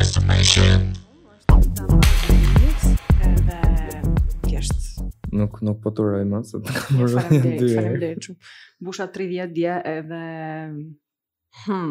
estimation. 0.00 0.92
nuk 5.32 5.60
nuk 5.62 5.78
po 5.80 5.90
turoj 5.94 6.24
më 6.26 6.38
se 6.48 6.58
të 6.58 6.72
kam 6.74 7.00
rënë. 7.00 7.10
Faleminderit, 7.14 7.74
faleminderit 7.78 8.26
shumë. 8.26 8.38
Busha 8.86 9.06
30 9.14 9.52
dje 9.56 9.74
edhe 9.92 10.22
hm 11.64 11.90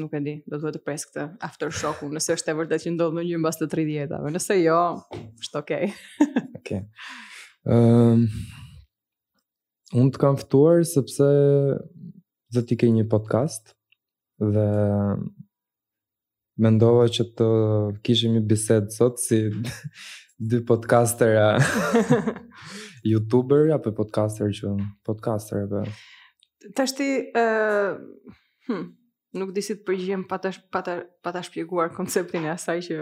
nuk 0.00 0.14
e 0.16 0.20
di, 0.24 0.34
do 0.48 0.58
duhet 0.62 0.76
të 0.76 0.80
pres 0.86 1.04
këtë 1.08 1.26
after 1.46 1.68
shock 1.80 2.00
nëse 2.14 2.32
është 2.36 2.52
e 2.52 2.56
vërtet 2.60 2.82
që 2.86 2.92
ndodh 2.94 3.14
më 3.18 3.26
një 3.28 3.40
mbas 3.42 3.60
të 3.60 3.68
30 3.74 4.00
jetave. 4.00 4.32
Nëse 4.34 4.56
jo, 4.62 4.78
është 5.42 5.60
okay. 5.60 5.92
okay. 6.58 6.80
Ehm 7.72 8.04
um, 8.04 8.26
unë 10.02 10.12
të 10.16 10.22
kam 10.24 10.38
ftuar 10.40 10.80
sepse 10.94 11.28
do 12.56 12.64
ti 12.66 12.78
ke 12.80 12.88
një 12.96 13.04
podcast 13.12 13.74
dhe 14.54 14.68
mendova 16.60 17.06
që 17.12 17.26
të 17.36 17.46
kishim 18.06 18.36
një 18.36 18.42
bisedë 18.50 18.92
sot 18.94 19.20
si 19.22 19.40
dy 20.50 20.60
podcastera 20.68 21.54
youtuber 23.10 23.70
apo 23.76 23.92
podcaster 23.96 24.50
që 24.56 24.74
podcaster 25.06 25.66
apo 25.66 25.84
tashti 26.76 27.10
ë 27.36 27.46
uh, 27.48 27.98
hm 28.70 28.86
nuk 29.36 29.50
di 29.52 29.60
si 29.60 29.74
të 29.76 29.84
përgjigjem 29.84 30.22
pa 30.30 30.38
të 30.40 30.50
pa 30.72 30.80
pa 30.80 31.30
ta 31.34 31.42
shpjeguar 31.44 31.90
konceptin 31.92 32.46
e 32.48 32.54
asaj 32.54 32.86
që 32.86 32.96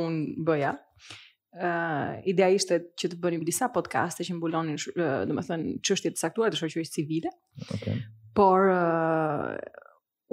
un 0.00 0.14
bëja 0.46 0.70
ë 0.72 1.68
uh, 1.68 2.14
ideja 2.28 2.48
ishte 2.56 2.78
që 2.96 3.10
të 3.12 3.18
bënim 3.20 3.42
disa 3.44 3.68
podcaste 3.74 4.24
që 4.24 4.38
mbulonin 4.38 4.78
uh, 4.94 5.24
domethënë 5.28 5.74
çështjet 5.84 6.16
e 6.16 6.22
caktuara 6.22 6.54
të 6.54 6.62
shoqërisë 6.62 6.96
civile 6.96 7.32
okay. 7.74 7.98
por 8.38 8.70
uh, 8.72 9.52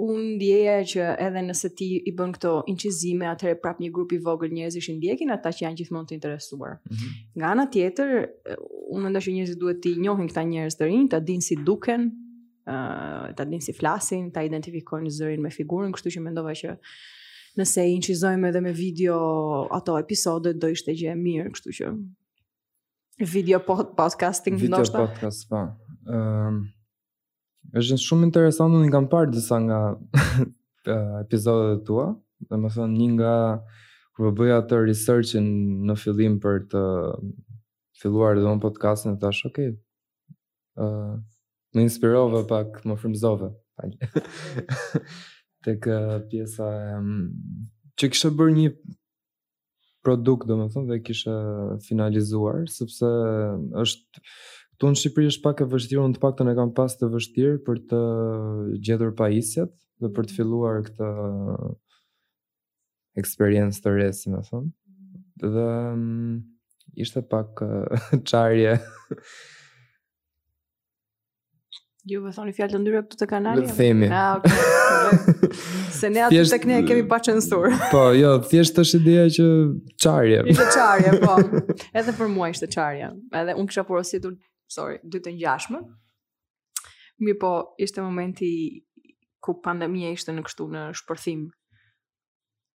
un 0.00 0.36
dieja 0.40 0.80
që 0.88 1.02
edhe 1.22 1.42
nëse 1.44 1.70
ti 1.78 1.88
i 2.08 2.12
bën 2.16 2.32
këto 2.36 2.52
incizime 2.70 3.28
atëre 3.30 3.56
prap 3.60 3.80
një 3.82 3.90
grup 3.94 4.14
i 4.14 4.18
vogël 4.22 4.52
njerëzish 4.54 4.88
i 4.92 4.96
ndjekin 4.96 5.32
ata 5.34 5.52
që 5.56 5.64
janë 5.66 5.78
gjithmonë 5.80 6.08
të 6.12 6.16
interesuar. 6.16 6.78
Mm 6.86 6.94
-hmm. 6.96 7.10
Nga 7.38 7.46
ana 7.52 7.64
tjetër, 7.74 8.08
unë 8.94 9.02
mendoj 9.04 9.22
që 9.26 9.34
njerëzit 9.36 9.58
duhet 9.62 9.80
të 9.84 9.92
njohin 10.04 10.28
këta 10.30 10.42
njerëz 10.52 10.74
të 10.78 10.84
rinj, 10.90 11.06
ta 11.12 11.18
dinë 11.28 11.46
si 11.48 11.56
duken, 11.68 12.02
ë 12.66 13.34
ta 13.36 13.42
dinë 13.50 13.64
si 13.66 13.72
flasin, 13.80 14.30
ta 14.34 14.40
identifikojnë 14.42 15.10
zërin 15.18 15.40
me 15.44 15.50
figurën, 15.58 15.92
kështu 15.92 16.08
që 16.14 16.20
mendova 16.26 16.52
që 16.60 16.70
nëse 17.58 17.80
i 17.88 17.92
incizojmë 17.98 18.48
edhe 18.48 18.60
me 18.60 18.72
video 18.72 19.16
ato 19.76 19.98
episodet 19.98 20.56
do 20.62 20.66
ishte 20.68 20.90
gjë 21.00 21.10
e 21.12 21.16
mirë, 21.26 21.48
kështu 21.54 21.70
që 21.78 21.84
video 23.34 23.58
podcasting 23.96 24.56
ndoshta. 24.62 24.98
Video 24.98 25.06
podcast, 25.06 25.48
po. 25.48 25.60
ë 26.12 26.60
është 27.78 27.96
shumë 28.02 28.26
interesant, 28.30 28.74
unë 28.76 28.90
kam 28.92 29.06
parë 29.12 29.32
disa 29.34 29.58
nga 29.66 29.80
epizodet 31.22 31.84
tua, 31.86 32.06
dhe 32.48 32.56
më 32.58 32.70
thënë 32.76 32.98
një 32.98 33.08
nga 33.16 33.34
kërë 33.60 34.16
për 34.16 34.28
po 34.28 34.34
bëja 34.40 34.60
të 34.68 34.80
researchin 34.86 35.46
në 35.88 35.96
fillim 36.02 36.38
për 36.42 36.62
të 36.72 36.84
filluar 38.00 38.36
dhe 38.36 38.46
unë 38.50 38.64
podcastin, 38.64 39.18
të 39.20 39.28
ashtë 39.30 39.50
okej, 39.50 39.68
okay. 39.72 40.38
uh, 40.84 41.14
më 41.76 41.84
inspirove 41.86 42.42
pak 42.50 42.80
më 42.88 42.96
frimzove, 43.00 43.52
të 45.64 45.76
kë 45.84 45.98
pjesa 46.32 46.70
e... 46.76 46.96
Um, 46.96 47.14
që 48.00 48.08
kështë 48.12 48.30
bërë 48.36 48.54
një 48.56 48.68
produkt, 50.04 50.46
dhe 50.48 50.56
më 50.56 50.66
thënë, 50.72 50.88
dhe 50.94 51.00
kështë 51.06 51.40
finalizuar, 51.86 52.62
sëpse 52.72 53.12
është... 53.84 54.24
Tu 54.80 54.88
në 54.88 54.96
Shqipëri 54.96 55.28
është 55.28 55.42
pak 55.44 55.58
e 55.60 55.64
vështirë, 55.68 56.02
unë 56.08 56.16
të 56.16 56.20
pak 56.22 56.36
të 56.38 56.44
ne 56.48 56.54
kam 56.56 56.70
pas 56.78 56.94
të 56.96 57.10
vështirë 57.12 57.58
për 57.66 57.80
të 57.90 57.98
gjedhur 58.86 59.10
pajisjet 59.18 59.74
dhe 60.00 60.08
për 60.16 60.28
të 60.30 60.36
filluar 60.38 60.78
këtë 60.86 61.08
eksperiencë 63.20 63.82
të 63.86 63.92
resi, 63.98 64.32
me 64.32 64.40
thonë. 64.46 64.72
Dhe 65.44 65.66
mm, 65.90 66.34
ishte 67.04 67.20
pak 67.28 67.60
eh, 67.66 68.14
qarje. 68.30 68.78
Ju 72.08 72.22
vë 72.22 72.30
po 72.30 72.34
thoni 72.38 72.56
fjallë 72.56 72.78
të 72.78 72.80
ndyre 72.80 73.02
këtu 73.04 73.20
të 73.20 73.30
kanali? 73.36 73.68
Dhe 73.68 73.76
themi. 73.82 74.08
A, 74.08 74.26
ah, 74.32 74.40
ok. 74.40 75.56
Se 76.00 76.08
ne 76.08 76.24
atë 76.30 76.40
të 76.54 76.60
këne 76.64 76.80
kemi 76.88 77.04
pa 77.12 77.20
qënësur. 77.26 77.74
po, 77.92 78.06
jo, 78.16 78.38
thjesht 78.48 78.80
është 78.80 79.02
ideja 79.04 79.28
që 79.36 79.50
qarje. 80.06 80.40
ishte 80.54 80.70
qarje, 80.72 81.18
po. 81.26 81.36
Edhe 81.92 82.16
për 82.22 82.30
mua 82.32 82.48
ishte 82.56 82.70
qarje. 82.72 83.12
Edhe 83.42 83.60
unë 83.60 83.68
kësha 83.74 83.84
porositur 83.90 84.40
sorry, 84.70 85.00
dy 85.02 85.20
të 85.24 85.32
njashme. 85.34 85.80
Mi 87.20 87.34
po, 87.38 87.50
ishte 87.82 88.02
momenti 88.02 88.50
ku 89.44 89.58
pandemija 89.64 90.12
ishte 90.14 90.32
në 90.32 90.44
kështu 90.46 90.66
në 90.72 90.82
shpërthim 91.00 91.48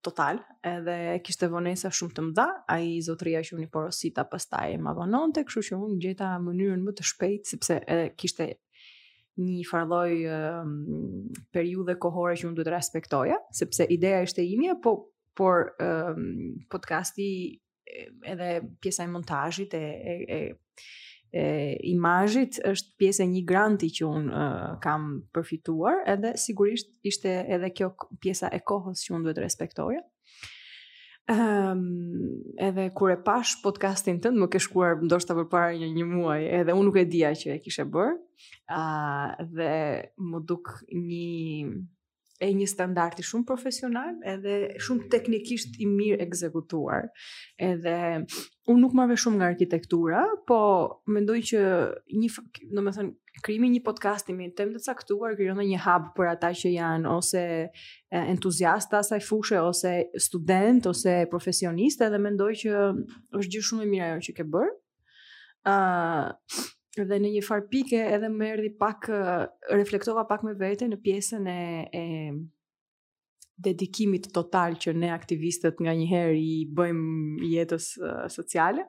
total, 0.04 0.42
edhe 0.68 0.96
kishte 1.24 1.48
vonesa 1.48 1.88
shumë 1.94 2.16
të 2.18 2.24
mëdha, 2.26 2.46
a 2.68 2.74
i 2.84 2.98
zotëria 3.06 3.40
që 3.46 3.56
unë 3.56 3.66
i 3.66 3.70
porosita 3.72 4.26
pëstaj 4.28 4.74
e 4.76 4.80
ma 4.84 4.92
vononte, 4.98 5.46
kështu 5.48 5.62
që 5.70 5.78
unë 5.86 6.02
gjeta 6.04 6.34
mënyrën 6.44 6.82
më 6.84 6.94
të 6.98 7.06
shpejt, 7.08 7.52
sepse 7.54 7.78
edhe 7.86 8.10
kishte 8.20 8.50
një 9.40 9.64
farloj 9.66 10.12
um, 10.28 10.28
ehm, 10.30 11.46
periude 11.56 11.96
kohore 11.98 12.36
që 12.38 12.46
unë 12.50 12.58
duhet 12.58 12.70
respektoja, 12.76 13.38
sepse 13.58 13.88
ideja 13.90 14.20
ishte 14.26 14.44
imja, 14.44 14.76
po, 14.84 14.92
por 15.34 15.72
um, 15.82 16.60
podcasti 16.70 17.24
edhe 18.30 18.52
pjesa 18.84 19.08
e 19.08 19.10
montajit 19.10 19.74
e, 19.74 19.80
e, 20.14 20.20
e 20.36 20.38
e 21.34 21.74
imazhit 21.90 22.60
është 22.68 22.92
pjesë 23.00 23.24
e 23.24 23.28
një 23.32 23.40
granti 23.48 23.88
që 23.96 24.06
un 24.06 24.26
uh, 24.30 24.76
kam 24.82 25.06
përfituar, 25.34 26.02
edhe 26.12 26.34
sigurisht 26.38 26.92
ishte 27.06 27.32
edhe 27.56 27.72
kjo 27.74 27.88
pjesa 28.22 28.50
e 28.54 28.60
kohës 28.62 29.02
që 29.08 29.16
un 29.16 29.24
duhet 29.26 29.38
të 29.38 29.42
respektoja. 29.48 30.04
Ehm, 31.32 31.80
um, 31.80 32.32
edhe 32.60 32.90
kur 32.94 33.10
e 33.10 33.16
pash 33.26 33.54
podcastin 33.64 34.18
tënd, 34.22 34.36
më 34.38 34.50
ke 34.52 34.60
shkruar 34.60 34.98
ndoshta 35.06 35.32
përpara 35.38 35.70
një, 35.80 35.88
një 35.96 36.06
muaj, 36.12 36.40
edhe 36.60 36.74
un 36.76 36.84
nuk 36.86 36.98
e 37.00 37.06
dija 37.08 37.30
që 37.40 37.54
e 37.56 37.58
kishe 37.64 37.86
bër. 37.96 38.14
Ëh, 38.68 38.78
uh, 38.78 39.46
dhe 39.56 39.70
më 40.20 40.42
duk 40.50 40.68
një 40.92 41.74
e 42.44 42.50
një 42.52 42.66
standardi 42.68 43.24
shumë 43.24 43.46
profesional, 43.48 44.12
edhe 44.34 44.74
shumë 44.84 45.08
teknikisht 45.14 45.80
i 45.80 45.88
mirë 45.88 46.20
ekzekutuar. 46.26 47.08
Edhe 47.72 47.96
unë 48.70 48.80
nuk 48.80 48.94
marrve 48.96 49.16
shumë 49.20 49.40
nga 49.40 49.48
arkitektura, 49.52 50.22
po 50.48 50.58
mendoj 51.12 51.38
që 51.50 51.62
një, 52.16 52.28
do 52.72 52.78
të 52.78 52.94
them, 52.96 53.10
krijimi 53.44 53.68
një 53.74 53.82
podcasti 53.84 54.32
me 54.36 54.48
temë 54.56 54.78
të 54.78 54.88
caktuar 54.94 55.34
krijon 55.36 55.60
një 55.60 55.80
hub 55.84 56.06
për 56.16 56.30
ata 56.30 56.50
që 56.56 56.72
janë 56.76 57.10
ose 57.12 57.42
entuziastë 58.20 58.98
asaj 59.02 59.18
fushë 59.26 59.58
ose 59.60 59.92
student 60.28 60.86
ose 60.92 61.18
profesionistë 61.32 62.08
dhe 62.14 62.22
mendoj 62.28 62.50
që 62.62 62.76
është 62.86 63.50
gjë 63.56 63.64
shumë 63.70 63.84
e 63.84 63.90
mirë 63.92 64.06
ajo 64.08 64.22
që 64.28 64.36
ke 64.40 64.48
bër. 64.56 64.72
ë 65.64 65.72
uh, 65.74 66.32
dhe 67.08 67.16
në 67.20 67.28
një 67.34 67.40
farpike 67.46 67.96
pike 67.98 68.16
edhe 68.16 68.28
më 68.30 68.48
erdhi 68.54 68.70
pak 68.78 69.06
reflektova 69.72 70.26
pak 70.28 70.42
me 70.46 70.52
veten 70.60 70.92
në 70.94 70.98
pjesën 71.06 71.46
e 71.50 71.62
e 71.90 72.02
dedikimit 73.58 74.30
total 74.34 74.74
që 74.80 74.94
ne 74.98 75.10
aktivistët 75.14 75.78
nga 75.84 75.92
një 75.94 76.06
herë 76.10 76.34
i 76.40 76.54
bëjmë 76.74 77.50
jetës 77.52 77.88
uh, 78.02 78.16
sociale, 78.32 78.88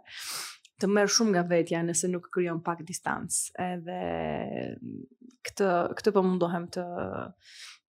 të 0.81 0.90
merë 0.92 1.14
shumë 1.18 1.36
nga 1.38 1.46
vetja 1.50 1.84
nëse 1.88 2.09
nuk 2.12 2.28
kryon 2.36 2.59
pak 2.66 2.81
distancë. 2.88 3.53
Edhe 3.68 4.02
këtë, 5.48 5.70
këtë 5.96 6.12
për 6.12 6.20
po 6.20 6.26
mundohem 6.30 6.68
të 6.76 6.86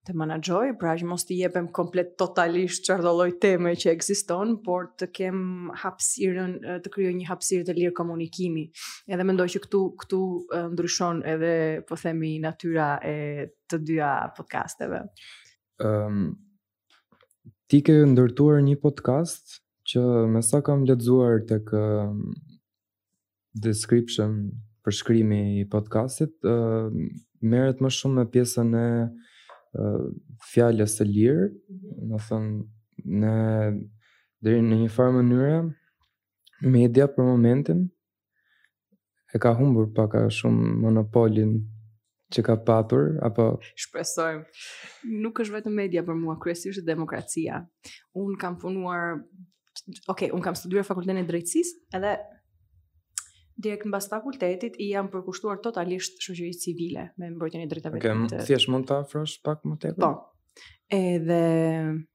të 0.06 0.14
manaxhoj, 0.14 0.68
pra 0.78 0.92
që 0.94 1.02
mos 1.10 1.24
të 1.26 1.34
jepem 1.34 1.64
komplet 1.74 2.12
totalisht 2.20 2.84
çdo 2.86 3.10
lloj 3.16 3.32
teme 3.42 3.72
që 3.74 3.88
ekziston, 3.96 4.52
por 4.62 4.92
të 5.00 5.08
kem 5.10 5.40
hapësirën 5.82 6.52
të 6.84 6.92
krijoj 6.94 7.16
një 7.16 7.26
hapësirë 7.32 7.66
të 7.66 7.74
lirë 7.80 7.94
komunikimi. 7.98 8.68
Edhe 9.10 9.26
mendoj 9.26 9.48
që 9.56 9.64
këtu 9.64 9.80
këtu 10.04 10.20
ndryshon 10.76 11.24
edhe 11.32 11.50
po 11.88 11.98
themi 11.98 12.36
natyra 12.46 12.92
e 13.02 13.16
të 13.66 13.82
dyja 13.88 14.12
podcasteve. 14.38 15.02
Ehm, 15.82 16.28
ti 17.70 17.78
ke 17.84 17.94
ndërtuar 18.06 18.60
një 18.62 18.76
podcast 18.82 19.56
që 19.90 20.02
me 20.30 20.42
sa 20.46 20.60
kam 20.66 20.84
lexuar 20.86 21.40
tek 21.48 21.72
ehm, 21.74 22.20
description 23.62 24.36
përshkrimi 24.86 25.40
i 25.60 25.64
podcastit 25.70 26.34
ë 26.46 26.52
ehm, 26.52 27.00
uh, 27.10 27.16
merret 27.42 27.80
më 27.82 27.90
shumë 27.98 28.16
me 28.20 28.24
pjesën 28.34 28.70
e 28.82 28.86
uh, 29.78 30.04
fjalës 30.52 30.94
së 31.00 31.06
lirë, 31.10 31.48
do 32.12 32.20
thënë 32.28 33.18
në 33.22 33.34
deri 34.46 34.62
në 34.66 34.78
një 34.84 34.92
farë 34.96 35.16
mënyrë 35.18 35.58
media 36.76 37.10
për 37.12 37.26
momentin 37.28 37.82
e 39.34 39.42
ka 39.42 39.52
humbur 39.58 39.90
pak 39.96 40.14
a 40.22 40.28
shumë 40.32 40.72
monopolin 40.86 41.58
që 42.34 42.42
ka 42.46 42.56
papër, 42.66 43.12
apo... 43.26 43.44
Shpesojmë. 43.78 44.46
Nuk 45.22 45.38
është 45.44 45.54
vetë 45.56 45.74
media 45.74 46.02
për 46.06 46.16
mua, 46.18 46.38
kryesisht 46.42 46.84
demokracia. 46.86 47.60
Unë 48.18 48.38
kam 48.42 48.56
punuar... 48.60 49.20
Ok, 50.10 50.26
un 50.34 50.42
kam 50.42 50.56
studuar 50.58 50.86
fakultetin 50.88 51.20
e 51.20 51.26
drejtsis, 51.28 51.70
edhe 51.94 52.16
direkt 53.62 53.86
në 53.86 53.92
bas 53.94 54.08
fakultetit, 54.10 54.74
i 54.82 54.88
jam 54.90 55.06
përkushtuar 55.12 55.60
totalisht 55.64 56.18
shëgjëri 56.24 56.56
civile 56.60 57.04
me 57.20 57.30
mbrojtjën 57.32 57.62
e 57.62 57.68
drejtave 57.70 58.00
okay, 58.02 58.10
të... 58.12 58.26
Ok, 58.26 58.34
më 58.40 58.48
thjesht 58.50 58.72
mund 58.72 58.88
të 58.88 58.96
afrosh 59.04 59.38
pak 59.46 59.62
më 59.68 59.78
tegur? 59.84 60.02
Po. 60.02 60.66
Edhe... 60.96 61.40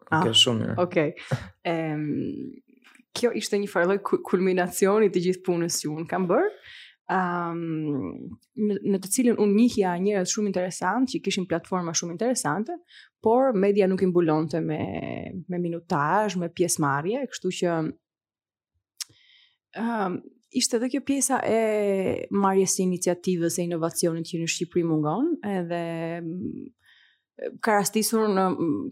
Ok, 0.09 0.13
ah, 0.19 0.27
shumë 0.43 0.65
njërë. 0.65 0.83
Ok. 0.87 1.31
Ehm... 1.71 2.11
Kjo 3.11 3.27
ishte 3.35 3.57
një 3.59 3.67
farloj 3.67 3.97
kulminacioni 4.23 5.09
të 5.11 5.19
gjithë 5.25 5.41
punës 5.43 5.81
që 5.81 5.89
un 5.91 6.05
kam 6.07 6.29
bërë 6.29 6.47
um, 7.09 8.11
në, 8.57 8.77
në 8.93 8.99
të 9.03 9.09
cilën 9.15 9.39
unë 9.39 9.55
njihja 9.57 9.95
njërët 10.03 10.31
shumë 10.31 10.51
interesantë, 10.51 11.11
që 11.15 11.21
kishin 11.25 11.47
platforma 11.49 11.93
shumë 11.97 12.15
interesante, 12.17 12.75
por 13.23 13.55
media 13.57 13.87
nuk 13.89 14.03
imbulonte 14.05 14.61
me, 14.63 14.79
me 15.49 15.59
minutajsh, 15.63 16.37
me 16.41 16.49
pjesë 16.53 16.83
marje, 16.83 17.23
kështu 17.31 17.53
që 17.61 17.75
um, 19.81 20.19
ishte 20.61 20.81
dhe 20.81 20.91
kjo 20.91 21.03
pjesa 21.07 21.39
e 21.47 21.61
marjes 22.35 22.77
e 22.79 22.85
iniciativës 22.89 23.57
e 23.61 23.67
inovacionit 23.69 24.27
që 24.33 24.43
në 24.43 24.51
Shqipëri 24.53 24.85
mungon, 24.91 25.33
edhe 25.55 25.83
karastisur 27.63 28.27
në 28.29 28.43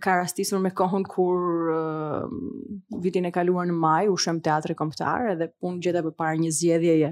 karastisur 0.04 0.60
me 0.62 0.72
kohën 0.76 1.04
kur 1.10 1.70
uh, 1.74 2.34
vitin 3.04 3.28
e 3.30 3.34
kaluar 3.34 3.68
në 3.70 3.76
maj 3.78 4.02
u 4.10 4.16
shëm 4.20 4.40
teatri 4.46 4.76
kombëtar 4.80 5.32
edhe 5.36 5.50
pun 5.62 5.78
gjeta 5.84 6.02
përpara 6.06 6.40
një 6.42 6.50
zgjedhje 6.58 6.96
ë 7.00 7.12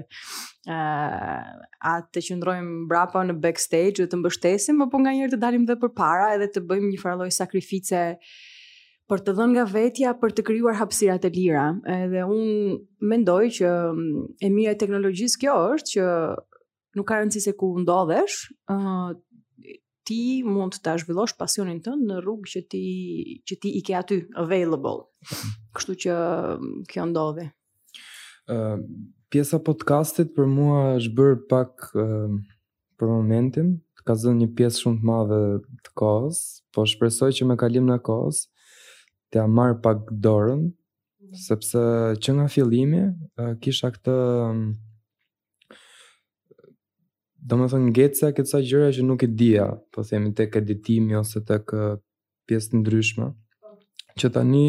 uh, 0.74 1.52
atë 1.92 2.18
të 2.18 2.24
qëndrojmë 2.28 2.80
brapa 2.90 3.22
në 3.28 3.38
backstage 3.44 4.00
dhe 4.02 4.08
të 4.14 4.20
mbështesim 4.22 4.82
apo 4.86 5.02
nganjëherë 5.04 5.36
të 5.36 5.42
dalim 5.44 5.66
edhe 5.68 5.78
përpara 5.84 6.32
edhe 6.36 6.50
të 6.56 6.64
bëjmë 6.72 6.92
një 6.94 7.02
farlloj 7.04 7.30
sakrifice 7.38 8.02
për 9.08 9.22
të 9.24 9.36
dhënë 9.38 9.54
nga 9.56 9.68
vetja 9.72 10.16
për 10.20 10.34
të 10.36 10.46
krijuar 10.50 10.76
hapësira 10.82 11.20
të 11.22 11.30
lira 11.38 11.68
edhe 12.00 12.26
un 12.26 12.82
mendoj 13.12 13.42
që 13.60 13.70
e 14.44 14.50
mira 14.52 14.74
e 14.74 14.80
teknologjisë 14.82 15.42
kjo 15.44 15.56
është 15.78 15.94
që 15.94 16.08
nuk 16.98 17.06
ka 17.06 17.16
rëndësi 17.22 17.44
se 17.46 17.52
ku 17.60 17.70
ndodhesh 17.84 18.48
ë 18.74 18.74
uh, 18.74 19.16
ti 20.08 20.42
mund 20.46 20.78
të 20.80 20.94
zhvillosh 21.02 21.34
pasionin 21.36 21.82
tënd 21.84 22.06
në 22.08 22.22
rrugë 22.24 22.50
që 22.54 22.60
ti 22.72 22.82
që 23.48 23.58
ti 23.60 23.72
i 23.78 23.82
ke 23.84 23.96
aty 23.98 24.18
available. 24.42 25.02
Mhm. 25.28 25.50
Kështu 25.76 25.96
që 26.04 26.14
kjo 26.92 27.04
ndodhi. 27.10 27.44
Ëh 28.48 28.56
uh, 28.56 28.78
pjesa 29.30 29.60
podcastit 29.64 30.30
për 30.36 30.48
mua 30.54 30.78
është 30.96 31.14
bër 31.18 31.34
pak 31.52 31.90
uh, 31.92 32.38
për 32.98 33.12
momentin, 33.12 33.74
ka 34.08 34.16
dhënë 34.16 34.40
një 34.40 34.48
pjesë 34.56 34.84
shumë 34.86 34.98
të 35.02 35.08
madhe 35.10 35.40
të 35.84 35.92
kohës, 36.00 36.38
po 36.72 36.86
shpresoj 36.88 37.28
që 37.38 37.48
me 37.50 37.56
kalim 37.60 37.84
në 37.90 37.98
kohës 38.08 38.46
t'ia 39.28 39.42
marr 39.58 39.76
pak 39.84 40.08
dorën, 40.24 40.62
mhm. 40.64 41.42
sepse 41.44 41.84
që 42.24 42.38
nga 42.38 42.48
fillimi 42.54 43.04
uh, 43.10 43.52
kisha 43.60 43.92
këtë 43.98 44.16
do 47.48 47.56
më 47.56 47.66
thënë 47.72 47.88
ngecë 47.96 48.28
këtësa 48.36 48.58
gjërëja 48.68 48.94
që 48.98 49.02
nuk 49.08 49.22
i 49.24 49.28
dhja, 49.40 49.66
po 49.94 50.04
themi 50.04 50.32
të 50.36 50.48
kreditimi 50.52 51.16
ose 51.16 51.40
të 51.48 51.56
kë 51.68 51.84
pjesë 52.48 52.76
ndryshme, 52.82 53.28
që 54.20 54.30
tani 54.36 54.66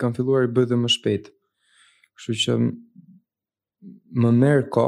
kam 0.00 0.14
filluar 0.16 0.46
i 0.46 0.52
bëjë 0.54 0.70
dhe 0.72 0.78
më 0.82 0.90
shpetë. 0.94 1.34
Kështu 2.16 2.36
që 2.44 2.54
më 4.22 4.30
merë 4.40 4.66
ko, 4.74 4.86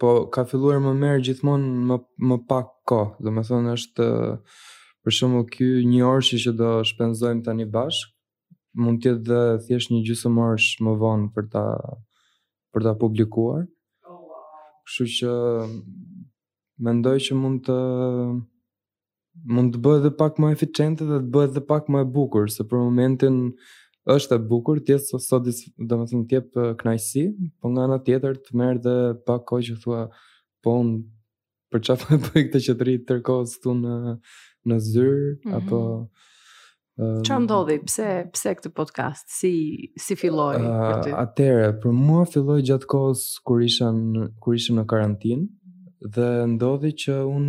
po 0.00 0.10
ka 0.34 0.44
filluar 0.50 0.80
më 0.82 0.94
merë 1.02 1.22
gjithmonë 1.28 1.70
më, 1.90 1.98
më 2.28 2.38
pak 2.50 2.70
ko. 2.88 3.00
Do 3.22 3.30
më 3.34 3.44
thënë 3.46 3.74
është 3.78 4.08
për 5.02 5.16
shumë 5.20 5.44
kjo 5.52 5.84
një 5.90 6.00
orë 6.10 6.28
që 6.30 6.40
që 6.46 6.54
do 6.58 6.72
shpenzojmë 6.90 7.44
tani 7.46 7.68
bashkë, 7.76 8.10
mund 8.82 9.02
të 9.04 9.12
jetë 9.18 9.40
thjesht 9.68 9.92
një 9.92 10.00
gjysmë 10.08 10.44
orësh 10.48 10.72
më 10.82 10.96
vonë 11.02 11.30
për 11.36 11.46
ta 11.54 11.66
për 12.72 12.86
ta 12.86 12.94
publikuar. 12.96 13.66
Oh, 14.08 14.24
Kështu 14.88 15.06
që 15.18 15.32
mendoj 16.84 17.18
që 17.26 17.36
mund 17.38 17.62
të 17.68 17.76
mund 19.56 19.72
të 19.74 19.80
bëhet 19.82 20.02
edhe 20.02 20.12
pak 20.18 20.36
më 20.42 20.50
eficiente 20.56 21.06
dhe 21.08 21.20
të 21.22 21.30
bëhet 21.34 21.54
edhe 21.54 21.62
pak 21.70 21.88
më 21.92 22.02
e 22.04 22.08
bukur, 22.16 22.50
se 22.52 22.64
për 22.68 22.78
momentin 22.82 23.38
është 24.14 24.36
e 24.36 24.42
bukur, 24.50 24.80
ti 24.84 24.98
sot 25.00 25.24
so, 25.24 25.38
do 25.42 25.54
të 25.96 26.06
thënë 26.10 26.28
ti 26.28 26.38
jep 26.38 26.50
kënaqësi, 26.82 27.24
po 27.60 27.70
nga 27.72 27.86
ana 27.88 28.00
tjetër 28.08 28.38
të 28.44 28.58
merr 28.58 28.80
dhe 28.84 28.96
pak 29.26 29.46
kohë 29.48 29.66
që 29.70 29.76
thua 29.84 30.02
po 30.64 30.76
un 30.82 30.92
për 31.72 31.84
çfarë 31.86 32.08
po 32.10 32.18
bëj 32.26 32.46
këtë 32.50 32.62
qetëri 32.66 32.96
tërkohës 33.10 33.56
këtu 33.58 33.76
në 33.84 33.96
në 34.70 34.76
zyrë 34.90 35.22
mm 35.32 35.48
-hmm. 35.48 35.56
apo 35.56 35.82
Uh, 37.02 37.22
Qa 37.26 37.38
ndodhi? 37.40 37.78
Pse, 37.88 38.08
pse 38.34 38.50
këtë 38.54 38.70
podcast? 38.76 39.24
Si, 39.38 39.52
si 39.96 40.12
filloj? 40.16 40.58
Uh, 40.60 40.68
për 40.90 41.02
ty? 41.04 41.10
Atere, 41.22 41.68
për 41.80 41.92
mua 41.92 42.24
filloj 42.32 42.60
gjatë 42.68 42.86
kohës 42.92 43.22
kur 43.46 43.58
isha 43.68 43.88
kur 44.42 44.54
isha 44.54 44.72
në 44.76 44.84
karantinë, 44.92 45.46
dhe 46.10 46.28
ndodhi 46.54 46.90
që 47.02 47.14
un 47.36 47.48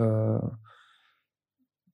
ë 0.00 0.04
uh, 0.06 0.48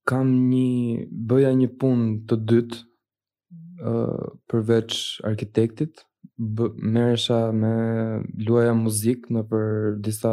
kam 0.09 0.27
një 0.49 1.05
bëja 1.29 1.51
një 1.61 1.69
punë 1.79 2.07
të 2.27 2.35
dytë 2.51 2.77
ë 2.79 3.91
uh, 3.91 4.29
përveç 4.49 4.95
arkitektit 5.29 6.05
merresha 6.39 7.51
me 7.53 7.75
luaja 8.47 8.73
muzikë 8.85 9.35
në 9.35 9.41
për 9.51 9.67
disa 10.05 10.31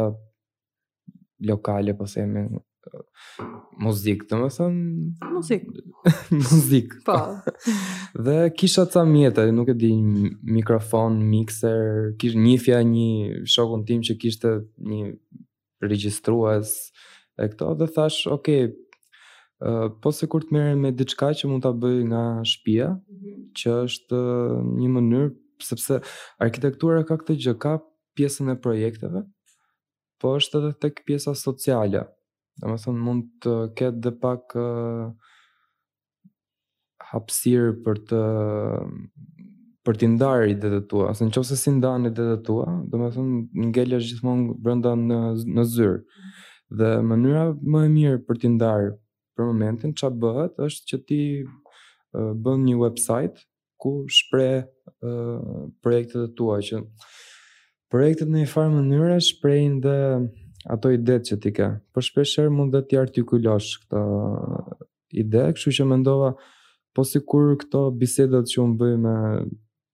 lokale 1.51 1.93
po 1.99 2.05
themi 2.07 2.47
muzik 3.81 4.23
të 4.29 4.37
më 4.41 4.47
thënë... 4.55 5.11
muzik 5.33 5.65
muzik 6.51 6.95
Po. 7.05 7.17
dhe 8.25 8.37
kisha 8.59 8.85
ca 8.93 9.03
mjetë, 9.07 9.47
nuk 9.55 9.71
e 9.73 9.75
di 9.79 9.91
mikrofon, 9.93 11.19
mikser, 11.31 12.13
kisha 12.19 12.39
një 12.39 12.55
fja 12.63 12.79
një 12.87 13.09
shokun 13.53 13.85
tim 13.87 14.03
që 14.05 14.17
kishte 14.21 14.53
një 14.77 15.13
registruas 15.87 16.71
e 17.37 17.49
këto, 17.51 17.73
dhe 17.83 17.91
thash, 17.97 18.25
okej, 18.31 18.67
okay, 18.71 18.83
Uh, 19.57 19.87
po 20.05 20.11
se 20.13 20.27
kur 20.29 20.43
të 20.45 20.53
merë 20.53 20.75
me 20.77 20.91
diçka 20.93 21.31
që 21.33 21.47
mund 21.49 21.63
të 21.65 21.69
bëj 21.81 21.95
nga 22.11 22.19
shpia, 22.45 22.91
mm 22.91 23.15
-hmm. 23.17 23.45
që 23.57 23.71
është 23.87 24.19
uh, 24.19 24.59
një 24.77 24.89
mënyrë, 24.97 25.29
sepse 25.65 25.97
arkitektura 26.45 26.99
ka 27.03 27.17
këtë 27.17 27.37
gjë, 27.41 27.53
ka 27.63 27.71
pjesën 28.15 28.51
e 28.53 28.55
projekteve, 28.65 29.23
po 30.21 30.35
është 30.37 30.59
edhe 30.61 30.71
tek 30.85 31.01
pjesa 31.09 31.33
sociale. 31.41 32.01
Mm 32.05 32.16
dhe 32.57 32.65
më 32.71 32.77
thënë 32.83 33.03
mund 33.05 33.25
të 33.43 33.53
ketë 33.77 33.99
dhe 34.05 34.13
pak 34.21 34.55
uh, 34.57 35.09
hapsirë 37.11 37.73
për 37.85 37.99
të 38.11 38.21
për 39.87 39.99
të 40.01 40.07
ndarë 40.17 40.47
i 40.51 40.55
dhe 40.59 40.69
dhe 40.73 40.79
tua, 40.91 41.05
asë 41.13 41.23
në 41.27 41.31
qëfëse 41.35 41.57
si 41.61 41.71
ndanë 41.77 42.09
i 42.09 42.13
dhe 42.17 42.23
dhe 42.33 42.39
tua, 42.43 42.65
dhe 42.91 42.97
më 42.99 43.09
thënë 43.15 43.67
në 43.67 43.83
është 43.95 44.09
gjithmonë 44.09 44.55
brënda 44.65 44.91
në, 44.99 45.19
në 45.55 45.63
zyrë, 45.75 46.01
dhe 46.81 46.89
mënyra 47.07 47.45
më 47.71 47.83
e 47.87 47.91
mirë 47.93 48.19
për 48.27 48.41
të 48.41 48.51
ndarë 48.57 48.89
për 49.37 49.47
momentin, 49.47 49.93
që 49.95 50.09
a 50.09 50.11
bëhet 50.25 50.59
është 50.67 50.89
që 50.91 50.99
ti 51.07 51.21
uh, 51.43 52.33
bënë 52.35 52.65
një 52.67 52.75
website 52.81 53.45
ku 53.79 53.93
shpre 54.17 54.47
uh, 54.65 55.69
projekte 55.85 56.19
dhe 56.25 56.33
tua, 56.35 56.59
që 56.59 56.81
projekte 57.93 58.27
në 58.27 58.41
një 58.43 58.51
farë 58.57 58.73
mënyra 58.81 59.21
shprejnë 59.23 59.79
dhe 59.85 59.97
ato 60.73 60.89
ide 60.91 61.15
që 61.27 61.37
ti 61.41 61.51
ke. 61.55 61.67
Por 61.95 62.03
shpeshherë 62.03 62.51
mund 62.51 62.75
dhe 62.75 62.81
ti 62.89 62.97
artikulosh 62.99 63.77
këtë 63.81 64.01
ide, 65.23 65.45
kështu 65.55 65.73
që 65.77 65.85
mendova 65.93 66.33
po 66.95 67.05
sikur 67.07 67.53
këto 67.61 67.85
bisedat 68.01 68.49
që 68.51 68.59
un 68.65 68.73
bëj 68.79 68.95
me 69.03 69.15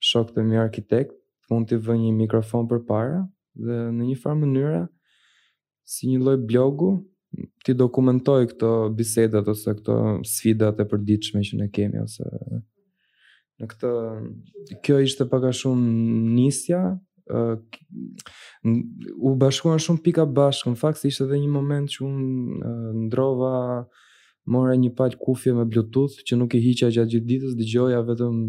shokët 0.09 0.39
e 0.41 0.45
mi 0.47 0.57
arkitekt, 0.59 1.13
mund 1.53 1.69
t'i 1.69 1.77
vë 1.83 1.97
një 2.01 2.15
mikrofon 2.23 2.67
për 2.71 2.83
para 2.89 3.21
dhe 3.65 3.77
në 3.93 4.09
një 4.09 4.17
farë 4.23 4.39
mënyre 4.43 4.81
si 5.93 6.09
një 6.09 6.23
lloj 6.23 6.37
blogu 6.49 6.91
ti 7.65 7.75
dokumentoj 7.77 8.41
këto 8.53 8.73
bisedat 8.97 9.47
ose 9.53 9.73
këto 9.77 9.99
sfidat 10.29 10.81
e 10.81 10.87
përditshme 10.91 11.43
që 11.47 11.59
ne 11.61 11.69
kemi 11.75 12.01
ose 12.01 12.25
në 13.61 13.69
këtë 13.71 13.93
kjo 14.83 14.99
ishte 15.05 15.27
pak 15.29 15.45
a 15.51 15.53
shumë 15.59 15.97
nisja 16.39 16.81
uh, 17.31 17.81
u 19.21 19.35
bashkuan 19.39 19.79
shumë 19.81 20.01
pika 20.05 20.25
bashkë, 20.25 20.73
në 20.73 20.79
fakt 20.79 20.99
se 21.01 21.11
ishte 21.11 21.25
edhe 21.27 21.39
një 21.43 21.51
moment 21.53 21.91
që 21.93 22.01
unë 22.05 22.59
uh, 22.59 22.89
ndrova 23.05 23.57
mora 24.53 24.75
një 24.79 24.91
palë 24.97 25.19
kufje 25.23 25.53
me 25.55 25.65
bluetooth 25.67 26.19
që 26.27 26.37
nuk 26.39 26.55
e 26.57 26.61
hiqa 26.65 26.89
gjatë 26.93 27.13
gjithë 27.15 27.29
ditës, 27.31 27.53
dëgjoja 27.61 28.01
vetëm 28.11 28.39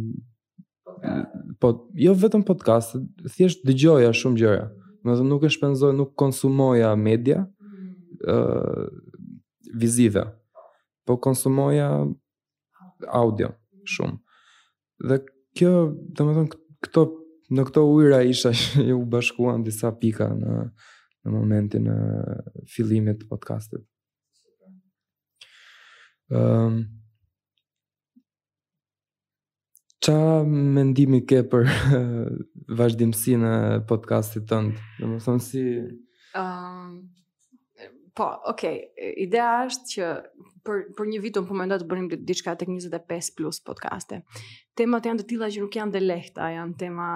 po 1.60 1.70
jo 2.02 2.14
vetëm 2.18 2.42
podcast, 2.48 2.96
thjesht 3.36 3.62
dëgjoja 3.66 4.10
shumë 4.16 4.40
gjëra. 4.40 4.64
Do 5.04 5.14
të 5.18 5.26
nuk 5.28 5.44
e 5.44 5.50
shpenzoj, 5.52 5.92
nuk 5.94 6.14
konsumoja 6.18 6.94
media 6.98 7.44
ë 8.24 8.34
uh, 8.34 8.86
vizive. 9.78 10.26
Po 11.06 11.16
konsumoja 11.22 11.90
audio 13.12 13.52
shumë. 13.84 14.18
Dhe 15.04 15.18
kjo, 15.54 15.72
domethënë 16.16 16.56
këto 16.86 17.04
në 17.52 17.64
këto 17.68 17.82
ujra 17.92 18.22
isha 18.24 18.52
u 18.98 19.04
bashkuan 19.04 19.64
disa 19.64 19.92
pika 20.00 20.30
në 20.34 20.62
në 21.24 21.32
momentin 21.32 21.86
në 21.88 21.94
fillimet 22.68 23.22
të 23.22 23.26
podcastit. 23.30 23.80
Ëm 26.30 26.36
ehm, 26.36 26.42
um, 26.42 26.84
Ça 30.04 30.12
mendimi 30.44 31.22
ke 31.24 31.38
për 31.48 31.64
vazhdimsinë 32.80 33.52
e 33.70 33.78
podcastit 33.88 34.44
tënd? 34.50 34.74
Domethënë 35.00 35.40
si 35.46 35.62
ëm 35.64 35.86
ehm, 36.36 36.42
um, 36.42 36.98
Po, 38.14 38.24
ok, 38.52 38.60
ideja 39.24 39.64
është 39.66 39.88
që 39.90 40.08
për, 40.66 40.82
për 40.94 41.08
një 41.10 41.18
vit 41.24 41.38
unë 41.40 41.48
po 41.48 41.56
mendoj 41.58 41.80
të 41.82 41.86
bërim 41.90 42.04
diçka 42.28 42.52
tek 42.60 42.68
25 42.70 43.32
plus 43.34 43.58
podcaste. 43.66 44.20
Temat 44.78 45.08
janë 45.08 45.24
të 45.24 45.26
tilla 45.32 45.48
që 45.50 45.62
nuk 45.64 45.78
janë 45.80 45.96
të 45.96 46.02
lehta, 46.04 46.46
janë 46.54 46.76
tema 46.78 47.08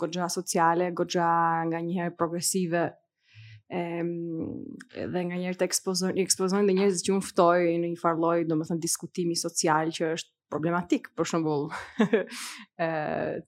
goxha 0.00 0.30
sociale, 0.32 0.88
goxha 0.96 1.26
nganjëherë 1.68 2.14
progresive, 2.16 2.86
em 3.72 4.08
dhe 4.96 5.26
nganjëherë 5.28 5.60
të 5.60 5.68
ekspozojnë 5.68 6.24
ekspozojnë 6.24 6.68
dhe 6.72 6.78
njerëz 6.80 7.04
që 7.06 7.14
unë 7.18 7.28
ftoj 7.28 7.80
në 7.82 7.92
një 7.92 8.00
farë 8.00 8.24
lloj, 8.24 8.36
domethënë 8.48 8.80
diskutimi 8.88 9.36
social 9.40 9.92
që 9.96 10.14
është 10.16 10.32
problematik, 10.52 11.12
për 11.16 11.28
shembull, 11.32 11.68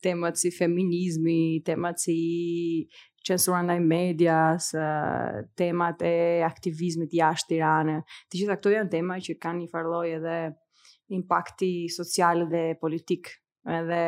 temat 0.04 0.40
si 0.40 0.52
feminizmi, 0.56 1.40
temat 1.66 2.00
si 2.04 2.14
censura 3.24 3.62
ndaj 3.64 3.80
medias, 3.80 4.68
temat 5.56 6.02
e 6.04 6.42
aktivizmit 6.44 7.14
jashtë 7.16 7.54
Tiranës. 7.54 8.18
Të 8.28 8.40
gjitha 8.40 8.56
këto 8.58 8.72
janë 8.74 8.92
tema 8.96 9.16
që 9.24 9.36
kanë 9.40 9.62
një 9.62 9.70
farë 9.72 9.92
lloj 9.92 10.10
edhe 10.18 10.36
impakti 11.16 11.70
social 11.92 12.44
dhe 12.52 12.64
politik, 12.80 13.32
edhe 13.68 14.02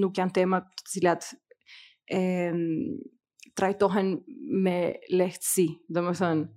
nuk 0.00 0.16
janë 0.20 0.36
tema 0.40 0.62
të 0.64 0.88
cilat 0.94 1.28
e 2.12 2.22
trajtohen 3.56 4.14
me 4.64 4.76
lehtësi, 5.12 5.66
dhe 5.92 6.02
më 6.06 6.12
thënë, 6.22 6.48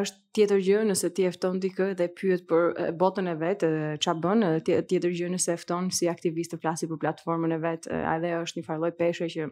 është 0.00 0.20
tjetër 0.32 0.60
gjë 0.64 0.82
nëse 0.88 1.08
ti 1.12 1.26
efton 1.28 1.58
dikë 1.60 1.90
dhe 2.00 2.06
pyet 2.16 2.46
për 2.48 2.92
botën 2.96 3.26
e 3.28 3.34
vetë, 3.42 3.68
ç'a 4.00 4.14
bënë, 4.24 4.52
tjetër 4.64 5.12
gjë 5.18 5.28
nëse 5.34 5.52
efton 5.58 5.90
si 5.92 6.08
aktivist 6.08 6.54
të 6.56 6.60
flasi 6.64 6.88
për 6.88 7.02
platformën 7.04 7.58
e 7.58 7.64
vetë, 7.66 7.92
edhe 8.14 8.32
është 8.40 8.60
një 8.62 8.70
farloj 8.70 8.94
peshë 8.96 9.28
që 9.36 9.50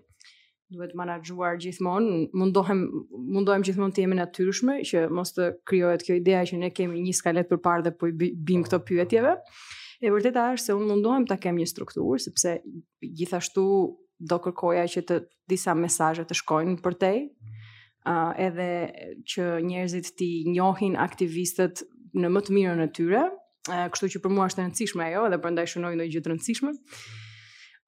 duhet 0.70 0.92
manaxhuar 0.94 1.56
gjithmonë, 1.60 2.30
mundohem 2.38 2.84
mundohem 3.36 3.64
gjithmonë 3.66 3.96
të 3.96 4.04
jemi 4.04 4.18
natyrshme 4.18 4.76
që 4.86 5.02
mos 5.18 5.34
të 5.34 5.48
krijohet 5.68 6.04
kjo 6.06 6.18
ideja 6.20 6.44
që 6.52 6.58
ne 6.62 6.70
kemi 6.74 7.02
një 7.06 7.14
skalet 7.18 7.48
përpara 7.50 7.84
dhe 7.88 7.92
po 8.00 8.10
i 8.10 8.14
bim 8.18 8.62
këto 8.66 8.78
pyetjeve. 8.88 9.34
E 10.00 10.12
vërteta 10.14 10.46
është 10.54 10.70
se 10.70 10.76
unë 10.78 10.88
mundohem 10.92 11.26
ta 11.28 11.36
kem 11.42 11.58
një 11.60 11.66
strukturë, 11.74 12.20
sepse 12.24 12.54
gjithashtu 13.04 13.64
do 14.30 14.38
kërkoja 14.46 14.86
që 14.94 15.02
të 15.10 15.18
disa 15.50 15.74
mesazhe 15.76 16.24
të 16.28 16.36
shkojnë 16.38 16.78
për 16.84 16.96
te, 17.02 17.10
ë 18.08 18.16
edhe 18.46 18.68
që 19.34 19.50
njerëzit 19.66 20.12
të 20.20 20.28
njohin 20.54 20.96
aktivistët 21.04 21.82
në 22.18 22.30
më 22.32 22.44
të 22.46 22.54
mirën 22.56 22.84
e 22.86 22.90
tyre, 22.96 23.24
kështu 23.68 24.12
që 24.14 24.22
për 24.24 24.34
mua 24.36 24.46
është 24.48 24.62
e 24.62 24.68
rëndësishme 24.68 25.04
ajo 25.10 25.26
dhe 25.34 25.38
prandaj 25.44 25.66
shënoj 25.74 25.96
ndonjë 25.98 26.14
gjë 26.16 26.24
të 26.26 26.32
rëndësishme. 26.32 26.72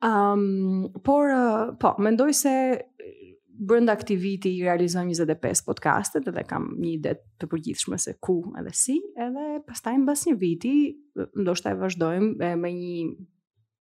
Um, 0.03 0.89
por, 1.05 1.31
uh, 1.31 1.77
po, 1.79 1.93
mendoj 2.03 2.33
se 2.35 2.53
brënda 3.63 3.95
këti 4.01 4.17
viti 4.19 4.51
i 4.57 4.65
25 4.67 5.63
podcastet 5.63 6.27
edhe 6.27 6.43
kam 6.49 6.65
një 6.83 6.89
ide 6.97 7.13
të 7.39 7.47
përgjithshme 7.53 7.99
se 8.03 8.17
ku 8.19 8.37
edhe 8.59 8.73
si, 8.75 8.97
edhe 9.15 9.61
pastaj 9.69 9.95
mbas 10.03 10.25
një 10.27 10.35
viti, 10.43 10.73
ndoshta 11.39 11.77
e 11.77 11.79
vazhdojmë 11.85 12.51
me 12.65 12.73
një 12.81 12.97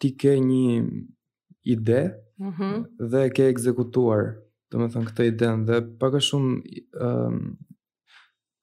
ti 0.00 0.10
ke 0.20 0.34
një 0.44 0.76
ide 1.62 2.14
mm 2.36 2.50
-hmm. 2.58 2.84
dhe 3.10 3.28
ke 3.30 3.44
ekzekutuar 3.48 4.24
të 4.70 4.74
me 4.78 4.86
thënë 4.92 5.08
këtë 5.08 5.22
ide 5.28 5.46
dhe 5.68 5.76
paka 6.00 6.18
shumë 6.18 6.52
um, 7.06 7.58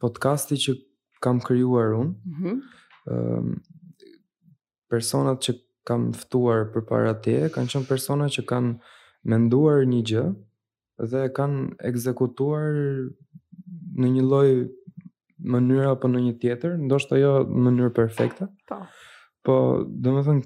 podcasti 0.02 0.56
që 0.56 0.72
kam 1.22 1.40
kryuar 1.40 1.90
unë 2.02 2.14
mm 2.26 2.34
-hmm. 2.42 2.56
um, 3.14 3.54
personat 4.90 5.38
që 5.46 5.54
kam 5.88 6.12
fëtuar 6.12 6.60
për 6.74 6.82
para 6.90 7.14
tje 7.22 7.50
kanë 7.54 7.70
qënë 7.72 7.88
persona 7.90 8.26
që 8.36 8.42
kanë 8.52 8.80
menduar 9.30 9.80
një 9.86 10.02
gjë 10.10 10.26
dhe 11.12 11.22
kanë 11.38 11.60
ekzekutuar 11.90 12.72
në 14.00 14.08
një 14.16 14.24
loj 14.32 14.50
mënyrë 15.54 15.88
apo 15.92 16.08
në 16.08 16.20
një 16.26 16.34
tjetër 16.42 16.72
ndoshtë 16.86 17.16
ajo 17.16 17.34
mënyrë 17.64 17.94
perfekta 18.00 18.46
po, 18.70 18.76
po 19.46 19.56
dhe 20.02 20.10
me 20.16 20.22
thënë 20.28 20.44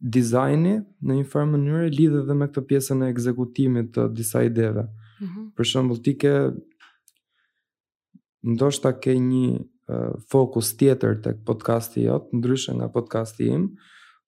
dizajni 0.00 0.78
në 1.04 1.14
një 1.20 1.26
farë 1.28 1.50
mënyrë 1.52 1.90
lidhe 1.92 2.22
dhe 2.26 2.34
me 2.36 2.46
këtë 2.48 2.64
pjesën 2.70 3.04
e 3.04 3.08
ekzekutimit 3.12 3.90
të 3.94 4.06
disa 4.16 4.42
ideve. 4.46 4.84
Mm 5.20 5.26
-hmm. 5.26 5.50
Për 5.56 5.64
shembull, 5.70 6.02
ti 6.02 6.16
ke 6.18 6.34
ndoshta 8.54 8.92
ke 9.00 9.12
një 9.18 9.60
uh, 9.88 10.12
fokus 10.30 10.76
tjetër 10.76 11.20
tek 11.22 11.44
podcasti 11.44 12.02
jot, 12.04 12.28
ndryshe 12.32 12.74
nga 12.74 12.88
podcasti 12.88 13.44
im, 13.48 13.70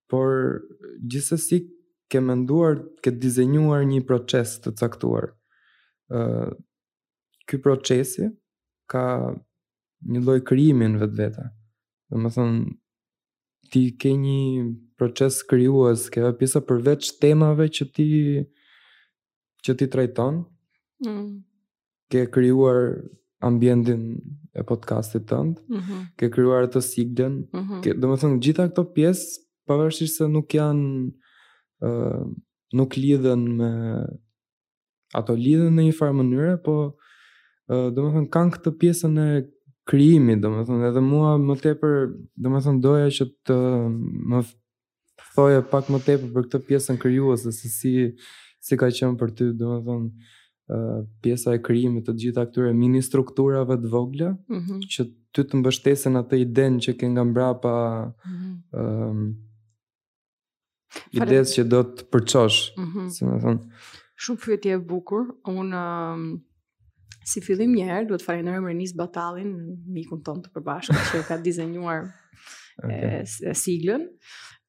por 0.08 0.60
gjithsesi 1.08 1.68
ke 2.08 2.20
menduar, 2.20 2.82
ke 3.02 3.10
dizenjuar 3.10 3.84
një 3.84 4.04
proces 4.06 4.60
të 4.60 4.74
caktuar. 4.78 5.32
Uh, 6.10 6.52
ky 7.48 7.56
procesi 7.62 8.28
ka 8.86 9.34
një 10.08 10.20
lloj 10.24 10.44
krijimi 10.44 10.84
në 10.86 10.98
vetvete. 11.00 11.44
Domethënë 12.10 12.76
ti 13.70 13.96
ke 13.96 14.10
një 14.12 14.64
proces 15.08 15.42
krijues 15.46 16.08
ke 16.12 16.22
pjesa 16.38 16.60
përveç 16.66 17.16
temave 17.20 17.66
që 17.74 17.84
ti 17.94 18.06
që 19.66 19.74
ti 19.78 19.86
trajton. 19.90 20.42
Mm. 21.06 21.42
Ke 22.10 22.26
krijuar 22.30 23.00
ambientin 23.42 24.02
e 24.54 24.62
podcastit 24.68 25.24
tënd, 25.26 25.60
mm 25.68 25.78
-hmm. 25.80 26.00
ke 26.18 26.28
krijuar 26.30 26.64
atë 26.66 26.80
siglën, 26.90 27.32
mm 27.52 27.60
-hmm. 27.62 27.80
ke 27.82 27.94
domethënë 27.94 28.38
gjitha 28.44 28.68
këto 28.68 28.82
pjesë 28.96 29.40
pavarësisht 29.68 30.16
se 30.18 30.24
nuk 30.28 30.50
janë 30.54 31.10
ë 31.82 31.88
uh, 31.88 32.26
nuk 32.74 32.96
lidhen 32.96 33.42
me 33.58 33.70
ato 35.14 35.32
lidhen 35.36 35.72
në 35.76 35.82
një 35.86 35.94
farë 35.98 36.14
mënyrë, 36.18 36.56
po 36.64 36.74
ë 37.70 37.74
uh, 37.74 37.94
domethënë 37.96 38.28
kanë 38.34 38.52
këtë 38.54 38.70
pjesën 38.80 39.14
e 39.28 39.30
krijimit, 39.90 40.42
domethënë 40.42 40.88
edhe 40.88 41.00
mua 41.00 41.32
më 41.46 41.54
tepër 41.64 41.94
domethënë 42.44 42.80
doja 42.80 43.06
që 43.16 43.24
të 43.48 43.56
më 44.30 44.40
thoje 45.34 45.62
pak 45.68 45.88
më 45.92 45.98
tepër 46.06 46.30
për 46.34 46.46
këtë 46.48 46.60
pjesën 46.68 46.98
krijuese 47.00 47.52
se 47.56 47.70
si 47.72 47.92
si 48.62 48.76
ka 48.78 48.88
qenë 48.98 49.18
për 49.20 49.30
ty, 49.36 49.48
domethënë 49.60 50.10
ë 50.72 50.78
pjesa 51.24 51.56
e 51.56 51.62
krijimit 51.68 52.06
të 52.06 52.14
gjitha 52.24 52.44
këtyre 52.50 52.74
mini 52.78 53.00
strukturave 53.06 53.76
të 53.82 53.90
vogla 53.94 54.30
mm 54.36 54.58
-hmm. 54.60 54.80
që 54.92 55.02
ty 55.34 55.42
të 55.42 55.58
mbështesen 55.60 56.16
atë 56.22 56.36
idenë 56.44 56.82
që 56.84 56.92
ke 56.98 57.06
nga 57.14 57.24
mbrapa 57.30 57.72
ë 57.72 58.06
mm 58.06 58.36
-hmm. 58.42 58.54
um, 58.80 59.26
ides 61.18 61.48
Fale... 61.48 61.54
që 61.54 61.64
do 61.72 61.80
të 61.82 62.02
përçosh, 62.12 62.58
mm 62.84 62.88
-hmm. 62.88 63.06
si 63.14 63.22
më 63.28 63.36
thon. 63.42 63.58
Shumë 64.22 64.40
pyetje 64.44 64.72
e 64.76 64.84
bukur. 64.90 65.22
Unë 65.60 65.82
si 67.30 67.38
fillim 67.46 67.70
një 67.76 67.84
herë 67.90 68.06
duhet 68.08 68.20
të 68.22 68.26
falenderoj 68.28 68.64
Renis 68.68 68.92
Batallin, 69.00 69.50
mikun 69.96 70.20
ton 70.26 70.38
të 70.42 70.48
përbashkët 70.54 71.04
që 71.10 71.26
ka 71.28 71.36
dizenjuar 71.46 72.00
okay. 72.84 73.22
e 73.50 73.54
siglën 73.64 74.02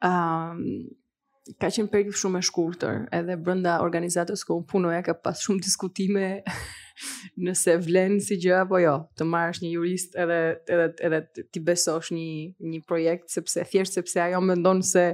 ka 0.04 1.70
qenë 1.72 1.92
peri 1.92 2.12
shumë 2.14 2.40
e 2.42 2.46
shkurëtër, 2.48 2.98
edhe 3.20 3.38
brenda 3.44 3.78
organizatës 3.84 4.44
ku 4.48 4.58
un 4.60 4.66
punoja 4.68 5.02
ka 5.06 5.14
pas 5.16 5.42
shumë 5.44 5.64
diskutime 5.66 6.26
nëse 7.46 7.78
vlen 7.84 8.20
si 8.24 8.38
gjë 8.42 8.56
apo 8.64 8.80
jo 8.84 8.96
të 9.20 9.28
marrësh 9.32 9.62
një 9.64 9.72
jurist 9.74 10.18
edhe 10.24 10.38
edhe 10.70 10.92
edhe 11.08 11.22
ti 11.48 11.64
besosh 11.72 12.14
një 12.16 12.28
një 12.74 12.82
projekt 12.88 13.34
sepse 13.34 13.66
thjesht 13.72 13.98
sepse 14.00 14.22
ajo 14.28 14.44
mendon 14.46 14.84
se 14.88 15.08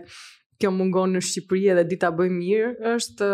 kjo 0.60 0.74
mungon 0.76 1.14
në 1.16 1.24
Shqipëri 1.24 1.76
dhe 1.80 1.86
dita 1.88 2.12
bëj 2.14 2.34
mirë 2.36 2.72
është 2.96 3.32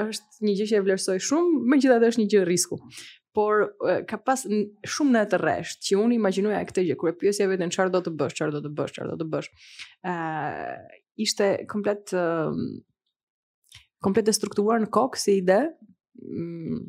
është 0.00 0.46
një 0.46 0.52
gjë 0.60 0.66
që 0.70 0.78
e 0.78 0.84
vlerësoj 0.86 1.18
shumë 1.26 1.64
megjithatë 1.72 2.12
është 2.12 2.22
një 2.24 2.30
gjë 2.36 2.44
risku 2.48 2.78
por 3.34 3.68
ka 4.10 4.18
pas 4.24 4.42
shumë 4.94 5.14
në 5.14 5.22
të 5.30 5.38
rresht 5.42 5.84
që 5.86 5.98
unë 6.02 6.16
imagjinoja 6.18 6.60
këtë 6.66 6.84
gjë 6.88 6.96
kur 6.98 7.12
e 7.12 7.16
pyesja 7.20 7.46
veten 7.50 7.70
çfarë 7.72 7.92
do 7.94 8.00
të 8.06 8.14
bësh, 8.18 8.36
çfarë 8.38 8.56
do 8.56 8.62
të 8.66 8.72
bësh, 8.78 8.94
çfarë 8.96 9.10
do 9.12 9.18
të 9.22 9.28
bësh. 9.34 9.50
ë 10.04 10.12
uh, 10.12 10.78
ishte 11.26 11.50
komplet 11.70 12.14
uh, 12.16 12.62
komplet 14.02 14.30
e 14.30 14.34
struktuar 14.34 14.82
në 14.82 14.90
kokë 14.98 15.22
si 15.26 15.36
ide. 15.44 15.60
Mm, 16.22 16.88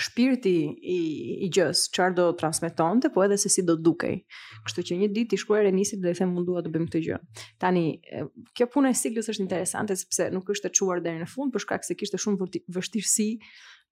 shpirti 0.00 0.50
i 0.94 1.00
i 1.44 1.48
gjës 1.52 1.82
çfarë 1.92 2.14
do 2.16 2.24
transmetonte 2.38 3.10
po 3.12 3.24
edhe 3.26 3.36
se 3.42 3.50
si 3.52 3.60
do 3.68 3.74
dukej. 3.84 4.20
Kështu 4.64 4.84
që 4.88 4.96
një 5.00 5.08
ditë 5.16 5.36
i 5.36 5.40
shkruaj 5.42 5.64
Renisit 5.66 6.00
dhe 6.00 6.14
i 6.14 6.16
them 6.16 6.30
mundua 6.36 6.62
të 6.64 6.70
bëjmë 6.72 6.86
këtë 6.88 7.02
gjë. 7.06 7.18
Tani 7.60 7.82
kjo 8.56 8.68
punë 8.72 8.94
e 8.94 8.96
Siglus 8.96 9.28
është 9.32 9.44
interesante 9.44 9.98
sepse 10.00 10.30
nuk 10.32 10.48
është 10.54 10.70
e 10.70 10.74
çuar 10.78 11.02
deri 11.04 11.20
në 11.20 11.28
fund 11.28 11.52
për 11.52 11.66
shkak 11.66 11.84
se 11.84 11.98
kishte 12.00 12.22
shumë 12.22 12.48
vështirësi 12.78 13.28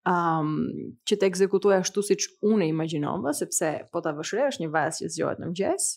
um, 0.06 0.52
që 1.08 1.18
të 1.18 1.28
ekzekutoj 1.30 1.78
ashtu 1.80 2.02
si 2.04 2.16
që 2.20 2.52
unë 2.52 2.66
e 2.66 2.70
imaginova, 2.74 3.32
sepse 3.34 3.72
po 3.92 4.02
të 4.04 4.14
vëshre 4.18 4.46
është 4.50 4.64
një 4.64 4.72
vajtë 4.76 5.00
që 5.02 5.10
zgjohet 5.14 5.42
në 5.42 5.50
mëgjes, 5.50 5.88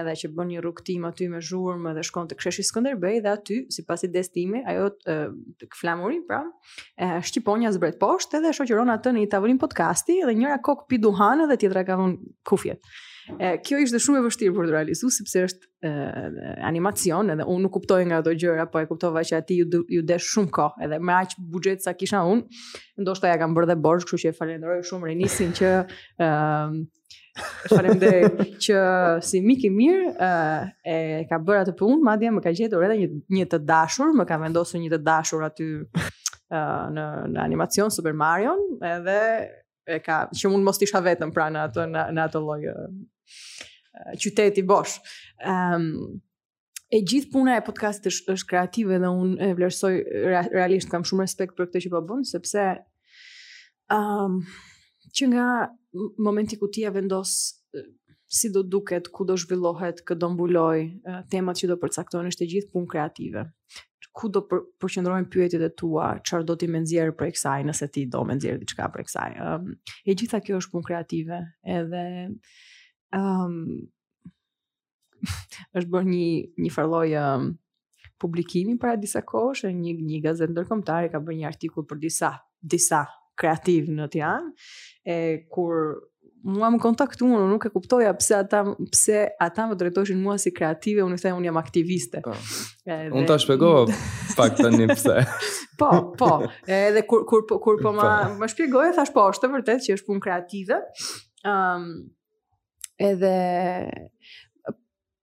edhe 0.00 0.12
që 0.20 0.30
bën 0.36 0.50
një 0.52 0.60
rukëtim 0.62 1.06
aty 1.08 1.26
me 1.32 1.40
zhurmë 1.42 1.92
dhe 1.96 2.04
shkon 2.06 2.28
të 2.30 2.36
ksheshi 2.38 2.62
Skënderbej 2.68 3.22
dhe 3.24 3.32
aty, 3.32 3.60
si 3.74 3.82
i 4.06 4.10
destime 4.14 4.60
ajo 4.70 4.90
të, 5.00 5.16
të 5.58 5.70
këflamurin 5.72 6.20
pra, 6.28 6.42
e, 6.96 7.08
shqiponja 7.26 7.72
zbret 7.74 7.98
poshtë 7.98 8.38
edhe 8.38 8.52
shoqëron 8.54 8.92
atë 8.94 9.16
në 9.18 9.24
i 9.26 9.58
podcasti 9.64 10.20
edhe 10.22 10.36
njëra 10.38 10.60
kokë 10.62 10.86
pi 10.92 11.00
duhanë 11.08 11.48
dhe 11.50 11.56
tjetra 11.64 11.82
ka 11.84 11.98
dhënë 11.98 12.30
kufjet 12.46 12.86
kjo 13.64 13.78
ishte 13.82 13.98
shumë 14.02 14.20
e 14.20 14.24
vështirë 14.26 14.54
për 14.56 14.68
të 14.68 14.74
realizuar 14.74 15.12
sepse 15.14 15.42
është 15.46 15.68
e, 15.86 15.90
animacion 16.68 17.30
edhe 17.34 17.46
unë 17.46 17.62
nuk 17.66 17.74
kuptoj 17.76 18.00
nga 18.08 18.18
ato 18.22 18.32
gjëra, 18.42 18.66
po 18.72 18.82
e 18.82 18.88
kuptova 18.90 19.22
që 19.26 19.38
aty 19.40 19.60
ju 19.60 19.80
ju 19.98 20.02
desh 20.08 20.32
shumë 20.34 20.52
kohë, 20.56 20.84
edhe 20.86 20.98
me 21.04 21.14
aq 21.16 21.36
buxhet 21.52 21.84
sa 21.84 21.94
kisha 21.98 22.22
unë, 22.26 22.62
ndoshta 23.04 23.30
ja 23.30 23.38
kam 23.40 23.54
bërë 23.56 23.70
dhe 23.72 23.78
borx, 23.84 24.06
kështu 24.06 24.22
që 24.24 24.32
e 24.32 24.36
falenderoj 24.40 24.80
shumë 24.90 25.10
Renisin 25.12 25.54
që 25.60 25.72
ë 26.20 26.32
Faleminderit 27.70 28.56
që 28.64 28.80
si 29.24 29.38
Miki 29.40 29.68
mirë 29.72 30.30
e 30.82 30.96
ka 31.30 31.38
bërë 31.40 31.62
atë 31.62 31.74
punë, 31.78 32.00
madje 32.04 32.32
më 32.34 32.42
ka 32.44 32.52
gjetur 32.58 32.82
edhe 32.88 32.96
një 33.04 33.12
një 33.38 33.46
të 33.54 33.60
dashur, 33.68 34.10
më 34.18 34.26
ka 34.28 34.36
vendosur 34.42 34.82
një 34.82 34.90
të 34.92 34.98
dashur 35.06 35.46
aty 35.46 35.68
në 36.50 37.06
në 37.30 37.40
animacion 37.44 37.94
Super 37.94 38.12
Mario, 38.18 38.56
edhe 38.84 39.16
e 39.90 40.00
ka 40.04 40.24
që 40.34 40.50
mund 40.52 40.62
mos 40.66 40.78
t'isha 40.82 40.98
isha 40.98 41.06
vetëm 41.06 41.30
pra 41.34 41.46
në 41.54 41.62
atë 41.68 41.86
në, 41.94 42.02
në 42.18 42.26
atë 42.28 42.40
lloj 42.44 42.60
Eh, 43.92 44.16
qyteti 44.22 44.62
bosh. 44.62 45.00
Um, 45.42 46.20
e 46.92 47.00
gjithë 47.06 47.30
puna 47.32 47.56
e 47.58 47.62
podcast 47.66 48.04
është, 48.10 48.34
është 48.36 48.48
kreative 48.52 48.98
dhe 49.02 49.10
unë 49.24 49.36
e 49.42 49.56
vlerësoj 49.58 49.92
realisht 50.56 50.90
kam 50.92 51.04
shumë 51.06 51.24
respekt 51.26 51.56
për 51.58 51.68
këtë 51.70 51.82
që 51.86 51.92
po 51.96 52.00
bënë, 52.06 52.28
sepse 52.30 52.64
um, 53.94 54.38
që 55.16 55.28
nga 55.34 55.46
momenti 56.26 56.58
ku 56.58 56.68
ti 56.74 56.84
e 56.86 56.90
vendos 56.94 57.34
si 58.30 58.50
do 58.54 58.62
duket, 58.62 59.10
ku 59.14 59.26
do 59.26 59.34
zhvillohet, 59.38 60.04
kë 60.06 60.16
do 60.22 60.32
mbuloj, 60.36 60.80
eh, 60.86 61.20
temat 61.34 61.58
që 61.60 61.70
do 61.72 61.78
përcaktohen 61.82 62.30
është 62.30 62.46
e 62.46 62.50
gjithë 62.54 62.74
punë 62.76 62.90
kreative. 62.94 63.44
Ku 64.14 64.30
do 64.34 64.42
për, 64.50 64.64
përqendrojnë 64.82 65.30
pyetjet 65.34 65.66
e 65.66 65.72
tua, 65.82 66.12
çfarë 66.26 66.46
do 66.50 66.54
ti 66.58 66.70
më 66.70 66.84
nxjerr 66.86 67.14
për 67.22 67.34
kësaj, 67.34 67.60
nëse 67.70 67.90
ti 67.94 68.06
do 68.06 68.22
më 68.26 68.38
nxjerr 68.38 68.62
diçka 68.64 68.86
për 68.94 69.06
kësaj. 69.10 69.30
Um, 69.50 69.70
e 70.10 70.14
gjitha 70.18 70.38
kjo 70.46 70.62
është 70.62 70.74
punë 70.76 70.90
kreative, 70.92 71.38
edhe 71.78 72.04
um, 73.16 73.64
është 75.74 75.88
bërë 75.94 76.08
një 76.10 76.26
një 76.64 76.74
farloj 76.74 77.08
um, 77.20 77.48
publikimi 78.20 78.76
para 78.80 78.96
disa 79.00 79.22
kohësh, 79.26 79.66
një 79.74 79.94
një 80.12 80.20
gazetë 80.28 80.54
ndërkombëtare 80.54 81.10
ka 81.12 81.20
bërë 81.24 81.40
një 81.42 81.48
artikull 81.50 81.86
për 81.90 82.00
disa 82.06 82.34
disa 82.60 83.02
kreativ 83.40 83.86
në 83.96 84.06
Tiranë, 84.12 84.50
e 85.08 85.14
kur 85.48 85.76
mua 86.44 86.68
më 86.72 86.78
kontaktu 86.80 87.24
unë 87.24 87.46
nuk 87.48 87.64
e 87.68 87.70
kuptoja 87.72 88.10
pse 88.16 88.34
ata 88.38 88.60
pse 88.92 89.20
ata 89.44 89.66
më 89.70 89.76
drejtoheshin 89.80 90.20
mua 90.20 90.34
si 90.40 90.52
kreative, 90.56 91.04
unë 91.06 91.16
thaj 91.20 91.32
unë 91.38 91.48
jam 91.48 91.56
aktiviste. 91.60 92.20
Po. 92.24 92.34
Edhe... 92.84 93.08
Unë 93.16 93.24
ta 93.28 93.36
shpjegova 93.40 93.86
pak 94.38 94.60
një 94.74 94.88
pse. 94.92 95.16
po, 95.80 95.90
po. 96.20 96.30
Edhe 96.68 97.04
kur 97.08 97.24
kur 97.28 97.44
po, 97.48 97.60
kur 97.64 97.80
po 97.80 97.94
ma 97.96 98.10
po. 98.26 98.36
më 98.42 98.50
shpjegoje 98.54 98.92
thash 98.98 99.12
po, 99.16 99.24
është 99.32 99.52
vërtet 99.56 99.84
që 99.88 99.96
është 99.98 100.10
punë 100.10 100.24
kreative. 100.28 100.80
Ëm 101.44 101.84
um, 101.84 101.88
edhe 103.00 104.08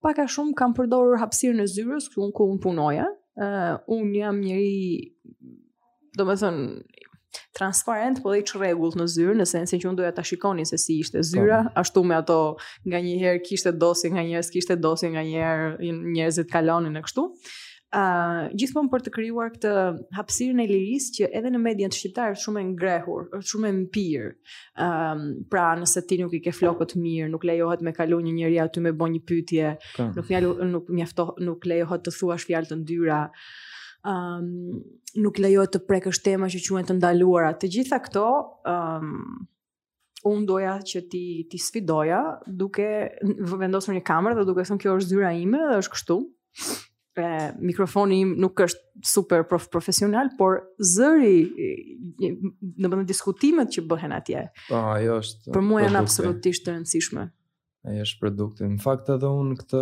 paka 0.02 0.26
shumë 0.32 0.56
kam 0.58 0.74
përdorur 0.78 1.20
hapësirën 1.22 1.64
e 1.64 1.70
zyrës 1.72 2.10
ku 2.14 2.26
unë 2.28 2.50
un 2.50 2.60
punoja. 2.64 3.06
Uh, 3.38 3.76
unë 3.94 4.16
jam 4.18 4.38
njëri, 4.42 4.78
do 6.18 6.26
me 6.26 6.34
thënë, 6.42 6.64
transparent, 7.58 8.22
po 8.24 8.32
dhe 8.34 8.40
i 8.42 8.46
që 8.50 8.62
regullt 8.64 8.96
në 8.98 9.06
zyrë, 9.14 9.36
në 9.38 9.46
sensin 9.50 9.82
që 9.84 9.90
unë 9.92 10.00
doja 10.00 10.14
të 10.18 10.24
shikoni 10.32 10.66
se 10.66 10.80
si 10.82 10.96
ishte 11.04 11.22
zyra, 11.28 11.60
po. 11.68 11.74
ashtu 11.84 12.02
me 12.10 12.16
ato 12.18 12.38
nga 12.90 13.02
njëherë 13.06 13.44
kishte 13.46 13.76
dosi, 13.78 14.10
nga 14.16 14.24
njëherë 14.26 14.48
s'kishte 14.48 14.80
dosi, 14.82 15.12
nga 15.14 15.22
njëherë 15.28 15.92
njërzit 16.16 16.50
kalonin 16.56 16.98
e 16.98 17.04
kështu. 17.06 17.28
Uh, 17.28 17.60
uh, 17.96 18.48
gjithmonë 18.58 18.90
për 18.92 19.04
të 19.06 19.12
krijuar 19.16 19.54
këtë 19.56 19.72
hapësirën 20.18 20.60
e 20.64 20.68
lirisë 20.70 21.14
që 21.18 21.30
edhe 21.40 21.52
në 21.54 21.62
median 21.64 21.94
shqiptare 21.96 22.36
është 22.36 22.44
shumë 22.48 22.62
e 22.62 22.66
ngrehur, 22.74 23.28
është 23.40 23.52
shumë 23.54 23.70
e 23.70 23.74
mpir. 23.80 24.26
Ëm 24.88 25.22
pra 25.54 25.68
nëse 25.80 26.04
ti 26.10 26.18
nuk 26.22 26.36
i 26.38 26.42
ke 26.44 26.54
flokët 26.58 26.98
mirë, 27.00 27.30
nuk 27.34 27.46
lejohet 27.48 27.84
me 27.88 27.94
kalu 27.98 28.20
një 28.28 28.34
njerëj 28.42 28.60
aty 28.66 28.84
me 28.86 28.94
bën 29.00 29.16
një 29.18 29.24
pyetje, 29.30 29.72
nuk 30.14 30.28
mjalu, 30.32 30.52
nuk 30.74 30.92
mjafto, 31.00 31.30
nuk 31.48 31.68
lejohet 31.72 32.06
të 32.08 32.16
thuash 32.20 32.48
fjalë 32.50 32.72
të 32.74 32.80
ndyra. 32.84 33.22
Ëm 34.08 34.48
um, 34.48 34.82
nuk 35.24 35.38
lejohet 35.42 35.76
të 35.78 35.82
prekësh 35.90 36.22
tema 36.28 36.50
që 36.52 36.62
quhen 36.68 36.88
të 36.90 36.98
ndaluara. 37.00 37.54
Të 37.60 37.72
gjitha 37.78 38.02
këto 38.06 38.26
ëm 38.72 39.14
un 40.28 40.46
doja 40.50 40.74
që 40.84 41.00
ti 41.12 41.22
ti 41.48 41.60
sfidoja 41.62 42.18
duke 42.60 42.86
vendosur 43.48 43.94
një 43.96 44.02
kamerë 44.08 44.36
dhe 44.42 44.48
duke 44.50 44.66
thënë 44.68 44.82
kjo 44.82 44.96
është 45.00 45.14
zyra 45.14 45.32
ime 45.40 45.62
dhe 45.70 45.78
është 45.86 45.94
kështu 45.96 46.18
e, 47.18 47.58
mikrofoni 47.62 48.20
im 48.24 48.34
nuk 48.42 48.60
është 48.64 49.06
super 49.14 49.44
prof 49.50 49.68
profesional, 49.74 50.30
por 50.38 50.62
zëri, 50.82 51.38
në 52.22 52.92
bëndë 52.92 53.06
diskutimet 53.10 53.72
që 53.76 53.84
bëhen 53.90 54.14
atje, 54.18 54.44
pa, 54.68 54.68
po, 54.70 54.82
ajo 54.96 55.18
është 55.24 55.56
për 55.58 55.66
mua 55.68 55.84
janë 55.86 56.02
absolutisht 56.02 56.66
të 56.68 56.76
rëndësishme. 56.76 57.26
Ajo 57.88 58.06
është 58.08 58.22
produkti. 58.22 58.68
Në 58.68 58.82
fakt 58.84 59.10
edhe 59.14 59.32
unë 59.42 59.58
këtë 59.62 59.82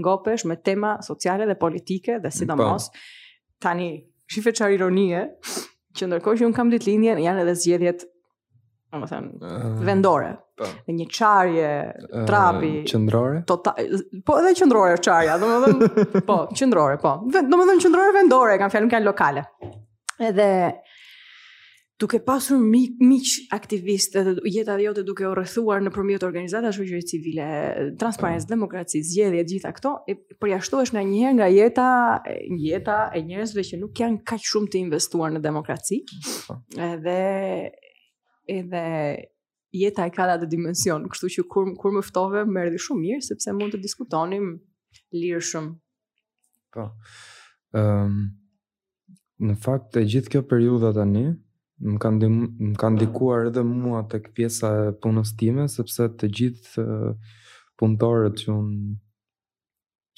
ngopesh 0.00 0.46
me 0.48 0.56
tema 0.64 0.94
sociale 1.04 1.48
dhe 1.50 1.58
politike 1.60 2.18
dhe 2.24 2.30
sidomos 2.32 2.70
mos 2.88 2.88
po. 2.88 3.02
tani 3.66 3.90
shifë 4.32 4.54
qar 4.56 4.72
ironie 4.72 5.26
që 5.98 6.08
ndërkohë 6.08 6.40
që 6.40 6.48
un 6.48 6.56
kam 6.56 6.70
ditëlindjen 6.72 7.20
janë 7.26 7.44
edhe 7.44 7.56
zgjedhjet, 7.60 8.06
domethënë, 8.92 9.34
uh... 9.42 9.82
vendore 9.84 10.32
uh, 10.62 10.94
një 10.94 11.06
qarje, 11.12 11.70
trapi... 12.28 12.70
Uh, 12.80 12.86
qëndrore? 12.92 13.42
Tota- 13.48 13.74
po, 14.24 14.38
edhe 14.40 14.54
qëndrore 14.58 14.98
qarja, 15.02 15.36
po, 16.30 16.40
qëndrore, 16.56 16.98
po. 17.02 17.16
Do 17.30 17.60
më 17.60 17.68
qëndrore 17.82 18.14
vendore, 18.20 18.58
kam 18.62 18.72
fjalën 18.72 18.90
kanë 18.92 19.08
lokale. 19.08 19.46
Edhe 20.22 20.48
duke 22.02 22.18
pasur 22.26 22.58
miq 22.58 22.96
mik 23.06 23.28
aktivistë 23.54 24.22
dhe 24.26 24.48
jeta 24.50 24.74
e 24.74 24.82
jote 24.88 25.04
duke 25.06 25.22
u 25.22 25.28
rrethuar 25.38 25.84
në 25.84 25.92
përmjet 25.94 26.24
organizata 26.26 26.72
shoqërore 26.74 27.04
civile, 27.06 27.46
transparencë, 28.00 28.48
po. 28.48 28.54
demokraci, 28.56 29.04
zgjedhje, 29.06 29.44
gjitha 29.52 29.70
këto 29.76 29.92
e 30.10 30.16
përjashtohesh 30.42 30.96
nga 30.96 31.04
njëherë 31.06 31.36
nga 31.38 31.48
jeta, 31.52 31.86
jeta 32.58 32.96
e 33.14 33.22
njerëzve 33.28 33.64
që 33.68 33.78
nuk 33.84 34.02
janë 34.02 34.18
kaq 34.32 34.48
shumë 34.50 34.72
të 34.74 34.80
investuar 34.82 35.30
në 35.36 35.44
demokraci. 35.46 36.02
Po. 36.48 36.58
Edhe 36.90 37.20
edhe 38.50 38.82
jeta 39.72 40.04
e 40.06 40.12
ka 40.12 40.26
atë 40.36 40.48
dimension, 40.52 41.06
kështu 41.08 41.30
që 41.36 41.44
kur 41.50 41.70
kur 41.80 41.96
më 41.96 42.04
ftove 42.06 42.44
më 42.48 42.66
erdhi 42.68 42.80
shumë 42.86 43.04
mirë 43.06 43.26
sepse 43.26 43.54
mund 43.56 43.72
të 43.74 43.80
diskutonim 43.86 44.46
lirshëm. 45.16 45.70
Po. 46.72 46.86
Ëm 47.72 47.80
ehm, 47.80 48.20
um, 48.28 49.16
në 49.48 49.56
fakt 49.64 49.88
të 49.94 50.04
gjithë 50.12 50.32
kjo 50.36 50.42
periudha 50.48 50.92
tani 50.96 51.24
më 51.82 51.98
kanë 52.04 52.20
dim, 52.22 52.34
më 52.72 52.74
kanë 52.78 52.98
ndikuar 53.00 53.48
edhe 53.50 53.64
mua 53.66 54.04
tek 54.12 54.28
pjesa 54.36 54.68
e 54.88 54.92
punës 55.02 55.32
time 55.40 55.64
sepse 55.72 56.06
të 56.18 56.28
gjithë 56.40 56.84
uh, 56.84 57.32
punëtorët 57.80 58.44
që 58.44 58.52
un 58.54 58.68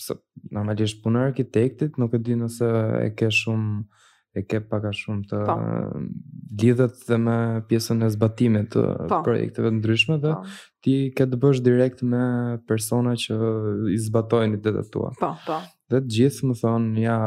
se 0.04 0.16
normalisht 0.52 0.98
punë 1.04 1.20
arkitektit, 1.30 1.94
nuk 2.02 2.16
e 2.16 2.18
di 2.26 2.34
nëse 2.36 2.68
e 3.06 3.12
ke 3.16 3.30
shumë 3.30 3.84
e 4.34 4.42
ke 4.50 4.58
pak 4.70 4.90
a 4.90 4.92
shumë 4.92 5.28
të 5.30 5.42
po 5.46 5.56
lidhet 6.62 6.94
dhe 7.08 7.16
me 7.18 7.62
pjesën 7.68 8.02
e 8.06 8.10
zbatimit 8.14 8.70
të 8.74 8.82
po. 9.10 9.20
projekteve 9.24 9.70
të 9.72 9.78
ndryshme 9.78 10.18
dhe 10.22 10.34
po. 10.36 10.44
ti 10.82 10.94
ke 11.16 11.26
të 11.26 11.38
bësh 11.40 11.60
direkt 11.64 12.02
me 12.02 12.24
persona 12.68 13.14
që 13.16 13.36
i 13.94 13.98
zbatojnë 13.98 14.56
ditët 14.62 14.90
tua. 14.92 15.10
Po, 15.20 15.30
po. 15.46 15.58
Dhe 15.90 16.00
të 16.04 16.12
gjithë 16.16 16.48
më 16.50 16.56
thonë, 16.60 16.94
ja, 17.04 17.18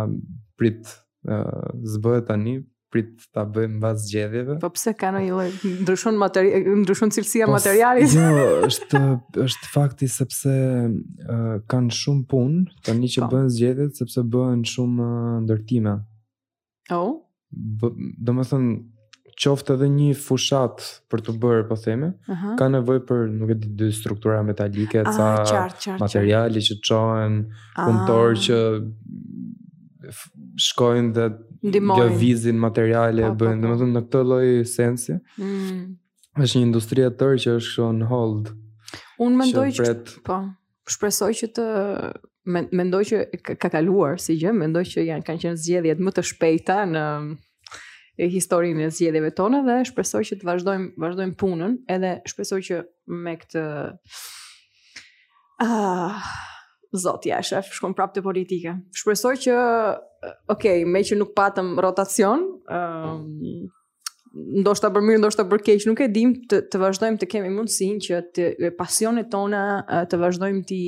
prit, 0.58 0.82
uh, 1.30 1.70
zbëhet 1.94 2.28
tani, 2.30 2.58
prit 2.94 3.10
ta 3.34 3.44
bëjmë 3.46 3.78
mbas 3.78 4.04
zgjedhjeve. 4.08 4.58
Po 4.62 4.70
pse 4.74 4.94
ka 5.00 5.10
ndonjë 5.14 5.34
lloj 5.34 5.50
ndryshon 5.84 6.16
materiali, 6.22 6.64
ndryshon 6.82 7.12
cilësia 7.18 7.46
e 7.46 7.50
po, 7.50 7.56
materialit? 7.58 8.14
Jo, 8.18 8.50
është 8.70 9.02
është 9.46 9.72
fakti 9.74 10.08
sepse 10.12 10.54
uh, 10.56 11.56
kanë 11.74 11.94
shumë 12.02 12.28
punë 12.32 12.84
tani 12.88 13.10
që 13.16 13.28
bëhen 13.32 13.50
zgjedhjet 13.54 14.00
sepse 14.04 14.24
bëhen 14.36 14.62
shumë 14.74 15.10
uh, 15.10 15.40
ndërtime. 15.46 15.98
Oh. 16.96 17.26
Do 17.50 18.34
më 18.36 18.44
thonë 18.50 18.72
qoftë 19.38 19.76
edhe 19.78 19.88
një 19.94 20.08
fushat 20.18 20.82
për 21.12 21.22
të 21.28 21.36
bërë, 21.42 21.66
po 21.70 21.78
theme, 21.78 22.10
uh 22.26 22.34
-huh. 22.38 22.56
ka 22.60 22.68
nevojë 22.74 23.04
për, 23.10 23.20
nuk 23.40 23.52
e 23.54 23.58
di, 23.62 23.68
dy 23.80 23.90
struktura 23.94 24.42
metalike, 24.44 25.04
ah, 25.06 25.14
ca 25.84 25.98
materiale 26.00 26.62
që 26.68 26.80
çohen, 26.90 27.36
ah. 27.78 27.86
punëtor 27.86 28.30
që 28.46 28.58
shkojnë 30.68 31.14
dhe 31.14 31.28
Dimoj. 31.74 32.10
vizin 32.20 32.56
materiale 32.60 33.22
e 33.26 33.28
po, 33.28 33.36
po, 33.36 33.46
bëjnë, 33.46 33.62
po. 33.62 33.68
dhe 33.68 33.74
më 33.76 33.80
thëmë 33.80 33.94
në 33.98 34.02
këtë 34.08 34.24
loj 34.32 34.48
sensi, 34.78 35.14
mm. 35.38 35.80
është 36.44 36.56
një 36.58 36.66
industri 36.70 37.02
tërë 37.20 37.38
që 37.44 37.50
është 37.58 37.74
shonë 37.76 38.08
hold. 38.14 38.46
Unë 39.26 39.38
mendoj 39.42 39.70
që, 39.78 39.84
pret... 39.84 40.06
që, 40.14 40.24
po, 40.26 40.38
shpresoj 40.96 41.32
që 41.42 41.48
të, 41.58 41.66
mendoj 42.80 43.04
që 43.10 43.18
ka 43.60 43.70
kaluar 43.70 44.20
si 44.20 44.34
gjë, 44.40 44.54
mendoj 44.64 44.84
që 44.94 45.06
janë, 45.12 45.26
kanë 45.28 45.42
qenë 45.44 45.62
zgjedhjet 45.66 46.00
më 46.06 46.12
të 46.18 46.22
shpejta 46.30 46.78
në 46.94 47.06
historinë 48.26 48.88
e 48.88 48.92
zgjedhjeve 48.94 49.32
tona 49.38 49.60
dhe 49.66 49.76
shpresoj 49.92 50.24
që 50.32 50.38
të 50.42 50.48
vazhdojmë 50.50 50.90
vazhdojmë 51.04 51.36
punën 51.38 51.76
edhe 51.94 52.16
shpresoj 52.32 52.60
që 52.70 52.80
me 53.28 53.36
këtë 53.38 53.64
ah 55.62 55.68
uh, 55.68 56.28
zot 56.98 57.28
ja 57.30 57.42
shef 57.46 57.70
shkon 57.78 57.94
prapë 57.98 58.18
te 58.20 58.24
politika 58.26 58.76
shpresoj 58.98 59.36
që 59.46 59.56
ok 60.54 60.66
me 60.90 61.02
që 61.06 61.18
nuk 61.20 61.36
patëm 61.38 61.76
rotacion 61.84 62.46
um, 62.66 63.68
ndoshta 64.64 64.90
për 64.94 65.02
mirë, 65.06 65.20
ndoshta 65.22 65.46
për 65.50 65.62
keq, 65.66 65.86
nuk 65.90 66.02
e 66.04 66.08
dim, 66.14 66.34
të, 66.50 66.60
të 66.72 66.78
vazhdojmë 66.82 67.18
të 67.22 67.28
kemi 67.32 67.50
mundësinë 67.56 68.04
që 68.06 68.18
të 68.38 68.48
pasionet 68.78 69.30
tona 69.34 69.64
të 70.10 70.20
vazhdojmë 70.24 70.62
ti 70.70 70.82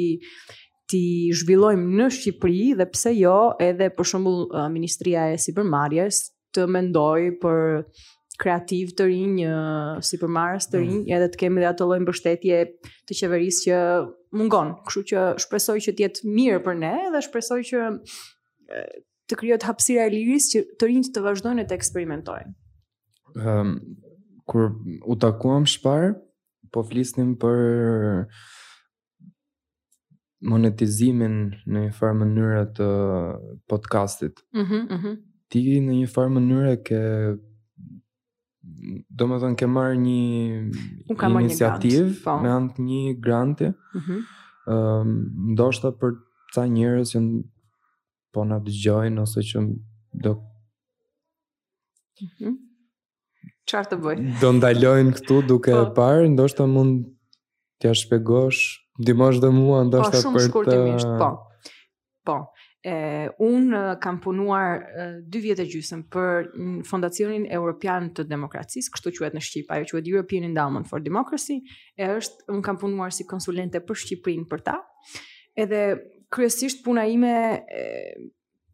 ti 0.89 0.99
zhvillojmë 1.37 1.97
në 1.99 2.05
Shqipëri 2.09 2.71
dhe 2.79 2.85
pse 2.89 3.11
jo 3.19 3.35
edhe 3.61 3.91
për 3.93 4.07
shembull 4.09 4.47
ministria 4.73 5.27
e 5.33 5.37
sipërmarrjes 5.41 6.23
të 6.55 6.65
mendoj 6.69 7.35
për 7.41 7.83
kreativ 8.39 8.93
të 8.95 9.05
rinj, 9.09 9.41
një 9.41 10.27
marës 10.31 10.69
të 10.71 10.79
rinj, 10.81 10.97
mhm. 11.01 11.17
edhe 11.17 11.27
të 11.33 11.41
kemi 11.41 11.61
dhe 11.63 11.67
atë 11.73 11.87
lloj 11.89 11.97
mbështetje 12.05 12.59
të 13.09 13.17
qeverisë 13.21 13.63
që 13.67 13.79
mungon. 14.39 14.73
Kështu 14.87 15.03
që 15.11 15.23
shpresoj 15.43 15.77
që 15.87 15.95
të 15.97 16.05
jetë 16.05 16.29
mirë 16.35 16.61
për 16.67 16.79
ne 16.79 16.93
dhe 17.13 17.23
shpresoj 17.27 17.59
që 17.71 17.89
të 19.29 19.37
kryot 19.37 19.65
hapsira 19.67 20.07
e 20.07 20.13
lirisë 20.13 20.53
që 20.53 20.63
të 20.79 20.89
rinjt 20.89 21.11
të 21.15 21.25
vazhdojnë 21.25 21.67
të 21.69 21.77
eksperimentojnë. 21.79 22.55
Ëm 23.35 23.41
ehm, 23.45 23.73
um, 23.73 24.05
kur 24.49 24.63
u 25.05 25.13
takuam 25.21 25.67
shpar, 25.69 26.15
po 26.73 26.81
flisnim 26.87 27.35
për 27.41 27.59
monetizimin 30.49 31.35
në 31.69 31.83
një 31.83 31.91
farë 31.99 32.17
mënyrë 32.23 32.63
të 32.79 32.89
podcastit. 33.69 34.39
Mhm, 34.57 34.63
mm 34.63 34.85
mhm. 34.95 35.11
Mm 35.19 35.23
ti 35.49 35.79
në 35.81 35.93
një 36.01 36.09
farë 36.13 36.33
mënyrë 36.37 36.73
ke 36.87 36.99
do 39.19 39.27
më 39.29 39.37
thënë 39.43 39.57
ke 39.59 39.67
marrë 39.75 39.97
një 39.99 40.15
iniciativë 41.09 42.17
po. 42.23 42.35
me 42.43 42.51
anë 42.53 42.85
një 42.87 43.15
granti. 43.23 43.69
Ëm 43.71 44.01
mhm. 44.03 44.19
uh 44.69 44.69
um, 44.73 45.13
ndoshta 45.55 45.89
për 45.99 46.13
ca 46.53 46.63
njerëz 46.69 47.15
që 47.15 47.21
po 48.33 48.43
na 48.45 48.59
dëgjojnë 48.65 49.23
ose 49.25 49.45
që 49.51 49.65
do 50.25 50.39
Mhm. 52.19 52.51
Çfarë 53.69 53.89
të 53.93 53.97
bëj? 54.03 54.15
Do 54.41 54.49
ndalojnë 54.57 55.11
këtu 55.17 55.37
duke 55.47 55.71
po. 55.71 55.85
parë, 55.95 56.25
ndoshta 56.33 56.65
mund 56.67 57.05
t'ja 57.79 57.93
shpjegosh, 57.95 58.59
ndihmosh 58.99 59.39
dhe 59.39 59.51
mua 59.55 59.79
po, 59.85 59.85
ndoshta 59.87 60.17
për 60.17 60.19
të. 60.19 60.23
Po 60.25 60.31
shumë 60.35 60.41
shkurtimisht, 60.49 61.07
të... 61.07 61.19
po. 61.21 61.29
Po, 62.27 62.35
e 62.81 62.91
un 63.37 63.75
kam 63.99 64.19
punuar 64.23 64.85
2 65.27 65.41
vjet 65.43 65.59
e 65.59 65.65
gjysmë 65.67 66.05
për 66.15 66.45
fondacionin 66.87 67.43
europian 67.51 68.07
të 68.15 68.23
demokracisë, 68.29 68.91
kështu 68.93 69.11
quhet 69.17 69.35
në 69.35 69.43
Shqip, 69.43 69.71
ajo 69.75 69.89
quhet 69.91 70.07
European 70.07 70.47
Endowment 70.49 70.87
for 70.87 71.03
Democracy, 71.03 71.59
e 71.99 72.07
është 72.19 72.47
un 72.55 72.61
kam 72.63 72.79
punuar 72.79 73.11
si 73.11 73.27
konsulente 73.27 73.81
për 73.83 73.99
Shqipërinë 74.03 74.47
për 74.51 74.63
ta. 74.69 74.77
Edhe 75.59 75.81
kryesisht 76.31 76.85
puna 76.85 77.03
ime 77.09 77.35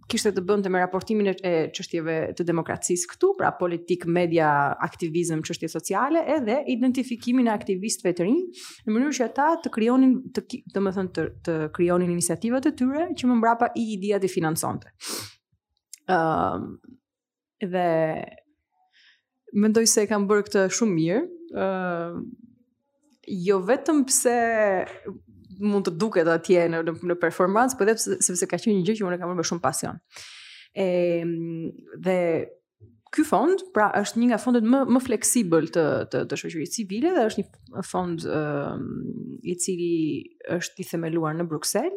kishte 0.09 0.31
të 0.35 0.41
bënte 0.45 0.69
me 0.69 0.79
raportimin 0.81 1.31
e 1.33 1.51
çështjeve 1.73 2.15
të 2.37 2.45
demokracisë 2.45 3.09
këtu, 3.13 3.31
pra 3.39 3.51
politik, 3.57 4.05
media, 4.05 4.49
aktivizëm, 4.85 5.41
çështje 5.47 5.69
sociale 5.73 6.21
edhe 6.37 6.59
identifikimin 6.73 7.49
e 7.49 7.53
aktivistëve 7.53 8.11
të 8.19 8.27
rinj 8.27 8.65
në 8.85 8.95
mënyrë 8.95 9.15
që 9.19 9.27
ata 9.29 9.47
të 9.65 9.71
krijonin 9.77 10.13
të 10.35 10.45
domethënë 10.77 11.13
të, 11.17 11.25
të 11.47 11.57
krijonin 11.77 12.13
iniciativat 12.13 12.67
të 12.67 12.75
tyre 12.81 13.07
që 13.17 13.31
më 13.31 13.39
mbrapa 13.41 13.71
i 13.81 13.85
idea 13.97 14.19
të 14.21 14.31
financonte. 14.35 14.93
Ëm 16.05 16.17
um, 16.21 16.75
dhe 17.71 17.89
mendoj 19.55 19.85
se 19.87 20.03
e 20.03 20.07
kam 20.11 20.25
bërë 20.29 20.43
këtë 20.49 20.63
shumë 20.77 20.97
mirë. 20.99 21.21
Ëm 21.55 21.61
um, 21.63 22.25
jo 23.45 23.55
vetëm 23.65 24.03
pse 24.05 24.33
mund 25.61 25.85
të 25.87 25.93
duket 26.01 26.27
atje 26.31 26.65
në 26.71 26.79
në 27.11 27.17
performancë, 27.21 27.77
por 27.79 27.91
edhe 27.91 28.19
sepse 28.23 28.47
ka 28.49 28.59
qenë 28.59 28.79
një 28.79 28.85
gjë 28.89 28.97
që 28.99 29.07
unë 29.07 29.19
kam 29.21 29.31
marrë 29.31 29.39
me 29.43 29.47
shumë 29.47 29.63
pasion. 29.63 29.99
Ë 30.77 31.23
dhe 32.05 32.17
ky 33.15 33.23
fond, 33.23 33.61
pra 33.75 33.89
është 34.01 34.19
një 34.21 34.29
nga 34.33 34.39
fondet 34.43 34.65
më 34.71 34.81
më 34.91 35.01
fleksibël 35.05 35.69
të 35.75 35.85
të, 36.11 36.23
të 36.29 36.39
shoqërisë 36.41 36.75
civile 36.79 37.13
dhe 37.15 37.27
është 37.29 37.45
një 37.45 37.85
fond 37.91 38.25
i 39.51 39.55
cili 39.63 39.93
është 40.57 40.83
i 40.83 40.87
themeluar 40.91 41.37
në 41.39 41.47
Bruksel. 41.51 41.93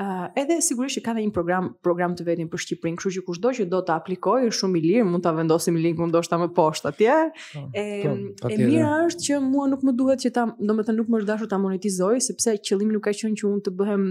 Uh, 0.00 0.30
edhe 0.40 0.56
sigurisht 0.64 0.96
që 0.96 1.00
ka 1.06 1.12
dhe 1.16 1.20
një 1.26 1.32
program 1.34 1.66
program 1.84 2.14
të 2.16 2.24
vetin 2.24 2.48
për 2.48 2.60
Shqipërinë, 2.62 2.96
kështu 3.00 3.10
që 3.18 3.22
kushdo 3.26 3.50
që 3.58 3.66
do 3.72 3.80
të 3.84 3.92
aplikojë 3.92 4.48
është 4.48 4.60
shumë 4.62 4.78
i 4.78 4.82
lirë, 4.84 5.06
mund 5.08 5.24
ta 5.26 5.32
vendosim 5.36 5.76
linkun 5.76 6.08
ndoshta 6.12 6.38
më 6.40 6.46
poshtë 6.56 6.88
atje. 6.90 7.16
Oh, 7.60 7.64
e 7.82 8.14
po, 8.38 8.48
e 8.48 8.56
mira 8.62 8.94
është 9.10 9.26
që 9.26 9.40
mua 9.48 9.66
nuk 9.74 9.82
më 9.84 9.94
duhet 9.98 10.22
që 10.24 10.32
ta, 10.38 10.46
domethënë 10.70 10.96
nuk 11.02 11.10
më 11.12 11.20
është 11.20 11.28
dashur 11.32 11.50
ta 11.50 11.58
monetizoj 11.64 12.14
sepse 12.30 12.54
qëllimi 12.70 12.96
nuk 12.96 13.04
ka 13.04 13.12
qenë 13.20 13.36
që 13.42 13.46
unë 13.50 13.64
të 13.68 13.74
bëhem 13.82 14.06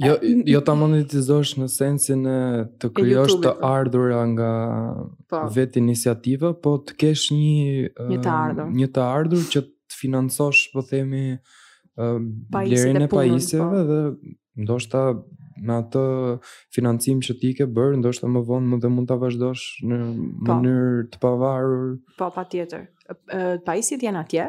Jo, 0.00 0.14
jo 0.48 0.60
ta 0.64 0.72
monetizosh 0.80 1.56
në 1.60 1.66
sensin 1.74 2.22
e 2.24 2.38
të 2.80 2.92
krijosh 2.96 3.34
të 3.42 3.56
ardhurë 3.68 4.20
nga 4.34 4.52
po. 5.32 5.42
vetë 5.58 5.82
iniciativa, 5.82 6.52
po 6.54 6.76
të 6.86 6.94
kesh 7.02 7.24
një 7.34 8.12
një 8.12 8.20
të 8.24 8.32
ardhur, 8.36 8.70
një 8.78 8.88
të 8.96 9.04
ardhur 9.08 9.44
që 9.56 9.64
të 9.66 10.00
financosh, 10.04 10.62
po 10.72 10.80
themi, 10.88 11.26
blerin 11.96 12.96
ehm, 12.96 13.02
e 13.02 13.08
pajisjeve 13.08 13.64
po. 13.64 13.82
dhe 13.88 14.00
ndoshta 14.62 15.02
me 15.62 15.74
atë 15.80 16.02
financim 16.74 17.18
që 17.20 17.32
ti 17.40 17.50
ke 17.58 17.66
bërë, 17.68 17.98
ndoshta 18.00 18.26
më 18.28 18.42
vonë 18.48 18.68
më 18.70 18.78
dhe 18.80 18.88
mund 18.90 19.08
ta 19.08 19.16
vazhdosh 19.16 19.84
në 19.84 19.98
pa. 20.00 20.46
Po. 20.46 20.52
mënyrë 20.52 21.04
të 21.12 21.18
pavarur. 21.20 21.98
Po, 22.16 22.30
pa, 22.30 22.30
patjetër. 22.40 22.86
Pajisjet 23.64 24.02
janë 24.02 24.22
atje. 24.24 24.46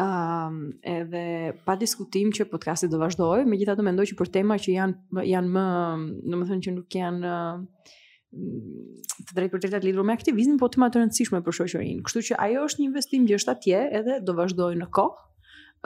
um, 0.00 0.70
edhe 0.84 1.24
pa 1.66 1.74
diskutim 1.76 2.30
që 2.30 2.44
podcasti 2.46 2.86
do 2.88 2.98
vazhdojë, 3.00 3.42
megjithatë 3.50 3.82
mendoj 3.82 4.04
që 4.12 4.16
për 4.20 4.28
tema 4.36 4.54
që 4.54 4.74
janë 4.76 5.24
janë 5.26 5.50
më, 5.50 5.64
domethënë 6.30 6.62
që 6.62 6.74
nuk 6.76 6.94
janë 6.94 7.26
ehm, 7.26 7.64
të 9.26 9.34
drejtë 9.34 9.52
për 9.56 9.64
të 9.64 9.80
lidhur 9.82 10.06
me 10.06 10.14
aktivizmin, 10.14 10.60
po 10.62 10.68
të 10.70 10.78
më 10.78 10.90
të 10.94 11.02
rëndësishme 11.02 11.42
për 11.42 11.56
shoqërinë. 11.58 12.04
Kështu 12.06 12.22
që 12.28 12.38
ajo 12.46 12.62
është 12.70 12.80
një 12.80 12.86
investim 12.88 13.26
që 13.26 13.40
atje, 13.50 13.82
edhe 13.98 14.20
do 14.22 14.36
vazhdojë 14.38 14.78
në 14.78 14.86
kohë, 14.94 15.24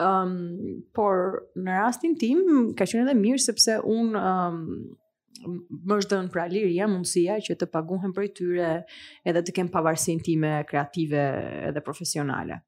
um, 0.01 0.83
por 0.95 1.47
në 1.57 1.77
rastin 1.79 2.15
tim 2.19 2.71
ka 2.75 2.87
qenë 2.87 3.05
edhe 3.05 3.17
mirë 3.19 3.43
sepse 3.45 3.77
un 3.85 4.15
um, 4.19 4.59
më 5.85 5.97
është 6.01 6.11
dhënë 6.15 6.31
pra 6.33 6.45
liria 6.49 6.87
mundësia 6.89 7.35
që 7.45 7.57
të 7.61 7.67
paguhem 7.69 8.13
për 8.15 8.27
tyre 8.37 8.69
edhe 9.27 9.41
të 9.45 9.53
kem 9.59 9.69
pavarësin 9.71 10.21
time 10.25 10.51
kreative 10.69 11.19
edhe 11.69 11.83
profesionale. 11.85 12.61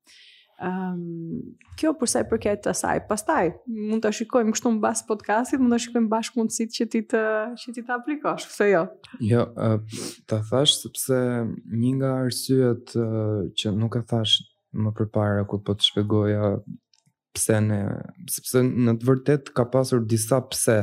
Um, 0.57 1.47
kjo 1.77 1.91
përsa 2.01 2.23
i 2.23 2.25
përket 2.25 2.63
të 2.65 2.71
asaj, 2.73 3.03
pastaj 3.07 3.51
mund 3.69 4.01
të 4.01 4.09
shikojmë 4.17 4.55
kështu 4.55 4.71
në 4.73 4.79
basë 4.85 5.05
podcastit, 5.05 5.61
mund 5.61 5.75
të 5.75 5.79
shikojmë 5.83 6.09
bashkë 6.09 6.39
mundësit 6.39 6.73
që 6.73 6.87
ti 6.95 7.01
të, 7.13 7.21
që 7.61 7.73
ti 7.75 7.83
të 7.85 7.93
aplikosh, 7.93 8.47
këse 8.49 8.69
jo? 8.71 8.81
Jo, 9.21 9.43
të 10.25 10.41
thash, 10.49 10.79
sepse 10.81 11.19
një 11.77 11.93
nga 11.99 12.13
arsyet 12.23 12.95
që 13.53 13.75
nuk 13.77 13.99
e 14.01 14.03
thash 14.09 14.39
më 14.77 14.95
përpara 14.97 15.45
kur 15.49 15.61
po 15.65 15.77
të 15.77 15.89
shpegoja 15.91 16.55
pse 17.37 17.57
në 17.69 17.77
sepse 18.33 18.63
në 18.67 18.95
të 19.01 19.07
vërtet 19.11 19.51
ka 19.55 19.67
pasur 19.73 20.03
disa 20.09 20.39
pse 20.49 20.77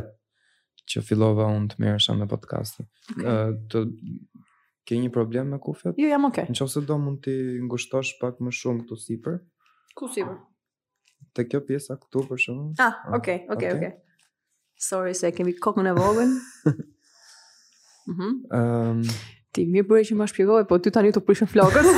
që 0.93 1.03
fillova 1.07 1.49
unë 1.57 1.73
të 1.73 1.81
merresha 1.83 2.15
me 2.17 2.29
podcastin. 2.31 2.87
Okay. 3.15 3.57
të 3.73 3.85
ke 4.85 4.99
një 5.01 5.11
problem 5.15 5.51
me 5.55 5.59
kufjet? 5.65 5.97
Jo, 6.01 6.09
jam 6.13 6.29
okay. 6.29 6.47
Nëse 6.53 6.83
do 6.89 6.99
mund 7.01 7.23
ti 7.25 7.35
ngushtosh 7.67 8.19
pak 8.23 8.39
më 8.45 8.53
shumë 8.61 8.85
këtu 8.85 9.01
sipër. 9.01 9.39
Ku 9.97 10.11
sipër? 10.15 10.37
Te 11.35 11.47
kjo 11.49 11.63
pjesa 11.67 11.97
këtu 12.01 12.27
për 12.31 12.43
shkak. 12.47 12.83
Ah, 12.85 13.15
okay, 13.19 13.43
ah, 13.49 13.57
okay, 13.57 13.73
okay, 13.77 13.77
okay. 13.77 13.95
Sorry 14.89 15.15
se 15.17 15.33
kemi 15.35 15.57
kokën 15.67 15.91
e 15.91 15.95
vogël. 16.01 16.35
Mhm. 18.05 18.31
Ëm 18.53 18.57
ehm. 18.61 19.13
ti 19.55 19.63
më 19.73 19.81
bëre 19.89 20.03
që 20.05 20.17
më 20.21 20.27
shpjegoj, 20.29 20.67
po 20.69 20.77
ty 20.77 20.91
tani 20.93 21.09
të 21.17 21.23
prishën 21.25 21.49
flokët. 21.49 21.89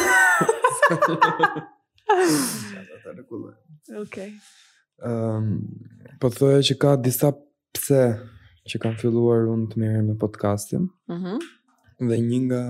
Okej. 3.90 4.32
Okay. 4.34 5.10
Um, 5.10 5.68
ehm, 6.06 6.18
po 6.20 6.30
thoya 6.32 6.62
që 6.64 6.74
ka 6.80 6.96
disa 6.96 7.30
pse 7.76 8.02
që 8.66 8.80
kam 8.82 8.96
filluar 8.98 9.44
unë 9.52 9.68
të 9.70 9.80
merrem 9.80 10.06
me 10.10 10.16
podcastin. 10.18 10.88
Mhm. 11.08 11.36
dhe 12.08 12.16
një 12.20 12.38
nga 12.46 12.62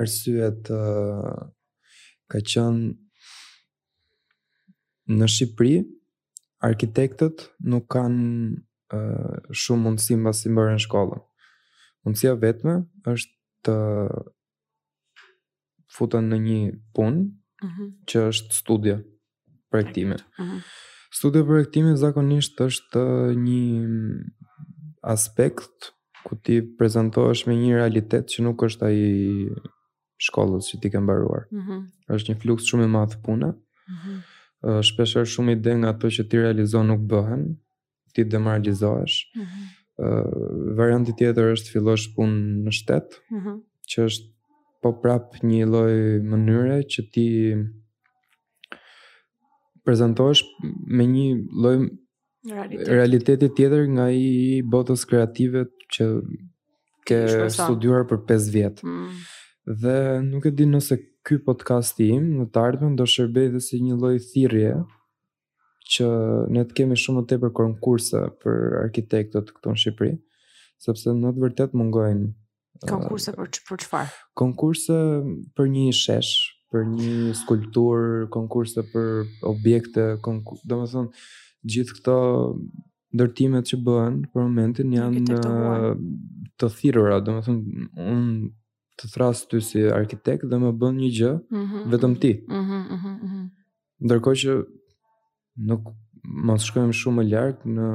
arsyet 0.00 0.68
uh, 0.70 1.36
ka 2.28 2.38
qenë 2.52 2.92
në 5.18 5.26
Shqipëri 5.34 5.78
arkitektët 6.68 7.46
nuk 7.64 7.86
kanë 7.88 8.26
uh, 8.92 9.36
shumë 9.62 9.82
mundësi 9.84 10.16
mbas 10.20 10.44
i 10.46 10.52
bërën 10.56 10.80
shkollën. 10.84 11.22
Mundësia 12.04 12.34
vetme 12.44 12.74
është 13.08 13.40
të 13.64 13.76
futen 15.96 16.28
në 16.28 16.38
një 16.48 16.60
punë 16.94 17.22
mm 17.64 17.88
që 18.10 18.28
është 18.32 18.52
studia. 18.60 18.98
Mhm 19.00 19.08
projektimit. 19.74 20.20
Uh 20.38 20.44
-huh. 20.44 20.60
Studio 21.12 21.44
projektimit 21.46 21.96
zakonisht 21.98 22.58
është 22.60 23.02
një 23.46 23.84
aspekt 25.02 25.78
ku 26.26 26.36
ti 26.44 26.54
prezentohesh 26.78 27.46
me 27.48 27.54
një 27.54 27.72
realitet 27.80 28.24
që 28.32 28.38
nuk 28.46 28.58
është 28.66 28.82
ai 28.90 29.00
shkollës 30.26 30.64
që 30.70 30.76
ti 30.82 30.88
ke 30.92 31.00
mbaruar. 31.04 31.42
Uh 31.52 31.58
mhm. 31.58 31.76
-huh. 31.76 31.80
Është 32.14 32.28
një 32.30 32.40
fluks 32.42 32.64
shumë 32.70 32.84
i 32.84 32.92
madh 32.96 33.14
pune. 33.24 33.50
Uh 33.92 33.94
-huh. 34.04 34.16
uh, 34.68 34.80
Shpeshherë 34.88 35.30
shumë 35.34 35.50
ide 35.56 35.72
nga 35.78 35.88
ato 35.94 36.06
që 36.16 36.22
ti 36.28 36.36
realizon 36.38 36.84
nuk 36.90 37.00
bëhen, 37.12 37.42
ti 38.14 38.22
demoralizohesh. 38.24 39.16
Uh 39.40 39.44
-huh. 39.44 39.64
uh, 40.04 40.76
varianti 40.78 41.12
tjetër 41.18 41.44
është 41.54 41.68
fillosh 41.74 42.04
punë 42.16 42.36
në 42.64 42.72
shtet, 42.78 43.08
uh 43.32 43.36
mhm. 43.38 43.46
-huh. 43.46 43.56
që 43.90 43.96
është 44.08 44.26
po 44.82 44.90
prap 45.02 45.26
një 45.48 45.62
lloj 45.72 45.94
mënyre 46.30 46.78
që 46.92 47.00
ti 47.12 47.26
prezentohesh 49.84 50.42
me 50.96 51.06
një 51.08 51.24
lloj 51.54 51.76
realiteti 52.44 52.90
realiteti 52.98 53.48
tjetër 53.56 53.84
nga 53.94 54.06
i 54.14 54.60
botës 54.74 55.04
kreative 55.08 55.66
që 55.96 56.08
ke 57.08 57.20
studiuar 57.52 58.06
për 58.08 58.20
5 58.32 58.50
vjet. 58.54 58.82
Mm. 58.84 59.16
Dhe 59.84 59.96
nuk 60.24 60.46
e 60.48 60.52
di 60.56 60.66
nëse 60.68 60.96
ky 61.24 61.38
podcast 61.44 62.00
im 62.04 62.30
në 62.42 62.46
të 62.52 62.60
ardhmen 62.68 62.96
do 63.00 63.06
shërbej 63.08 63.50
dhe 63.54 63.62
si 63.64 63.80
një 63.84 63.96
lloj 64.00 64.16
thirrje 64.30 64.74
që 65.94 66.08
ne 66.56 66.62
të 66.64 66.76
kemi 66.78 66.96
shumë 67.00 67.20
më 67.20 67.28
tepër 67.34 67.52
konkurse 67.60 68.24
për 68.44 68.78
arkitektët 68.80 69.52
këtu 69.56 69.72
në 69.74 69.80
Shqipëri, 69.82 70.12
sepse 70.84 71.12
në 71.12 71.32
të 71.36 71.42
vërtetë 71.44 71.80
mungojnë 71.80 72.32
konkurse 72.88 73.32
për 73.36 73.52
që, 73.56 73.64
për 73.68 73.80
çfarë? 73.84 74.16
Konkurse 74.40 74.96
për 75.56 75.68
një 75.76 75.90
shesh, 75.96 76.48
për 76.74 76.84
një 76.90 77.34
skulptur, 77.38 78.26
konkurse 78.34 78.82
për 78.90 79.28
objekte, 79.46 80.08
konkur... 80.26 80.58
do 80.66 80.80
më 80.80 80.86
thonë, 80.90 81.26
gjithë 81.70 81.98
këto 82.00 82.16
ndërtimet 83.14 83.68
që 83.70 83.78
bëhen 83.86 84.16
për 84.34 84.42
momentin 84.42 84.96
janë 84.98 85.20
të, 85.28 85.36
të 86.58 86.66
uh, 86.68 86.74
thirura, 86.80 87.20
do 87.22 87.36
më 87.36 87.44
thonë, 87.46 87.86
unë 88.06 88.40
të 88.98 89.12
thras 89.14 89.44
si 89.68 89.84
arkitekt 89.90 90.48
dhe 90.50 90.58
më 90.66 90.72
bën 90.82 90.98
një 91.02 91.12
gjë 91.20 91.32
mm 91.36 91.64
-hmm. 91.64 91.86
vetëm 91.94 92.10
mhm. 92.14 92.20
ti. 92.22 92.32
Mm 92.48 92.64
-hmm, 92.64 92.82
mm 92.96 92.98
-hmm. 93.30 93.44
Ndërkohë 94.06 94.40
që 94.42 94.52
nuk 95.70 95.80
mos 96.46 96.62
shkojmë 96.68 96.98
shumë 97.00 97.16
më 97.20 97.24
lart 97.32 97.58
në 97.76 97.88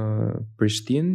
Prishtinë, 0.57 1.13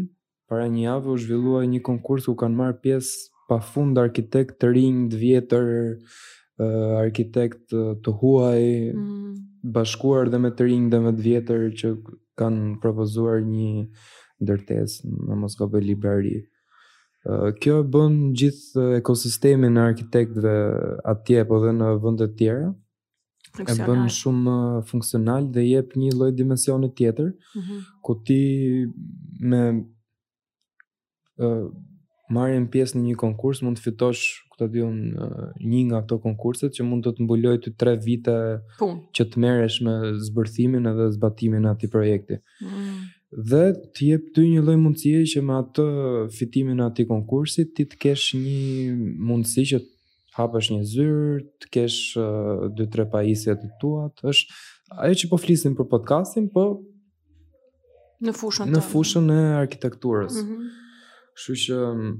para 0.48 0.64
një 0.72 0.80
javë 0.88 1.08
u 1.12 1.16
zhvillua 1.22 1.60
një 1.72 1.80
konkurs 1.90 2.24
ku 2.26 2.34
kanë 2.42 2.58
marë 2.60 2.80
pjesë 2.84 3.12
pafund 3.48 3.98
arkitekt 3.98 4.52
të 4.60 4.66
rinj, 4.74 4.98
të 5.10 5.16
vjetër, 5.24 5.66
uh, 6.62 6.98
arkitekt 7.00 7.72
të 7.72 8.12
huaj 8.20 8.62
mm. 8.92 9.32
bashkuar 9.74 10.28
dhe 10.32 10.38
me 10.40 10.50
të 10.56 10.68
rinj 10.68 10.88
dhe 10.92 11.00
me 11.06 11.12
të 11.16 11.22
vjetër 11.28 11.64
që 11.80 11.94
kanë 12.40 12.72
propozuar 12.82 13.40
një 13.46 13.86
ndërtesë 14.44 15.10
në 15.28 15.38
Moskovë 15.44 15.82
Library. 15.84 16.36
Uh, 17.24 17.50
kjo 17.62 17.78
e 17.82 17.86
bën 17.94 18.16
gjithë 18.36 18.88
ekosistemin 18.98 19.78
e 19.80 19.84
arkitektëve 19.88 20.56
atje 21.14 21.40
apo 21.44 21.62
dhe 21.64 21.72
në 21.78 21.92
vende 22.04 22.28
të 22.28 22.38
tjera 22.42 22.72
e 23.54 23.74
bën 23.78 24.04
shumë 24.12 24.54
funksional 24.88 25.46
dhe 25.54 25.62
jep 25.64 25.92
një 26.00 26.12
lloj 26.18 26.32
dimensioni 26.36 26.88
tjetër 26.98 27.28
mm 27.30 27.60
-hmm. 27.60 27.82
ku 28.02 28.14
ti 28.26 28.44
me 29.40 29.62
marrën 32.32 32.64
pjesë 32.70 32.96
në 32.96 33.02
një 33.08 33.14
konkurs, 33.20 33.60
mund 33.62 33.76
të 33.78 33.84
fitosh 33.88 34.22
këtë 34.54 34.68
dyun 34.72 34.96
një 35.60 35.80
nga 35.90 35.98
ato 36.00 36.18
konkurset 36.22 36.76
që 36.76 36.86
mund 36.86 37.04
të 37.04 37.12
të 37.18 37.24
mbulojë 37.26 37.62
të 37.66 37.72
3 37.80 37.96
vite 38.04 38.36
Pum. 38.78 39.00
që 39.16 39.26
të 39.32 39.42
merresh 39.44 39.80
me 39.84 39.94
zbërthimin 40.28 40.86
edhe 40.92 41.08
zbatimin 41.16 41.66
e 41.66 41.70
atij 41.74 41.90
projekti. 41.92 42.38
Mm. 42.64 42.94
Dhe 43.50 43.62
të 43.96 44.08
jep 44.12 44.28
ty 44.36 44.44
një 44.46 44.62
lloj 44.64 44.76
mundësie 44.80 45.24
që 45.32 45.42
me 45.42 45.56
atë 45.58 45.86
fitimin 46.38 46.80
e 46.80 46.86
atij 46.86 47.08
konkursi 47.10 47.66
ti 47.76 47.84
të 47.84 47.98
kesh 48.04 48.28
një 48.38 48.94
mundësi 49.28 49.66
që 49.72 49.80
të 49.82 49.92
hapësh 50.38 50.68
një 50.74 50.80
zyrë, 50.92 51.40
të 51.64 51.72
kesh 51.76 51.98
2-3 52.78 53.04
uh, 53.04 53.10
pajisje 53.12 53.54
të 53.58 53.68
tua, 53.80 54.08
është 54.32 54.96
ajo 55.04 55.18
që 55.20 55.28
po 55.30 55.38
flisim 55.42 55.76
për 55.78 55.86
podcastin, 55.92 56.48
po 56.54 56.64
në 58.26 58.32
fushën 58.38 58.70
në 58.74 58.80
fushën 58.86 59.30
e 59.34 59.38
arkitekturës. 59.60 60.40
Mm 60.42 60.48
-hmm. 60.56 60.80
Kështu 61.38 61.54
që 61.64 61.78
mm, 61.90 62.10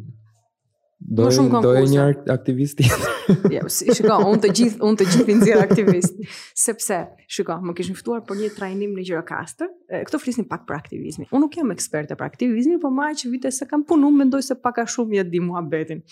do 1.19 1.27
do 1.29 1.61
të 1.73 1.83
një 1.93 2.05
aktivist. 2.33 2.81
Ja, 2.83 2.97
jo, 3.59 3.63
shikoj, 3.71 4.15
unë 4.33 4.41
të 4.45 4.51
gjithë, 4.59 4.81
unë 4.89 4.99
të 5.01 5.07
gjithë 5.13 5.37
nxjerr 5.39 5.63
aktivist. 5.65 6.19
Sepse, 6.63 6.99
shikoj, 7.35 7.61
më 7.69 7.75
kishin 7.79 7.99
ftuar 7.99 8.25
për 8.29 8.41
një 8.41 8.51
trajnim 8.57 8.95
në 8.99 9.07
Gjirokastër. 9.09 9.71
Këtu 10.09 10.21
flisnim 10.25 10.49
pak 10.51 10.67
për 10.69 10.79
aktivizmin. 10.81 11.29
Unë 11.31 11.45
nuk 11.47 11.59
jam 11.61 11.73
ekspertë 11.77 12.19
për 12.21 12.29
aktivizmin, 12.33 12.81
por 12.83 12.95
marr 12.97 13.15
që 13.21 13.31
vite 13.37 13.53
se 13.55 13.69
kam 13.71 13.85
punuar, 13.89 14.15
mendoj 14.25 14.43
se 14.49 14.57
pak 14.65 14.83
a 14.85 14.89
shumë 14.97 15.21
ja 15.21 15.27
di 15.35 15.43
muhabetin. 15.45 16.03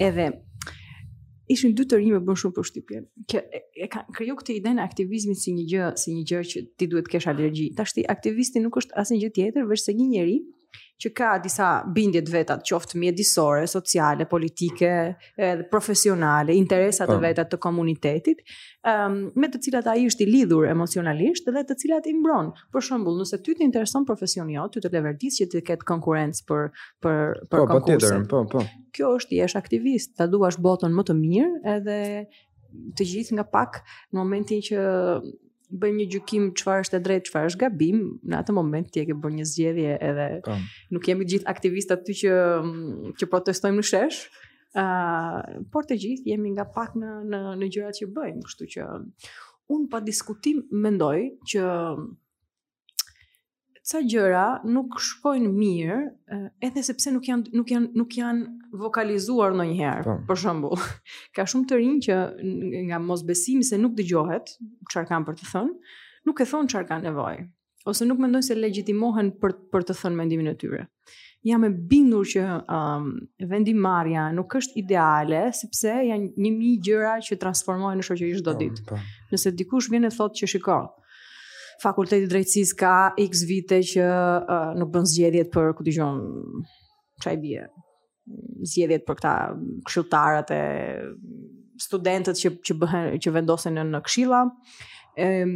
Edhe 0.00 0.30
ishin 1.54 1.74
dy 1.76 1.84
të 1.90 2.02
rinjë 2.04 2.22
bën 2.28 2.38
shumë 2.44 2.58
përshtypje. 2.60 3.02
Kë 3.34 3.44
e 3.84 3.90
kanë 3.92 4.14
krijuar 4.16 4.38
këtë 4.44 4.58
idenë 4.60 4.84
aktivizmit 4.86 5.40
si 5.42 5.56
një 5.58 5.66
gjë, 5.72 5.90
si 6.00 6.14
një 6.16 6.28
gjë 6.30 6.44
që 6.52 6.64
ti 6.80 6.90
duhet 6.92 7.08
të 7.08 7.16
kesh 7.16 7.30
alergji. 7.32 7.70
Tashti 7.80 8.06
aktivisti 8.14 8.62
nuk 8.64 8.78
është 8.82 9.00
asnjë 9.02 9.24
gjë 9.26 9.34
tjetër, 9.40 9.66
vetëm 9.72 9.82
se 9.88 9.96
një 10.00 10.12
njerëz 10.16 10.44
që 11.04 11.10
ka 11.20 11.28
disa 11.42 11.68
bindje 11.94 12.22
të 12.24 12.32
veta, 12.32 12.56
qoftë 12.68 13.00
mjedisore, 13.00 13.66
sociale, 13.68 14.24
politike, 14.30 14.90
edhe 15.36 15.66
profesionale, 15.72 16.56
interesat 16.56 17.10
të 17.10 17.18
po. 17.18 17.22
veta 17.24 17.44
të 17.48 17.58
komunitetit, 17.66 18.40
um, 18.90 19.18
me 19.36 19.50
të 19.52 19.60
cilat 19.66 19.90
ai 19.92 20.06
është 20.08 20.24
i 20.24 20.28
lidhur 20.32 20.66
emocionalisht 20.70 21.50
dhe 21.56 21.62
të 21.68 21.76
cilat 21.82 22.08
i 22.10 22.16
mbron. 22.20 22.52
Për 22.72 22.86
shembull, 22.88 23.20
nëse 23.20 23.40
ty 23.44 23.52
të 23.58 23.66
intereson 23.68 24.06
profesioni 24.08 24.56
jot, 24.56 24.72
ty 24.76 24.84
të 24.84 24.92
lëvërdis 24.96 25.42
që 25.42 25.48
të 25.52 25.64
ketë 25.68 25.88
konkurrencë 25.92 26.48
për 26.48 26.66
për 26.72 27.20
për 27.52 27.68
po, 27.74 27.80
Po, 27.84 28.18
po, 28.30 28.40
po. 28.52 28.64
Kjo 28.96 29.14
është 29.18 29.34
i 29.36 29.42
jesh 29.42 29.56
aktivist, 29.60 30.14
ta 30.18 30.26
duash 30.30 30.58
botën 30.64 30.92
më 30.94 31.04
të 31.08 31.16
mirë 31.20 31.76
edhe 31.76 31.96
të 32.98 33.06
gjithë 33.10 33.36
nga 33.36 33.44
pak 33.54 33.80
në 34.12 34.18
momentin 34.18 34.62
që 34.66 34.78
bëjmë 35.80 35.98
një 36.00 36.06
gjykim 36.14 36.44
çfarë 36.60 36.84
është 36.84 36.98
e 36.98 37.02
drejtë, 37.06 37.26
çfarë 37.28 37.50
është 37.50 37.62
gabim, 37.64 38.00
në 38.30 38.38
atë 38.40 38.54
moment 38.58 38.90
ti 38.94 39.02
e 39.02 39.06
ke 39.08 39.16
bërë 39.22 39.38
një 39.40 39.46
zgjedhje 39.50 39.94
edhe 40.10 40.26
um. 40.54 40.64
nuk 40.96 41.08
jemi 41.10 41.26
të 41.26 41.32
gjithë 41.34 41.50
aktivistë 41.52 41.96
aty 41.98 42.16
që 42.22 42.34
mm, 42.60 43.14
që 43.20 43.30
protestojmë 43.34 43.80
në 43.82 43.86
shesh. 43.90 44.20
Ëh, 44.74 44.84
uh, 44.84 45.66
por 45.72 45.86
të 45.86 45.98
gjithë 46.04 46.32
jemi 46.32 46.52
nga 46.56 46.66
pak 46.76 46.94
në 46.98 47.12
në 47.30 47.42
në 47.62 47.68
gjërat 47.76 48.00
që 48.00 48.08
bëjmë, 48.18 48.44
kështu 48.48 48.70
që 48.74 48.88
un 49.74 49.88
pa 49.92 50.00
diskutim 50.04 50.64
mendoj 50.84 51.16
që 51.50 51.62
sa 53.84 54.00
gjëra 54.00 54.62
nuk 54.64 54.96
shkojnë 55.02 55.50
mirë, 55.52 55.96
edhe 56.64 56.84
sepse 56.86 57.10
nuk 57.12 57.26
janë 57.28 57.50
nuk 57.52 57.68
janë 57.72 57.90
nuk 58.00 58.14
janë 58.16 58.78
vokalizuar 58.80 59.52
ndonjëherë. 59.58 60.04
Po. 60.08 60.14
Për 60.30 60.40
shembull, 60.40 60.86
ka 61.36 61.44
shumë 61.52 61.68
të 61.72 61.80
rinj 61.82 61.98
që 62.06 62.16
nga 62.88 63.00
mosbesimi 63.04 63.66
se 63.68 63.76
nuk 63.82 63.92
dëgjohet, 63.98 64.54
çfarë 64.88 65.10
kanë 65.12 65.28
për 65.28 65.36
të 65.42 65.50
thënë, 65.50 65.92
nuk 66.30 66.40
e 66.40 66.46
thon 66.48 66.72
çfarë 66.72 66.88
kanë 66.94 67.08
nevojë, 67.10 67.44
ose 67.92 68.08
nuk 68.08 68.24
mendojnë 68.24 68.48
se 68.48 68.56
legjitimohen 68.56 69.28
për 69.44 69.56
për 69.74 69.86
të 69.90 69.98
thënë 70.00 70.20
mendimin 70.22 70.48
e 70.54 70.56
tyre. 70.64 70.86
Jam 71.44 71.68
e 71.68 71.72
bindur 71.88 72.24
që 72.24 72.42
um, 72.72 73.10
vendimarrja 73.50 74.30
nuk 74.32 74.54
është 74.62 74.80
ideale 74.80 75.50
sepse 75.52 75.92
janë 76.08 76.30
1000 76.40 76.80
gjëra 76.86 77.14
që 77.26 77.36
transformohen 77.42 78.00
në 78.00 78.06
shoqëri 78.08 78.38
çdo 78.40 78.54
po, 78.56 78.60
ditë. 78.62 78.86
Po. 78.88 79.02
Nëse 79.34 79.52
dikush 79.60 79.92
vjen 79.92 80.08
e 80.08 80.14
thotë 80.16 80.40
që 80.40 80.54
shikoj 80.54 80.84
fakulteti 81.82 82.26
drejtësis 82.30 82.74
ka 82.78 82.94
x 83.20 83.44
vite 83.48 83.80
që 83.94 84.04
uh, 84.06 84.70
nuk 84.78 84.92
bën 84.94 85.08
zgjedhjet 85.10 85.50
për 85.54 85.72
ku 85.78 85.86
dëgjon 85.86 86.20
çaj 87.24 87.36
bie 87.42 87.66
zgjedhjet 88.64 89.04
për 89.08 89.18
këta 89.20 89.34
këshilltarët 89.88 90.54
e 90.56 90.60
studentët 91.84 92.38
që 92.40 92.52
që 92.66 92.76
bëhen 92.82 93.14
që 93.22 93.32
vendosen 93.34 93.80
në 93.82 94.00
këshilla 94.06 94.44
em 95.24 95.50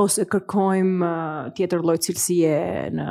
ose 0.00 0.24
kërkojmë 0.32 1.08
tjetër 1.58 1.82
lloj 1.84 1.98
cilësie 2.06 2.52
në 2.96 3.06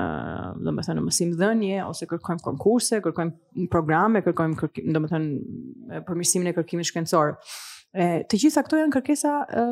domethënë 0.65 0.97
në 0.97 1.03
mësimdhënie 1.05 1.83
ose 1.85 2.07
kërkojmë 2.09 2.41
konkurse, 2.45 3.03
kërkojmë 3.05 3.67
programe, 3.73 4.23
kërkojmë 4.25 4.57
kërkim, 4.63 4.89
domethënë 4.97 5.99
përmirësimin 6.07 6.49
e 6.49 6.55
kërkimit 6.57 6.89
shkencor. 6.89 7.35
E, 8.01 8.07
të 8.25 8.39
gjitha 8.41 8.63
këto 8.65 8.79
janë 8.81 8.95
kërkesa 8.97 9.35
e, 9.61 9.65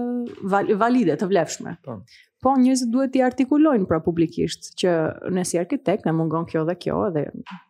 valide, 0.84 1.18
të 1.18 1.32
vlefshme. 1.32 1.76
Po 1.88 1.98
po 2.44 2.54
njerëzit 2.60 2.92
duhet 2.92 3.14
t'i 3.16 3.24
artikulojnë 3.24 3.88
pra 3.90 4.00
publikisht 4.04 4.74
që 4.82 4.94
ne 5.34 5.46
si 5.48 5.60
arkitekt 5.60 6.06
na 6.08 6.12
mungon 6.16 6.46
kjo 6.50 6.66
dhe 6.68 6.76
kjo 6.76 7.00
dhe 7.16 7.30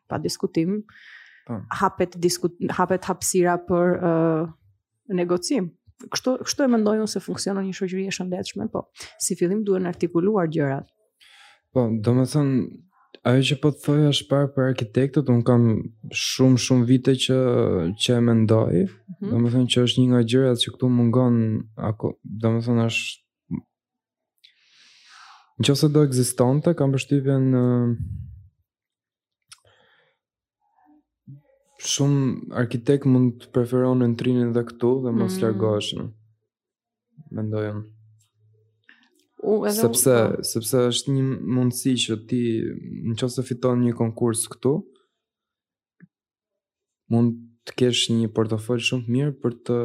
pa 0.09 0.19
diskutim 0.23 0.79
pa. 0.83 0.93
Po. 1.47 1.59
hapet 1.81 2.13
diskut 2.23 2.55
hapet 2.77 3.03
hapësira 3.09 3.57
për 3.67 3.97
uh, 3.97 4.53
negocim. 5.21 5.67
Kështu 6.13 6.37
kështu 6.47 6.63
e 6.65 6.69
mendoj 6.71 7.01
unë 7.03 7.11
se 7.13 7.21
funksionon 7.23 7.67
një 7.67 7.75
shoqëri 7.77 8.05
e 8.07 8.13
shëndetshme, 8.15 8.69
po 8.73 8.85
si 9.21 9.35
fillim 9.39 9.61
duhen 9.67 9.85
artikuluar 9.89 10.47
gjërat. 10.51 10.87
Po, 11.73 11.83
do 11.99 12.15
ajo 13.29 13.43
që 13.47 13.55
po 13.63 13.69
të 13.71 13.79
thoja 13.85 14.07
është 14.15 14.25
parë 14.31 14.47
për 14.55 14.69
arkitektët, 14.71 15.29
unë 15.31 15.43
kam 15.47 15.67
shumë 16.11 16.57
shumë 16.63 16.87
vite 16.89 17.13
që 17.25 17.37
që 18.05 18.15
e 18.19 18.23
mendoj. 18.29 18.81
Mm 19.21 19.29
-hmm. 19.29 19.51
Do 19.53 19.63
që 19.75 19.83
është 19.85 19.99
një 20.01 20.07
nga 20.13 20.21
gjërat 20.31 20.57
që 20.63 20.73
këtu 20.73 20.85
mungon, 20.97 21.35
apo 21.89 22.07
do 22.23 22.49
është 22.57 23.22
Në 25.61 25.65
qëse 25.67 25.87
do 25.93 26.01
eksistante, 26.07 26.71
kam 26.79 26.93
përshtypjen 26.95 27.43
në... 27.53 27.61
Shumë 31.83 32.53
arkitekt 32.61 33.05
mund 33.11 33.33
të 33.43 33.49
preferonë 33.55 33.99
në 34.01 34.07
nëtrinin 34.13 34.51
dhe 34.55 34.61
këtu 34.69 34.91
dhe 35.03 35.11
mos 35.11 35.17
mm 35.17 35.35
-hmm. 35.35 35.41
lërgoshme. 35.43 36.05
Mendojëm. 37.37 37.81
Sepse, 39.75 40.13
po. 40.37 40.43
sepse 40.47 40.85
është 40.93 41.13
një 41.17 41.23
mundësi 41.57 41.93
që 42.05 42.15
ti 42.29 42.39
në 43.09 43.17
qëse 43.19 43.43
fiton 43.49 43.83
një 43.83 43.93
konkurs 43.99 44.45
këtu, 44.53 44.73
mund 47.11 47.33
të 47.67 47.75
kesh 47.81 48.05
një 48.15 48.31
portofol 48.35 48.79
shumë 48.79 49.03
të 49.05 49.15
mirë 49.17 49.33
për 49.43 49.57
të 49.69 49.77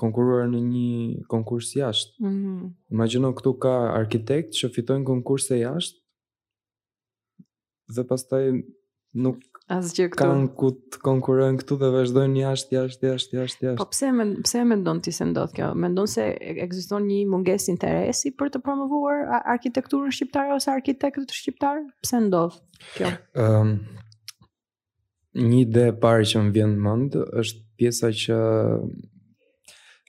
konkuruar 0.00 0.48
në 0.50 0.60
një 0.64 0.88
konkurs 1.30 1.74
jashtë. 1.76 2.16
Mm 2.20 2.32
-hmm. 2.32 2.72
Imagino 2.94 3.30
këtu 3.36 3.52
ka 3.62 3.74
arkitekt 4.00 4.56
që 4.58 4.72
fitojnë 4.76 5.06
konkurse 5.12 5.58
jashtë 5.60 6.00
dhe 7.96 8.04
pastaj 8.10 8.44
nuk 9.26 9.40
Asgjë 9.70 10.08
këtu. 10.10 10.16
Kan 10.18 11.20
ku 11.22 11.28
të 11.30 11.48
këtu 11.58 11.76
dhe 11.78 11.88
vazhdojnë 11.94 12.40
jashtë, 12.44 12.74
jashtë, 12.78 13.10
jashtë, 13.10 13.36
jashtë, 13.40 13.64
jashtë. 13.66 13.76
Po 13.78 13.84
pse 13.92 14.08
më 14.16 14.24
pse 14.46 14.62
më 14.62 14.68
mendon 14.70 15.00
ti 15.06 15.12
se 15.14 15.24
ndodh 15.30 15.52
kjo? 15.54 15.68
Mendon 15.84 16.08
se 16.10 16.24
ekziston 16.64 17.06
një 17.10 17.18
mungesë 17.34 17.70
interesi 17.74 18.32
për 18.42 18.50
të 18.54 18.62
promovuar 18.66 19.22
arkitekturën 19.54 20.12
shqiptare 20.16 20.54
ose 20.56 20.70
arkitektët 20.72 21.30
shqiptar? 21.38 21.84
Pse 22.02 22.20
ndodh 22.26 22.56
kjo? 22.96 23.12
Ëm 23.12 23.44
ehm, 23.44 23.70
um, 23.70 23.78
një 25.50 25.54
ide 25.66 25.84
e 25.92 25.96
parë 26.02 26.24
që 26.32 26.36
më 26.44 26.50
vjen 26.56 26.72
në 26.76 26.80
mend 26.88 27.12
është 27.42 27.60
pjesa 27.78 28.08
që 28.24 28.40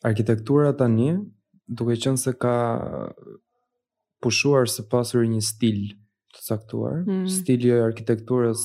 Arkitektura 0.01 0.73
tani, 0.73 1.13
duke 1.69 1.93
qenë 2.01 2.17
se 2.17 2.31
ka 2.41 2.53
pushuar 4.21 4.65
së 4.69 4.87
pasuri 4.89 5.29
një 5.29 5.41
stil 5.49 5.81
të 6.33 6.41
saktuar, 6.45 7.03
mm 7.03 7.11
-hmm. 7.11 7.27
stili 7.37 7.67
i 7.69 7.81
arkitekturës 7.85 8.61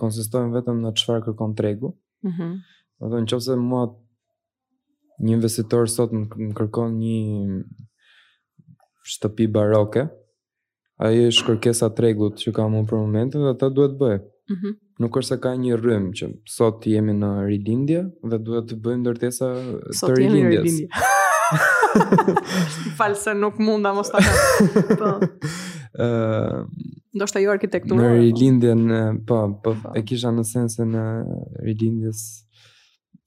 konsiston 0.00 0.52
vetëm 0.52 0.76
në 0.84 0.90
çfarë 1.00 1.24
kërkon 1.26 1.54
tregu. 1.58 1.90
Mhm. 2.24 2.44
Mm 2.48 2.56
Do 3.00 3.06
të 3.10 3.26
thonë 3.28 3.56
në 3.56 3.64
mua 3.70 3.84
një 5.24 5.32
investitor 5.36 5.84
sot 5.96 6.10
më 6.12 6.52
kërkon 6.58 6.90
një 7.02 7.18
shtëpi 9.10 9.46
baroke, 9.54 10.02
ai 11.02 11.26
është 11.28 11.44
kërkesa 11.48 11.86
tregut 11.96 12.34
që 12.40 12.48
kam 12.56 12.74
unë 12.74 12.88
për 12.90 12.98
momentin 12.98 13.40
dhe 13.42 13.50
ata 13.54 13.68
duhet 13.76 13.94
bëj. 14.00 14.18
Mhm. 14.52 14.66
Mm 14.68 14.83
nuk 15.00 15.16
është 15.18 15.34
se 15.34 15.40
ka 15.42 15.52
një 15.58 15.76
rrym 15.80 16.10
që 16.14 16.28
sot 16.54 16.84
jemi 16.86 17.14
në 17.18 17.30
rilindje 17.48 18.02
dhe 18.30 18.38
duhet 18.46 18.68
të 18.70 18.76
bëjmë 18.84 19.02
ndërtesa 19.02 19.48
të 19.48 19.48
rilindjes. 19.52 19.96
Sot 19.98 20.18
jemi 20.20 20.42
në 20.42 20.54
rilindje. 20.56 20.88
Falë 22.98 23.18
se 23.20 23.32
nuk 23.38 23.58
mundam 23.62 23.98
mos 24.00 24.12
Po. 24.14 24.22
kërë. 24.22 25.14
Uh, 25.94 26.64
Do 27.14 27.22
shta 27.30 27.38
jo 27.38 27.52
arkitektura. 27.52 27.94
Në 27.94 28.06
po. 28.08 28.14
rilindje 28.18 28.70
në, 28.74 28.96
po, 29.28 29.36
po, 29.62 29.76
po, 29.78 29.92
e 29.94 30.00
kisha 30.02 30.32
në 30.34 30.42
sense 30.48 30.82
në 30.90 31.02
rilindjes 31.62 32.22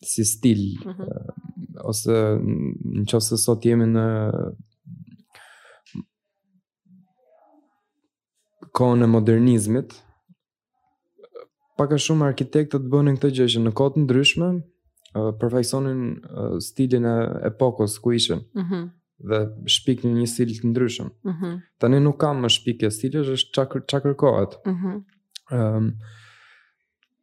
si 0.04 0.26
stil. 0.28 0.66
Uh 0.84 0.90
mhm. 0.90 1.06
-huh. 1.06 1.46
ose 1.88 2.12
në 2.12 3.06
qëse 3.08 3.38
sot 3.40 3.64
jemi 3.66 3.88
në 3.88 4.04
kohën 8.76 9.04
e 9.08 9.08
modernizmit, 9.08 9.96
Paka 11.78 12.00
shumë 12.02 12.26
arkitektët 12.32 12.88
bënin 12.90 13.20
këtë 13.20 13.30
gjë 13.38 13.46
që 13.54 13.60
në 13.64 13.72
kohë 13.78 14.02
ndryshme 14.04 14.48
përfaqësonin 15.42 16.00
stilin 16.66 17.06
e 17.10 17.14
epokës 17.52 17.98
ku 18.04 18.16
ishin. 18.22 18.44
Mhm. 18.64 18.86
dhe 19.30 19.38
shpik 19.74 20.04
një 20.06 20.26
stil 20.30 20.52
të 20.54 20.68
ndryshëm. 20.70 21.08
Mhm. 21.30 21.50
Tani 21.82 21.98
nuk 22.04 22.20
kam 22.22 22.38
më 22.44 22.50
e 22.86 22.90
stili, 22.94 23.18
është 23.18 23.50
çka 23.56 23.80
çka 23.90 24.00
kërkohet. 24.04 24.52
Mhm. 24.70 24.92
Ëm 25.58 25.88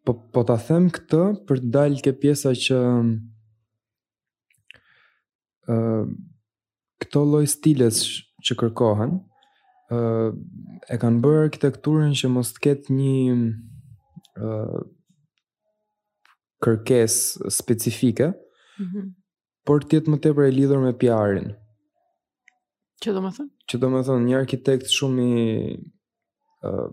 po 0.05 0.15
po 0.33 0.43
ta 0.49 0.57
them 0.67 0.89
këtë 0.97 1.21
për 1.47 1.57
të 1.63 1.71
dalë 1.77 2.03
ke 2.03 2.13
pjesa 2.23 2.51
që 2.65 2.79
ë 5.71 5.79
këto 7.01 7.23
lloj 7.31 7.47
stiles 7.55 8.03
që 8.45 8.57
kërkohen 8.61 9.15
ë 9.95 10.03
e 10.91 10.97
kanë 10.99 11.23
bërë 11.23 11.45
arkitekturën 11.47 12.13
që 12.19 12.29
mos 12.35 12.51
të 12.55 12.59
ketë 12.67 12.93
një 12.99 13.15
kërkes 14.39 17.19
specifike, 17.57 18.27
mm 18.31 18.35
-hmm. 18.85 19.05
por 19.67 19.81
tjetë 19.89 20.09
më 20.11 20.19
tepër 20.23 20.45
e 20.49 20.51
lidhur 20.53 20.79
me 20.85 20.93
PR-in. 20.99 21.51
Që 23.03 23.11
do 23.15 23.21
më 23.25 23.31
thënë? 23.37 23.51
Që 23.69 23.77
do 23.81 23.87
më 23.93 24.01
thënë, 24.07 24.25
një 24.29 24.37
arkitekt 24.43 24.87
shumë 24.99 25.21
i 25.23 25.25
uh, 26.69 26.89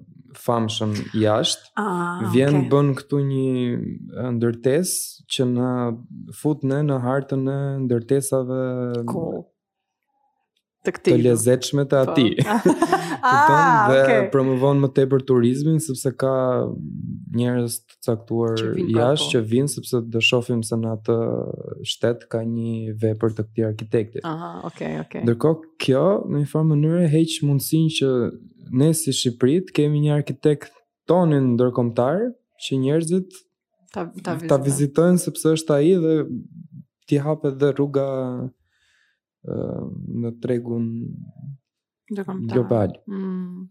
famshëm 0.45 0.91
jashtë, 1.23 1.65
ah, 1.77 2.19
vjen 2.33 2.55
okay. 2.55 2.67
bën 2.71 2.87
këtu 2.99 3.15
një 3.29 3.49
ndërtes 4.37 4.87
që 5.33 5.41
në 5.55 5.69
fut 6.39 6.59
në 6.69 6.77
në 6.87 6.95
hartën 7.05 7.43
e 7.57 7.59
ndërtesave 7.83 8.59
cool 9.13 9.39
të 10.85 10.91
këtij. 10.95 11.13
Të 11.13 11.21
lezetshme 11.27 11.83
të 11.91 11.99
po. 12.01 12.17
ati. 12.17 12.29
Ah, 13.23 13.85
okay. 13.93 14.15
Dhe 14.17 14.21
promovon 14.33 14.79
më 14.81 14.87
tepër 14.97 15.21
turizmin 15.29 15.75
sepse 15.83 16.09
ka 16.17 16.31
njerëz 17.37 17.75
të 17.83 17.97
caktuar 18.07 18.55
pra, 18.57 18.85
jashtë 18.95 19.27
po. 19.27 19.27
që 19.35 19.41
vijnë 19.51 19.67
jash, 19.69 19.75
sepse 19.77 19.99
do 20.15 20.21
shohim 20.25 20.63
se 20.65 20.77
në 20.81 20.93
atë 20.95 21.17
shtet 21.85 22.23
ka 22.33 22.41
një 22.49 22.95
vepër 23.03 23.35
të 23.37 23.45
këtij 23.45 23.67
arkitekti. 23.67 24.23
Aha, 24.25 24.49
okay, 24.71 24.95
okay. 25.03 25.21
Ndërkohë 25.27 25.59
kjo 25.85 26.03
në 26.31 26.41
një 26.41 26.49
farë 26.55 26.67
mënyrë 26.71 27.03
heq 27.13 27.35
mundësinë 27.45 27.93
që 27.99 28.09
ne 28.81 28.87
si 28.97 29.13
Shqipëri 29.19 29.59
të 29.69 29.75
kemi 29.77 30.01
një 30.07 30.15
arkitekt 30.17 30.73
tonin 31.11 31.51
ndërkombëtar 31.59 32.23
që 32.65 32.79
njerëzit 32.87 33.37
ta 33.93 34.07
ta 34.49 34.61
vizitojnë 34.65 35.21
sepse 35.27 35.53
është 35.59 35.77
ai 35.77 35.93
dhe 36.07 36.17
ti 37.05 37.21
hapet 37.21 37.61
dhe 37.61 37.69
rruga 37.77 38.07
në 39.43 40.31
tregun 40.43 40.85
global. 42.11 42.93
Mm. 43.09 43.69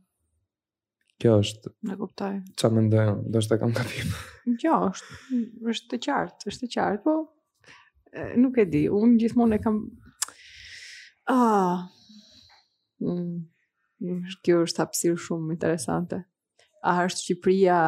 Kjo 1.21 1.35
është. 1.43 1.75
Ne 1.87 1.97
kuptoj. 2.01 2.31
Ça 2.59 2.71
mendoj, 2.73 3.05
ndoshta 3.29 3.59
kam 3.61 3.75
kapim. 3.77 4.15
Kjo 4.61 4.79
është, 4.91 5.21
është 5.75 5.99
e 5.99 6.01
qartë, 6.07 6.47
është 6.51 6.67
e 6.69 6.73
qartë, 6.75 7.01
po 7.05 8.25
nuk 8.41 8.59
e 8.59 8.67
di. 8.73 8.87
Unë 8.91 9.19
gjithmonë 9.21 9.59
e 9.61 9.63
kam 9.63 9.81
ah. 11.31 11.83
Mm. 13.05 13.45
Kjo 14.43 14.63
është 14.65 14.83
hapësirë 14.87 15.21
shumë 15.21 15.55
interesante. 15.59 16.23
A 16.89 17.03
është 17.05 17.21
Shqipëria 17.27 17.83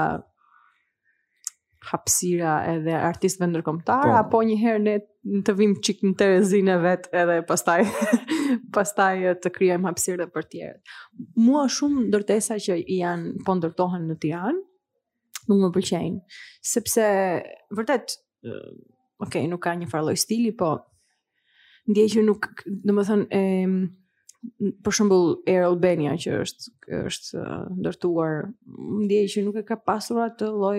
hapësira 1.91 2.55
edhe 2.75 2.95
artistëve 2.95 3.49
ndërkombëtar 3.51 4.05
po, 4.07 4.13
apo 4.21 4.41
një 4.47 4.57
herë 4.61 4.83
ne 4.85 5.43
të 5.47 5.55
vim 5.59 5.73
çik 5.85 6.03
në 6.07 6.13
Terezinë 6.21 6.77
e 6.77 6.83
vet 6.85 7.09
edhe 7.19 7.39
pastaj 7.47 7.81
pastaj 8.77 9.25
të 9.43 9.53
krijojmë 9.57 9.89
hapësirë 9.91 10.17
edhe 10.21 10.35
për 10.37 10.47
tjerët. 10.55 10.93
Mua 11.43 11.65
shumë 11.71 12.05
ndërtesa 12.09 12.59
që 12.67 12.79
janë 12.99 13.35
po 13.47 13.57
ndërtohen 13.59 14.07
në 14.11 14.19
Tiranë 14.23 14.63
nuk 15.49 15.65
më 15.65 15.71
pëlqejnë, 15.75 16.21
sepse 16.71 17.05
vërtet 17.75 18.15
ok, 19.23 19.41
nuk 19.51 19.63
ka 19.65 19.73
një 19.79 19.89
farë 19.91 20.07
lloj 20.13 20.21
stili, 20.23 20.53
po 20.55 20.77
ndjej 21.91 22.07
që 22.15 22.23
nuk, 22.29 22.47
domethënë, 22.87 23.25
ë 23.27 24.79
për 24.83 24.95
shembull 24.97 25.33
Air 25.51 25.67
Albania 25.69 26.15
që 26.19 26.37
është 26.43 26.95
është 27.11 27.43
ndërtuar, 27.81 28.39
ndjej 29.05 29.25
që 29.37 29.45
nuk 29.49 29.61
e 29.61 29.63
ka 29.67 29.77
pasur 29.89 30.19
atë 30.29 30.49
lloj 30.55 30.79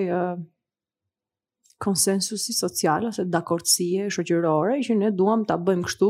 konsensusi 1.83 2.53
social 2.55 3.09
ose 3.11 3.25
dakordësie 3.29 4.07
shoqërore 4.13 4.79
që 4.87 4.95
ne 5.01 5.11
duam 5.19 5.43
ta 5.49 5.57
bëjmë 5.59 5.87
kështu 5.89 6.09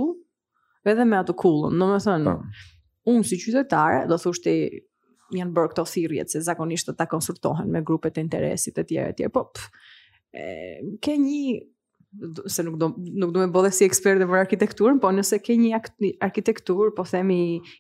edhe 0.94 1.06
me 1.10 1.20
atë 1.24 1.36
kullën. 1.42 1.80
Do 1.82 1.90
të 1.94 2.00
thonë, 2.08 2.32
po. 2.32 2.66
unë 3.14 3.28
si 3.32 3.40
qytetare 3.42 4.06
do 4.12 4.18
thoshte 4.22 4.54
janë 5.34 5.56
bërë 5.56 5.72
këto 5.74 5.86
thirrje 5.90 6.28
se 6.34 6.42
zakonisht 6.46 6.92
ata 6.94 7.08
konsultohen 7.10 7.72
me 7.74 7.82
grupet 7.88 8.20
e 8.22 8.26
interesit 8.28 8.78
e 8.78 8.86
tjerë 8.92 9.14
e 9.16 9.20
tjerë. 9.20 9.34
Po 9.40 9.48
pf, 9.50 9.86
e, 10.36 10.50
ke 11.04 11.16
një 11.24 11.44
se 12.54 12.62
nuk 12.66 12.76
do 12.78 12.92
nuk 13.02 13.32
do 13.34 13.42
më 13.42 13.50
bëhe 13.56 13.72
si 13.74 13.88
ekspertë 13.88 14.28
për 14.30 14.44
arkitekturën, 14.44 15.00
po 15.02 15.10
nëse 15.18 15.40
ke 15.42 15.56
një 15.58 15.80
arkitekturë, 16.28 16.92
po 16.94 17.08
themi 17.10 17.38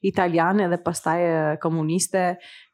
italiane 0.10 0.66
dhe 0.72 0.80
pastaj 0.88 1.22
komuniste, 1.66 2.32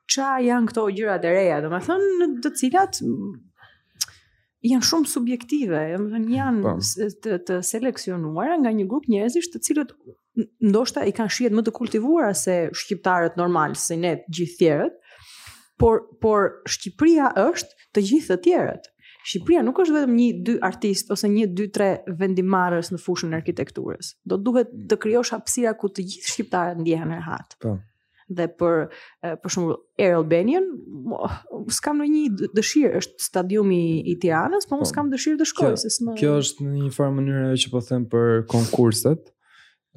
çfarë 0.10 0.46
janë 0.48 0.72
këto 0.72 0.86
gjëra 0.96 1.18
të 1.22 1.34
reja? 1.36 1.60
Domethënë, 1.66 2.30
të 2.46 2.54
cilat 2.62 3.02
janë 4.68 4.86
shumë 4.89 5.07
subjektive, 5.07 5.82
janë 5.89 6.62
të, 6.62 6.62
po. 6.66 7.07
të, 7.24 7.38
të 7.49 7.60
seleksionuara 7.66 8.57
nga 8.64 8.74
një 8.76 8.86
grup 8.91 9.05
njerëzish 9.12 9.49
të 9.53 9.62
cilët 9.68 9.93
ndoshta 10.72 11.05
i 11.07 11.14
kanë 11.16 11.32
shihet 11.36 11.55
më 11.55 11.64
të 11.68 11.74
kultivuara 11.78 12.34
se 12.38 12.57
shqiptarët 12.82 13.38
normal, 13.39 13.76
se 13.80 13.97
ne 13.99 14.14
të 14.24 14.36
gjithë 14.39 14.57
tjerët, 14.62 14.97
por 15.80 16.01
por 16.24 16.49
Shqipëria 16.68 17.30
është 17.39 17.91
të 17.95 18.01
gjithë 18.10 18.32
të 18.36 18.43
tjerët. 18.47 18.89
Shqipëria 19.30 19.62
nuk 19.64 19.80
është 19.84 19.95
vetëm 19.95 20.14
një 20.18 20.28
dy 20.47 20.55
artist 20.70 21.12
ose 21.16 21.30
një 21.32 21.45
dy 21.57 21.70
tre 21.76 21.89
vendimarrës 22.20 22.91
në 22.93 22.99
fushën 23.03 23.34
e 23.36 23.39
arkitekturës. 23.39 24.12
Do 24.32 24.38
duhet 24.39 24.72
mm. 24.74 24.88
të 24.91 24.97
krijosh 25.05 25.32
hapësira 25.36 25.72
ku 25.80 25.88
të 25.91 26.03
gjithë 26.12 26.34
shqiptarët 26.34 26.82
ndjehen 26.84 27.14
rehat. 27.16 27.55
Po 27.64 27.78
dhe 28.38 28.46
për 28.58 28.90
për 29.42 29.54
shembull 29.54 29.78
Air 30.00 30.16
Albanian, 30.20 30.66
mos 31.04 31.80
kam 31.84 32.00
ndonjë 32.04 32.52
dëshirë, 32.58 33.02
është 33.02 33.26
stadiumi 33.26 33.80
i 34.12 34.16
Tiranës, 34.22 34.68
po 34.70 34.78
unë 34.78 34.86
po. 34.88 34.96
kam 34.98 35.10
dëshirë 35.14 35.40
të 35.42 35.48
shkoj 35.52 35.72
se 35.82 35.92
s'më 35.98 36.16
Kjo 36.20 36.34
është 36.44 36.68
në 36.68 36.74
një 36.86 36.94
farë 36.98 37.16
mënyrë 37.18 37.48
ajo 37.48 37.60
që 37.66 37.74
po 37.74 37.82
them 37.90 38.06
për 38.14 38.44
konkurset. 38.54 39.34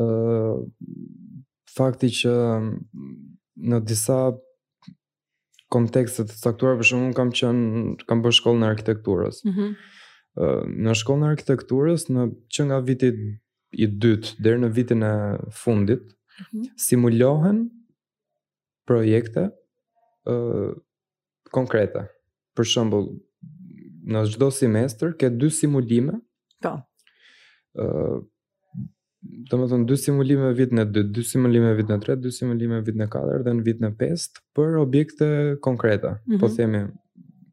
ë 0.02 0.06
uh, 0.06 0.64
fakti 1.76 2.08
që 2.22 2.32
në 3.68 3.78
disa 3.86 4.18
kontekste 5.72 6.24
të 6.28 6.40
caktuara 6.42 6.78
për 6.80 6.88
shembull 6.88 7.16
kam 7.16 7.30
qenë 7.32 8.08
kam 8.08 8.24
bërë 8.24 8.38
shkollën 8.40 8.64
në 8.64 8.72
arkitekturës. 8.74 9.44
Ëh 9.46 9.50
mm 9.60 9.74
në 10.32 10.94
shkollën 10.96 11.26
e 11.26 11.34
arkitekturës 11.34 12.06
në 12.08 12.22
që 12.56 12.64
nga 12.70 12.76
viti 12.86 13.08
i 13.76 13.84
dytë 13.84 14.38
deri 14.42 14.62
në 14.62 14.70
vitin 14.72 15.02
e 15.04 15.10
fundit 15.52 16.00
mm 16.00 16.44
-hmm. 16.44 16.70
simulohen 16.84 17.58
projekte 18.88 19.48
ë 20.28 20.34
konkrete. 21.54 22.06
Për 22.56 22.68
shembull, 22.68 23.06
në 24.12 24.26
çdo 24.34 24.50
semestër 24.54 25.14
ke 25.20 25.30
dy 25.40 25.50
simulime. 25.52 26.18
Po. 26.62 26.76
ë 27.82 27.86
Do 29.52 29.54
të 29.54 29.66
thonë 29.70 29.84
dy 29.86 29.94
simulime 30.02 30.48
vitin 30.58 30.80
e 30.82 30.84
2, 30.90 31.02
dy 31.14 31.22
simulime 31.22 31.68
vitin 31.78 31.94
e 31.94 31.98
3, 32.02 32.16
dy 32.24 32.30
simulime 32.34 32.80
vitin 32.82 33.04
e 33.04 33.06
4 33.10 33.44
dhe 33.46 33.52
në 33.54 33.62
vitin 33.68 33.86
e 33.86 33.90
5 34.00 34.40
për 34.56 34.78
objekte 34.80 35.28
konkreta. 35.62 36.16
Po 36.40 36.48
mhm. 36.50 36.54
themi 36.56 36.80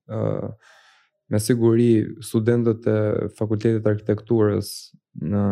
uh, 0.10 0.50
me 1.30 1.40
siguri 1.42 1.90
studentët 2.26 2.88
e 2.90 2.98
Fakultetit 3.38 3.86
të 3.86 3.92
Arkitekturës 3.94 4.72
në 5.18 5.43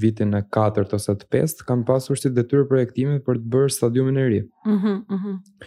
vitin 0.00 0.34
e 0.36 0.42
4 0.52 0.84
ose 0.94 1.14
të 1.22 1.28
5 1.32 1.64
kam 1.68 1.84
pasur 1.88 2.18
si 2.20 2.30
detyrë 2.36 2.66
projektimi 2.68 3.18
për 3.24 3.40
të 3.40 3.50
bërë 3.54 3.72
stadiumin 3.76 4.18
e 4.20 4.26
ri. 4.28 4.40
Mhm. 4.68 4.96
Mm 5.08 5.14
mhm. 5.14 5.64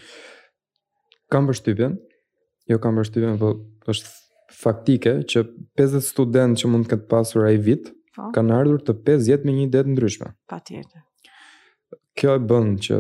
Kam 1.30 1.48
përshtypjen, 1.50 1.96
jo 2.72 2.80
kam 2.82 2.96
përshtypjen, 2.98 3.36
po 3.38 3.52
është 3.90 4.14
faktike 4.64 5.12
që 5.30 5.44
50 5.78 6.06
studentë 6.10 6.62
që 6.64 6.70
mund 6.72 6.88
të 6.88 6.96
ketë 6.96 7.08
pasur 7.12 7.46
ai 7.50 7.58
vit 7.58 7.92
pa? 8.16 8.24
Po. 8.24 8.32
kanë 8.36 8.52
ardhur 8.62 8.82
të 8.84 8.94
50 9.06 9.46
me 9.46 9.54
një 9.54 9.68
ide 9.68 9.82
ndryshme. 9.88 10.32
Patjetër. 10.50 11.04
Kjo 12.18 12.34
e 12.36 12.42
bën 12.50 12.74
që 12.84 12.98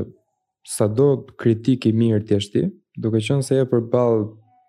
sado 0.75 1.07
kritik 1.41 1.87
i 1.89 1.93
mirë 1.97 2.21
të 2.27 2.37
jesh 2.37 2.51
ti, 2.53 2.61
duke 2.97 3.19
qenë 3.25 3.43
se 3.45 3.57
je 3.57 3.65
përball 3.69 4.21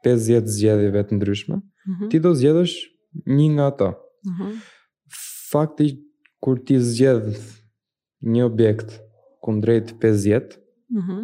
50 0.07 0.49
zgjedhjeve 0.51 1.05
të 1.07 1.19
ndryshme, 1.19 1.57
mm 1.61 1.93
-hmm. 1.93 2.11
ti 2.11 2.19
do 2.21 2.33
zgjedhësh 2.35 2.75
një 3.27 3.49
nga 3.55 3.67
ato. 3.75 3.91
Mhm. 4.31 4.49
Mm 4.53 4.59
fakti 5.51 5.99
kur 6.41 6.59
ti 6.67 6.81
zgjedh 6.81 7.37
një 8.23 8.45
objekt 8.47 8.97
kundrejt 9.45 9.95
50, 10.03 10.57
mm 10.95 10.99
-hmm. 11.07 11.23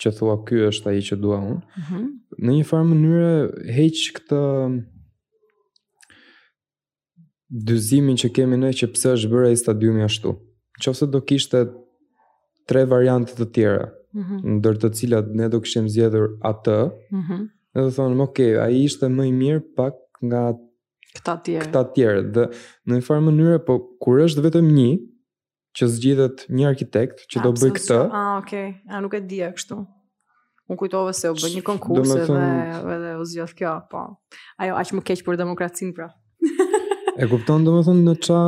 që 0.00 0.08
thua 0.18 0.36
ky 0.46 0.56
është 0.68 0.88
ai 0.90 1.00
që 1.08 1.16
dua 1.24 1.36
unë, 1.50 1.56
mm 1.56 1.82
-hmm. 1.88 2.04
në 2.44 2.50
një 2.56 2.64
farë 2.70 2.86
mënyrë 2.90 3.34
heq 3.76 3.96
këtë 4.18 4.40
dyzimin 7.66 8.16
që 8.20 8.28
kemi 8.36 8.56
ne 8.56 8.70
që 8.78 8.86
pse 8.92 9.08
është 9.14 9.30
bërë 9.32 9.46
ai 9.48 9.56
stadiumi 9.62 10.02
ashtu. 10.08 10.30
Nëse 10.86 11.04
do 11.12 11.20
kishte 11.28 11.58
tre 12.68 12.82
variante 12.94 13.32
të 13.38 13.46
tjera, 13.54 13.86
mm 14.16 14.20
-hmm. 14.26 14.40
ndër 14.56 14.74
të 14.82 14.88
cilat 14.96 15.26
ne 15.38 15.44
do 15.52 15.58
kishim 15.64 15.86
zgjedhur 15.92 16.26
atë, 16.50 16.78
mm 17.12 17.20
-hmm. 17.26 17.40
do 17.74 17.88
thonë, 17.96 18.22
"Ok, 18.26 18.38
ai 18.64 18.74
ishte 18.86 19.06
më 19.16 19.22
i 19.28 19.32
mirë 19.40 19.62
pak 19.76 19.94
nga 20.28 20.42
këta 21.16 21.36
të 21.36 21.46
tjerë. 21.46 21.66
Këta 21.68 21.82
të 21.82 21.94
tjerë 21.96 22.24
dhe 22.34 22.46
në 22.86 22.98
një 22.98 23.04
farë 23.06 23.24
mënyrë 23.26 23.60
po 23.66 23.76
kur 24.02 24.22
është 24.24 24.44
vetëm 24.46 24.68
një 24.76 24.86
që 25.76 25.88
zgjidhet 25.92 26.44
një 26.56 26.66
arkitekt 26.70 27.24
që 27.30 27.42
A, 27.42 27.44
do 27.44 27.50
ah, 27.52 27.60
bëj 27.60 27.74
këtë. 27.78 27.98
Ah, 28.06 28.32
okay. 28.40 28.66
A 28.88 28.96
ah, 28.96 29.02
nuk 29.04 29.16
e 29.18 29.22
di 29.28 29.40
kështu. 29.44 29.78
Unë 30.66 30.80
kujtova 30.80 31.12
se 31.14 31.30
u 31.30 31.36
bë 31.38 31.52
një 31.56 31.62
konkurs 31.66 32.10
thëm... 32.10 32.38
edhe 32.96 33.12
u 33.20 33.26
zgjodh 33.28 33.54
kjo, 33.58 33.74
po. 33.90 34.04
Ajo 34.58 34.78
aq 34.80 34.94
më 34.98 35.04
keq 35.10 35.22
për 35.26 35.36
demokracinë 35.38 35.94
pra. 35.96 36.08
e 37.16 37.28
kupton 37.30 37.62
domethënë 37.64 38.02
në 38.10 38.14
ç'a 38.26 38.40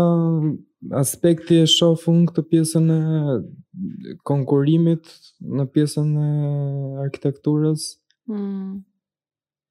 aspekti 1.01 1.61
e 1.63 1.69
shohun 1.71 2.25
këtë 2.29 2.45
pjesën 2.51 2.91
e 2.95 2.99
konkurimit 4.29 5.09
në 5.39 5.69
pjesën 5.75 6.11
e 6.23 6.29
arkitekturës. 7.07 7.93
Hmm. 8.29 8.83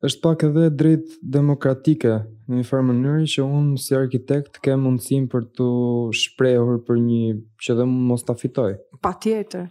është 0.07 0.21
pak 0.23 0.43
edhe 0.47 0.69
drejt 0.73 1.09
demokratike 1.21 2.15
në 2.47 2.57
një 2.61 2.65
farë 2.67 2.83
mënyrë 2.87 3.25
që 3.33 3.43
unë 3.45 3.79
si 3.83 3.95
arkitekt 3.97 4.59
ke 4.63 4.75
mundësim 4.79 5.25
për 5.31 5.47
të 5.57 5.67
shprehur 6.15 6.77
për 6.87 7.01
një 7.03 7.23
që 7.65 7.75
dhe 7.81 7.87
mos 7.91 8.23
ta 8.27 8.35
fitoj. 8.39 8.71
Pa 9.03 9.11
tjetër. 9.19 9.67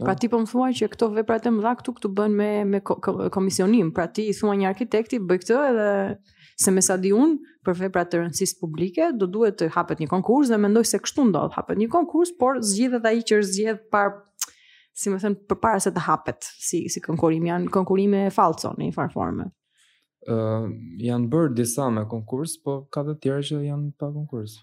Pra 0.00 0.14
ti 0.16 0.28
po 0.32 0.38
më 0.40 0.48
thua 0.50 0.70
që 0.76 0.86
këto 0.94 1.08
veprat 1.14 1.44
e 1.46 1.50
mëdha 1.52 1.74
këtu 1.80 1.92
këtu 1.98 2.10
bën 2.16 2.32
me 2.36 2.46
me 2.68 2.80
komisionim. 2.84 3.90
Pra 3.96 4.06
ti 4.12 4.26
i 4.30 4.34
thua 4.36 4.54
një 4.56 4.68
arkitekti 4.72 5.20
bëj 5.20 5.40
këtë 5.42 5.58
edhe 5.70 5.88
se 6.56 6.72
me 6.72 6.80
sa 6.84 6.96
di 7.00 7.10
un 7.16 7.34
për 7.66 7.78
vepra 7.84 8.04
të 8.06 8.22
rëndësishme 8.24 8.60
publike 8.64 9.10
do 9.20 9.28
duhet 9.28 9.58
të 9.60 9.68
hapet 9.74 10.00
një 10.00 10.08
konkurs 10.12 10.52
dhe 10.52 10.56
mendoj 10.62 10.84
se 10.90 11.00
kështu 11.02 11.28
ndodh, 11.30 11.56
hapet 11.58 11.80
një 11.80 11.90
konkurs, 11.92 12.32
por 12.40 12.60
zgjidhet 12.64 13.04
ai 13.10 13.20
që 13.24 13.40
zgjedh 13.50 13.82
par 13.92 14.14
si 14.96 15.12
më 15.12 15.20
thën 15.22 15.34
përpara 15.50 15.80
se 15.84 15.92
të 15.92 16.04
hapet 16.06 16.44
si 16.56 16.84
si 16.92 17.00
konkurim 17.04 17.44
janë 17.50 17.68
konkurime 17.74 18.26
fallcon 18.32 18.76
në 18.80 18.88
një 18.90 18.96
farë 18.96 19.12
forme 19.16 19.50
uh, 20.30 20.68
janë 21.02 21.28
bërë 21.32 21.54
disa 21.58 21.88
me 21.92 22.04
konkurs, 22.10 22.56
po 22.62 22.84
ka 22.92 23.02
dhe 23.06 23.14
tjere 23.22 23.42
që 23.48 23.60
janë 23.66 23.90
pa 23.98 24.10
konkurs. 24.14 24.58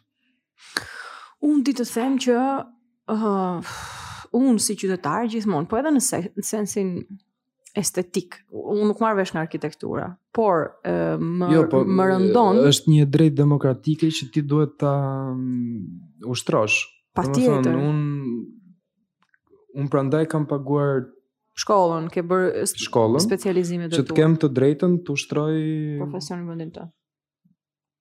Unë 1.44 1.64
ditë 1.70 1.86
të 1.86 1.88
them 1.94 2.18
që 2.26 2.38
uh, 3.14 3.76
unë 4.38 4.58
si 4.64 4.78
qytetarë 4.80 5.32
gjithmonë, 5.36 5.70
po 5.72 5.80
edhe 5.80 5.92
në 5.96 6.04
sensin 6.48 6.96
estetik, 7.78 8.40
unë 8.54 8.92
nuk 8.92 9.00
marrë 9.02 9.22
vesh 9.24 9.32
në 9.34 9.42
arkitektura, 9.48 10.12
por 10.38 10.68
uh, 10.86 11.18
më, 11.18 11.52
jo, 11.56 11.64
po, 11.72 11.82
më 11.88 12.10
rëndonë... 12.12 12.60
Jo, 12.60 12.64
po 12.68 12.74
është 12.74 12.92
një 12.94 13.08
drejt 13.16 13.40
demokratike 13.40 14.12
që 14.20 14.28
ti 14.36 14.44
duhet 14.46 14.76
të 14.84 14.94
ushtrosh. 16.30 16.84
Pa 17.18 17.26
tjetër. 17.30 17.76
Unë 17.76 18.10
un 19.74 19.88
prandaj 19.90 20.28
kam 20.30 20.44
paguar 20.46 21.04
shkollën, 21.62 22.08
ke 22.12 22.24
bërë 22.26 22.64
shkollën, 22.74 23.22
specializimet 23.24 23.92
dhe 23.92 23.98
tu. 24.00 24.02
Që 24.04 24.08
të 24.12 24.18
kem 24.18 24.36
të 24.42 24.50
drejtën 24.58 24.96
të 25.06 25.16
ushtroj... 25.18 25.56
Profesion 26.02 26.42
në 26.44 26.50
vëndin 26.54 26.72
të. 26.76 26.86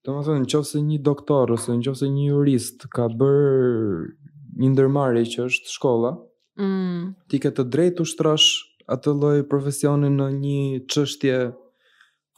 Të 0.03 0.16
më 0.16 0.22
thënë, 0.26 0.84
një 0.88 1.00
doktor, 1.07 1.53
ose 1.55 1.76
nëse 1.78 2.09
një 2.11 2.28
jurist 2.32 2.88
ka 2.90 3.07
bërë 3.16 4.59
një 4.62 4.72
ndërmarrje 4.74 5.26
që 5.36 5.44
është 5.46 5.72
shkolla, 5.76 6.14
mm. 6.61 7.05
ti 7.30 7.38
ke 7.44 7.53
të 7.55 7.64
drejtë 7.72 8.05
ushtrosh 8.07 8.48
atë 8.92 9.14
lloj 9.20 9.36
profesionin 9.48 10.16
në 10.18 10.26
një 10.40 10.62
qështje 10.90 11.36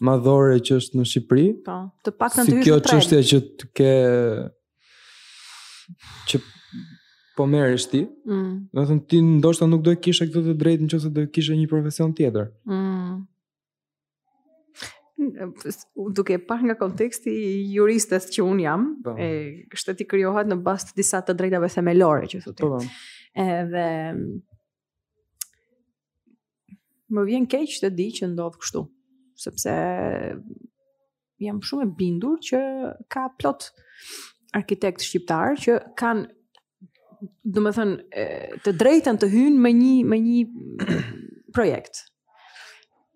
madhore 0.04 0.58
që 0.60 0.76
është 0.80 1.00
në 1.00 1.06
Shqipëri. 1.12 1.46
Po, 1.64 1.78
të 2.04 2.12
pak 2.20 2.36
në 2.40 2.44
si 2.44 2.52
të 2.52 2.52
të 2.52 2.60
Si 2.60 2.68
kjo 2.68 2.76
qështje 2.90 3.22
që 3.30 3.40
të 3.62 3.72
ke... 3.78 3.94
që 6.28 6.40
po 7.36 7.46
merresh 7.46 7.90
ti. 7.90 8.04
Mm. 8.30 8.66
Do 8.72 8.82
të 8.84 8.90
thënë 8.92 9.04
ti 9.10 9.18
ndoshta 9.26 9.68
nuk 9.68 9.82
do 9.84 9.92
të 9.94 10.02
kishe 10.06 10.26
këtë 10.30 10.52
të 10.52 10.56
drejtë 10.62 10.86
nëse 10.86 11.10
do 11.10 11.24
të 11.24 11.30
kishe 11.34 11.56
një 11.58 11.66
profesion 11.70 12.14
tjetër. 12.16 12.50
Mm. 12.68 13.24
Duke 16.14 16.36
par 16.50 16.64
nga 16.66 16.74
konteksti 16.78 17.32
juristës 17.76 18.26
që 18.34 18.44
unë 18.44 18.64
jam, 18.66 18.88
po. 19.04 19.14
e, 19.18 19.28
shteti 19.78 20.06
kryohat 20.10 20.48
në 20.50 20.56
bazë 20.66 20.90
të 20.90 20.98
disa 20.98 21.20
të 21.24 21.36
drejtave 21.38 21.68
themelore, 21.74 22.26
që 22.32 22.42
thutim. 22.44 22.74
Po, 22.76 22.78
po, 22.78 22.82
Edhe, 23.34 23.88
më 27.14 27.24
vjen 27.30 27.48
keq 27.50 27.78
të 27.82 27.90
di 27.94 28.06
që 28.16 28.28
ndodh 28.34 28.58
kështu, 28.62 28.82
sepse 29.44 29.74
jam 31.42 31.58
shumë 31.66 31.86
e 31.88 31.90
bindur 31.98 32.36
që 32.46 32.60
ka 33.10 33.26
plot 33.38 33.68
arkitekt 34.54 35.02
shqiptar 35.02 35.56
që 35.58 35.80
kanë 35.98 36.28
do 37.54 37.60
të 37.64 37.72
thënë 37.76 38.24
të 38.64 38.72
drejtën 38.80 39.18
të 39.22 39.28
hyn 39.32 39.58
me 39.62 39.70
një 39.78 39.94
me 40.12 40.18
një 40.20 40.84
projekt. 41.56 42.04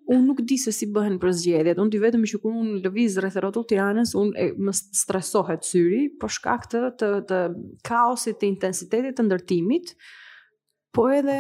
Unë 0.08 0.24
nuk 0.24 0.38
di 0.48 0.56
se 0.56 0.72
si 0.72 0.86
bëhen 0.88 1.18
për 1.20 1.32
zgjedhjet, 1.36 1.80
unë 1.82 1.92
di 1.92 1.98
vetëm 2.00 2.22
që 2.30 2.38
kur 2.40 2.54
unë 2.56 2.78
lëviz 2.86 3.18
rreth 3.20 3.34
rrotull 3.42 3.66
Tiranës, 3.68 4.14
unë 4.16 4.30
e, 4.40 4.46
më 4.56 4.72
stresohet 4.96 5.66
syri, 5.68 6.06
për 6.22 6.32
shkak 6.38 6.64
të, 6.72 6.80
të, 7.00 7.08
të 7.28 7.40
kaosit 7.84 8.38
të 8.40 8.48
intensitetit 8.48 9.18
të 9.18 9.26
ndërtimit, 9.26 9.92
po 10.96 11.10
edhe 11.12 11.36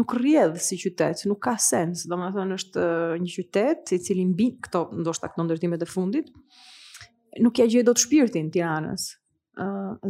nuk 0.00 0.14
rrjedh 0.16 0.56
si 0.64 0.78
qytet, 0.80 1.26
nuk 1.28 1.42
ka 1.44 1.58
sens, 1.60 2.06
do 2.08 2.16
thënë 2.38 2.56
është 2.56 2.86
një 3.20 3.34
qytet 3.34 3.92
i 3.92 4.00
cili 4.06 4.24
mbi 4.30 4.48
këto, 4.64 4.86
ndoshta 5.04 5.28
këto 5.34 5.44
ndërtimet 5.50 5.84
e 5.84 5.90
fundit, 5.90 6.32
nuk 7.44 7.60
ja 7.60 7.68
gjej 7.68 7.84
do 7.86 7.92
të 7.94 8.06
shpirtin 8.06 8.48
Tiranës, 8.54 9.10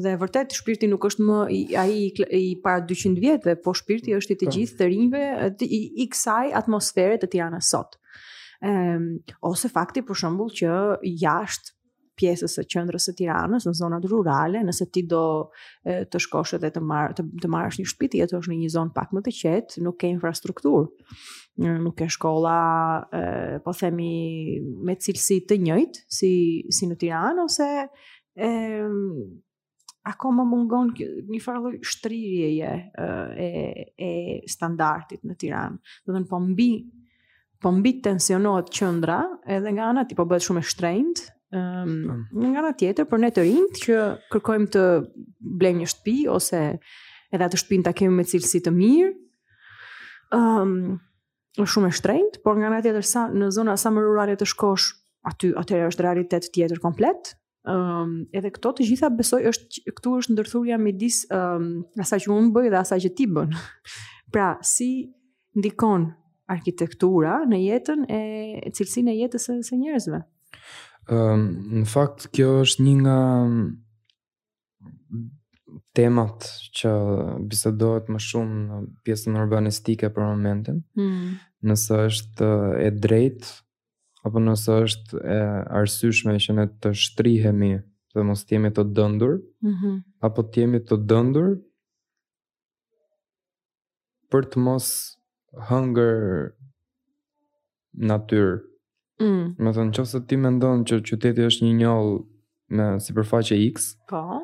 dhe 0.03 0.15
vërtet 0.19 0.55
shpirti 0.57 0.89
nuk 0.89 1.05
është 1.09 1.27
më 1.27 1.41
ai 1.77 1.91
i, 1.93 2.09
i, 2.39 2.43
para 2.65 2.83
200 2.89 3.21
vjetëve, 3.21 3.59
po 3.65 3.75
shpirti 3.77 4.13
mm, 4.15 4.21
është 4.23 4.33
i 4.33 4.39
të 4.41 4.47
po. 4.49 4.55
gjithë 4.57 4.79
të 4.81 4.89
rinjve 4.95 5.25
i, 5.69 5.81
i 6.05 6.09
kësaj 6.15 6.55
atmosfere 6.63 7.21
të 7.21 7.31
Tiranës 7.35 7.75
sot. 7.75 7.99
Ehm 8.65 9.07
ose 9.45 9.69
fakti 9.69 10.05
për 10.09 10.21
shembull 10.23 10.53
që 10.57 11.01
jashtë 11.25 11.73
pjesës 12.15 12.53
së 12.57 12.63
qendrës 12.71 13.09
së 13.09 13.13
Tiranës, 13.19 13.65
në 13.67 13.73
zonat 13.75 14.05
rurale, 14.07 14.61
nëse 14.63 14.87
ti 14.95 15.03
do 15.11 15.21
e, 15.83 16.05
të 16.07 16.21
shkosh 16.23 16.55
edhe 16.57 16.69
të 16.77 16.81
marr 16.85 17.13
të, 17.17 17.25
të 17.43 17.51
marrësh 17.51 17.81
një 17.83 17.89
shtëpi, 17.91 18.11
ti 18.13 18.21
je 18.23 18.29
në 18.33 18.61
një 18.63 18.71
zonë 18.77 18.95
pak 18.95 19.11
më 19.13 19.23
të 19.27 19.35
qetë, 19.41 19.83
nuk 19.83 19.99
ke 19.99 20.07
infrastrukturë, 20.15 20.87
nuk 21.83 21.97
ke 21.99 22.07
shkolla, 22.15 22.55
po 23.67 23.75
themi 23.75 24.13
me 24.87 24.95
cilësi 24.95 25.41
të 25.49 25.59
njëjtë 25.67 26.05
si 26.19 26.33
si 26.73 26.87
në 26.89 27.01
Tiranë 27.03 27.45
ose 27.49 27.69
e, 28.35 28.51
akoma 30.05 30.45
mungon 30.47 30.91
kjo, 30.97 31.07
një 31.33 31.41
farë 31.43 31.73
shtrirje 31.87 32.73
e, 32.75 33.47
e, 33.47 33.87
e 34.05 34.11
standartit 34.51 35.25
në 35.25 35.37
Tiranë. 35.41 35.79
Do 36.05 36.13
të 36.15 36.19
thënë 36.19 36.29
po 36.31 36.43
mbi 36.45 36.71
po 37.65 37.71
mbi 37.73 37.95
tensionohet 38.05 38.69
qendra, 38.77 39.23
edhe 39.49 39.71
nga 39.73 39.87
ana 39.95 40.03
tipo 40.05 40.27
bëhet 40.29 40.45
shumë 40.45 40.61
e 40.61 40.69
shtrenjtë, 40.69 41.23
ëm 41.57 41.93
um, 42.11 42.43
nga 42.51 42.61
ana 42.61 42.73
tjetër 42.77 43.07
për 43.09 43.21
ne 43.23 43.31
të 43.33 43.45
rinjt 43.47 43.79
që 43.87 44.01
kërkojmë 44.35 44.69
të 44.75 44.83
blejmë 45.63 45.81
një 45.81 45.89
shtëpi 45.89 46.17
ose 46.29 46.59
edhe 46.69 47.47
atë 47.47 47.61
shtëpinë 47.63 47.87
ta 47.87 47.95
kemi 47.97 48.19
me 48.19 48.27
cilësi 48.29 48.61
të 48.67 48.73
mirë. 48.75 49.15
ëm 50.37 50.45
um, 50.45 50.77
është 51.55 51.71
shumë 51.77 51.89
e 51.89 51.97
shtrenjtë, 52.03 52.43
por 52.45 52.59
nga 52.61 52.67
ana 52.69 52.83
tjetër 52.85 53.07
sa 53.15 53.25
në 53.33 53.49
zona 53.57 53.79
sa 53.81 53.95
më 53.97 54.03
rurale 54.05 54.37
të 54.37 54.49
shkosh 54.53 54.91
aty 55.31 55.53
atëherë 55.57 55.89
është 55.95 56.05
realitet 56.05 56.51
tjetër 56.53 56.83
komplet. 56.85 57.31
ëm 57.33 57.44
Um, 57.65 58.27
edhe 58.37 58.51
këto 58.53 58.75
të 58.77 58.85
gjitha 58.85 59.09
besoj 59.17 59.39
është 59.49 59.85
këtu 59.97 60.11
është 60.19 60.35
ndërthurja 60.35 60.77
midis 60.81 61.23
um, 61.33 61.65
asaj 62.03 62.19
që 62.27 62.33
unë 62.35 62.51
bëj 62.53 62.67
dhe 62.75 62.77
asaj 62.83 62.99
që 63.07 63.11
ti 63.17 63.27
bën. 63.37 63.55
Pra, 64.35 64.49
si 64.61 64.89
ndikon 65.57 66.11
arkitektura 66.53 67.39
në 67.49 67.63
jetën 67.63 68.03
e 68.13 68.21
cilësinë 68.75 69.15
e 69.15 69.17
jetës 69.23 69.47
së, 69.49 69.57
së 69.71 69.79
njerëzve? 69.81 70.21
Ëm, 70.21 70.27
ehm, 71.17 71.25
um, 71.25 71.47
në 71.81 71.89
fakt 71.95 72.27
kjo 72.37 72.51
është 72.67 72.85
një 72.85 72.95
nga 73.01 73.19
temat 75.97 76.45
që 76.81 76.93
bisedohet 77.49 78.11
më 78.13 78.21
shumë 78.29 78.61
në 78.61 78.85
pjesën 79.09 79.41
urbanistike 79.47 80.13
për 80.17 80.27
momentin. 80.35 80.83
Hmm. 81.01 81.37
Nëse 81.65 82.03
është 82.13 82.53
e 82.85 82.93
drejtë 83.05 83.61
apo 84.27 84.39
nëse 84.47 84.75
është 84.87 85.15
e 85.21 85.39
arsyeshme 85.81 86.33
që 86.47 86.51
ne 86.57 86.65
të 86.83 86.91
shtrihemi 87.03 87.73
dhe 88.15 88.23
mos 88.25 88.41
të 88.47 88.55
jemi 88.57 88.71
të 88.75 88.85
dëndur, 88.97 89.33
mm 89.67 89.75
-hmm. 89.81 89.97
apo 90.27 90.41
të 90.51 90.57
jemi 90.63 90.81
të 90.87 90.99
dëndur 91.13 91.49
për 94.33 94.47
të 94.53 94.63
mos 94.67 94.87
hëngër 95.71 96.15
natyrë. 98.09 98.55
Mm. 99.23 99.45
Më 99.65 99.71
thënë, 99.77 99.93
që 99.95 100.03
se 100.11 100.19
ti 100.27 100.37
me 100.43 100.51
ndonë 100.51 100.87
që 100.91 100.97
qyteti 101.09 101.45
është 101.49 101.67
një 101.69 101.75
njëllë 101.81 102.17
me 102.77 102.87
si 103.05 103.11
përfaqe 103.15 103.59
X, 103.73 103.77
pa. 104.11 104.23
Po. 104.25 104.41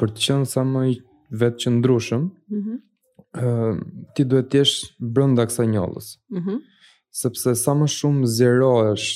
për 0.00 0.08
të 0.14 0.20
qënë 0.26 0.46
sa 0.52 0.62
më 0.72 0.80
i 0.92 0.94
vetë 1.40 1.58
që 1.62 1.68
ndrushëm, 1.76 2.22
mm 2.22 2.60
-hmm. 2.62 3.82
ti 4.14 4.22
duhet 4.28 4.48
tjesh 4.52 4.74
brënda 5.14 5.44
kësa 5.48 5.64
njëllës. 5.72 6.06
Mm 6.38 6.58
sepse 7.16 7.52
sa 7.56 7.72
më 7.76 7.86
shumë 7.92 8.28
zjerohesh, 8.36 9.06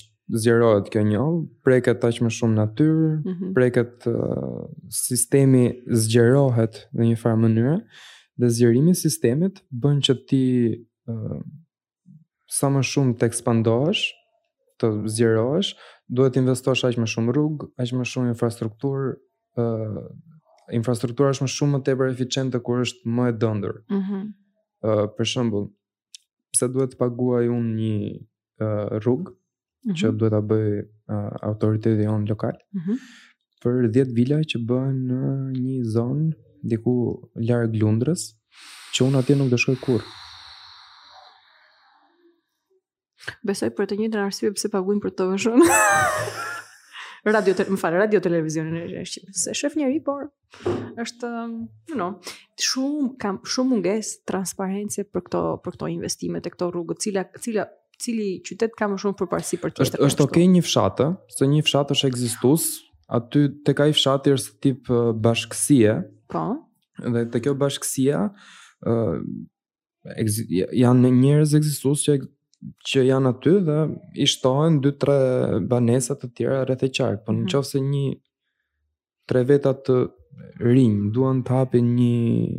zjerohet 0.43 0.87
kjo 0.93 1.03
njoll, 1.09 1.39
preket 1.67 2.05
aq 2.07 2.21
më 2.25 2.31
shumë 2.37 2.57
natyrë, 2.61 3.11
mm 3.25 3.33
-hmm. 3.37 3.53
preket 3.57 4.07
uh, 4.07 4.63
sistemi 4.89 5.65
zgjerohet 6.03 6.75
në 6.97 7.03
një 7.11 7.17
farë 7.23 7.41
mënyrë 7.45 7.77
dhe 8.41 8.49
zgjerimi 8.55 8.91
i 8.95 9.01
sistemit 9.05 9.55
bën 9.83 9.97
që 10.07 10.15
ti 10.29 10.45
uh, 11.13 11.41
sa 12.59 12.67
më 12.75 12.83
shumë 12.91 13.15
të 13.19 13.25
ekspandohesh, 13.31 14.03
të 14.81 14.87
zgjerohesh, 15.15 15.69
duhet 16.15 16.33
të 16.35 16.41
investosh 16.43 16.85
aq 16.89 16.97
më 17.03 17.09
shumë 17.15 17.33
rrugë, 17.37 17.67
aq 17.83 17.91
më 17.99 18.05
shumë 18.13 18.29
infrastrukturë, 18.35 19.09
uh, 19.65 20.01
infrastruktura 20.81 21.29
është 21.33 21.45
më 21.45 21.53
shumë 21.57 21.73
më 21.75 21.81
tepër 21.87 22.07
eficiente 22.15 22.57
kur 22.67 22.79
është 22.87 23.03
më 23.17 23.25
e 23.31 23.35
dëndur. 23.43 23.77
Ëh, 23.93 23.97
mm 23.97 24.31
uh, 24.91 25.07
për 25.17 25.25
shembull, 25.33 25.67
pse 26.53 26.69
duhet 26.73 26.95
të 26.95 27.01
paguaj 27.01 27.47
unë 27.53 27.75
një 27.81 28.11
uh, 28.11 28.99
rrug 29.01 29.29
mm 29.31 29.33
-hmm. 29.33 29.99
që 30.01 30.13
duhet 30.19 30.35
ta 30.35 30.41
bëj 30.53 30.69
uh, 30.85 31.33
autoriteti 31.51 32.07
jon 32.09 32.25
lokal. 32.31 32.57
Mm 32.75 32.81
-hmm. 32.85 32.97
Për 33.63 33.91
10 33.93 34.15
vila 34.19 34.39
që 34.51 34.63
bëhen 34.71 34.97
në 35.11 35.23
një 35.65 35.79
zonë 35.95 36.31
diku 36.73 36.95
larg 37.49 37.75
Lundrës, 37.81 38.23
që 38.95 39.05
unë 39.07 39.19
atje 39.21 39.35
nuk 39.37 39.51
do 39.53 39.59
shkoj 39.59 39.79
kurrë. 39.85 40.07
Besoj 43.49 43.69
për 43.77 43.85
të 43.89 43.95
njëjtën 44.01 44.23
arsye 44.27 44.53
pse 44.57 44.69
paguajnë 44.75 45.03
për 45.05 45.13
të 45.17 45.27
vëshën. 45.31 45.61
radio 47.25 47.55
më 47.57 47.77
falë, 47.79 47.97
radio 48.01 48.21
televizionin 48.21 48.77
e 48.77 49.05
Shqipërisë 49.05 49.41
se 49.45 49.55
shëf 49.59 49.75
njeri, 49.77 50.01
por 50.05 50.27
është, 51.03 51.29
um, 51.29 51.53
you 51.89 51.97
know, 51.99 52.15
shumë, 52.59 53.17
kam, 53.21 53.41
shumë 53.45 53.71
munges 53.73 54.15
transparentse 54.27 55.05
për 55.05 55.25
këto, 55.29 55.43
për 55.65 55.77
këto 55.77 55.91
investimet 55.93 56.47
e 56.47 56.51
këto 56.55 56.71
rrugët, 56.73 57.01
cila, 57.05 57.27
cila, 57.41 57.67
cili 58.01 58.31
qytet 58.47 58.75
ka 58.79 58.89
më 58.89 58.99
shumë 59.03 59.19
përparësi 59.21 59.61
për 59.61 59.75
tjetër. 59.75 59.87
Êshtë, 59.91 60.03
është 60.07 60.27
okay 60.29 60.49
një 60.49 60.65
fshatë, 60.67 61.11
se 61.37 61.51
një 61.53 61.63
fshatë 61.69 61.97
është 61.99 62.11
egzistus, 62.15 62.67
aty 63.21 63.45
tek 63.67 63.77
ka 63.81 63.91
i 63.91 63.95
fshatë 63.97 64.33
i 64.33 64.39
është 64.39 64.57
tip 64.65 64.91
uh, 64.95 65.13
bashkësie, 65.29 65.99
po? 66.33 66.47
dhe 67.01 67.25
të 67.33 67.45
kjo 67.47 67.55
bashkësia, 67.61 68.25
uh, 68.89 69.17
janë 70.17 71.09
njerëz 71.21 71.55
egzistus 71.59 72.03
që 72.07 72.19
që 72.89 73.03
janë 73.09 73.31
aty 73.33 73.53
dhe 73.67 73.77
i 74.21 74.27
shtohen 74.33 74.75
2-3 74.85 75.61
banesat 75.71 76.21
të 76.23 76.31
tjera 76.37 76.59
rreth 76.67 76.85
e 76.87 76.91
qark, 76.97 77.23
por 77.27 77.37
nëse 77.39 77.81
mhm. 77.81 77.89
një 77.93 79.31
tre 79.31 79.43
veta 79.49 79.73
të 79.87 79.97
rinj 80.73 80.97
duan 81.15 81.43
të 81.45 81.57
hapin 81.57 81.93
një 81.97 82.59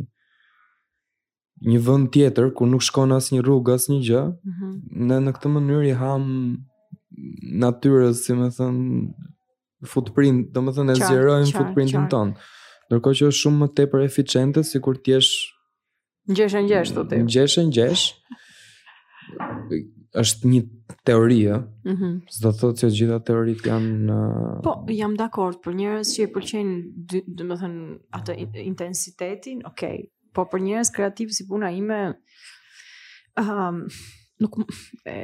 një 1.70 1.78
vend 1.86 2.08
tjetër 2.14 2.48
ku 2.58 2.66
nuk 2.66 2.82
shkon 2.82 3.12
as 3.14 3.28
një 3.34 3.44
rrugë 3.46 3.74
as 3.78 3.84
një 3.92 3.98
gjë, 4.08 4.22
mm 4.32 4.54
-hmm. 4.54 5.06
në 5.08 5.16
në 5.26 5.30
këtë 5.36 5.48
mënyrë 5.54 5.86
i 5.90 5.92
ham 6.00 6.22
natyrës, 7.62 8.16
si 8.24 8.32
më 8.38 8.48
thën, 8.56 8.76
footprint, 9.92 10.40
do 10.54 10.60
më 10.62 10.72
thënë 10.76 10.90
e 10.92 10.96
zjerojnë 11.06 11.52
footprintin 11.56 12.08
ton. 12.10 12.28
Nërko 12.90 13.10
që 13.16 13.22
është 13.30 13.40
shumë 13.42 13.58
më 13.62 13.68
tepër 13.76 14.00
eficiente 14.10 14.58
si 14.70 14.78
kur 14.84 14.96
tjesh... 15.06 15.30
Në 16.28 16.34
gjeshë 16.38 16.58
në 16.62 16.68
gjeshë, 16.72 16.90
të 16.90 16.98
të 16.98 17.20
të 17.30 17.46
të 17.46 17.66
të 17.70 17.88
të 17.94 18.40
është 20.12 20.48
një 20.52 20.60
teori, 21.08 21.38
ëh. 21.48 21.62
Mm 21.84 21.96
-hmm. 21.96 22.40
Do 22.42 22.48
të 22.50 22.58
thotë 22.60 22.78
se 22.80 22.86
të 22.88 22.92
gjitha 22.98 23.18
teorit 23.28 23.66
janë 23.66 24.16
Po, 24.64 24.74
jam 24.94 25.16
dakord 25.16 25.60
për 25.64 25.74
njerëz 25.78 26.08
që 26.16 26.22
e 26.26 26.30
pëlqejnë, 26.34 26.74
do 27.26 27.44
të 27.48 27.58
thënë, 27.62 27.86
atë 28.18 28.36
intensitetin, 28.66 29.62
okay. 29.70 30.08
Po 30.32 30.44
për 30.48 30.60
njerëz 30.64 30.90
kreativ 30.96 31.28
si 31.36 31.46
puna 31.48 31.70
ime, 31.76 32.02
ëh, 33.42 33.52
um, 33.68 33.82
nuk 34.42 34.56
e, 35.08 35.14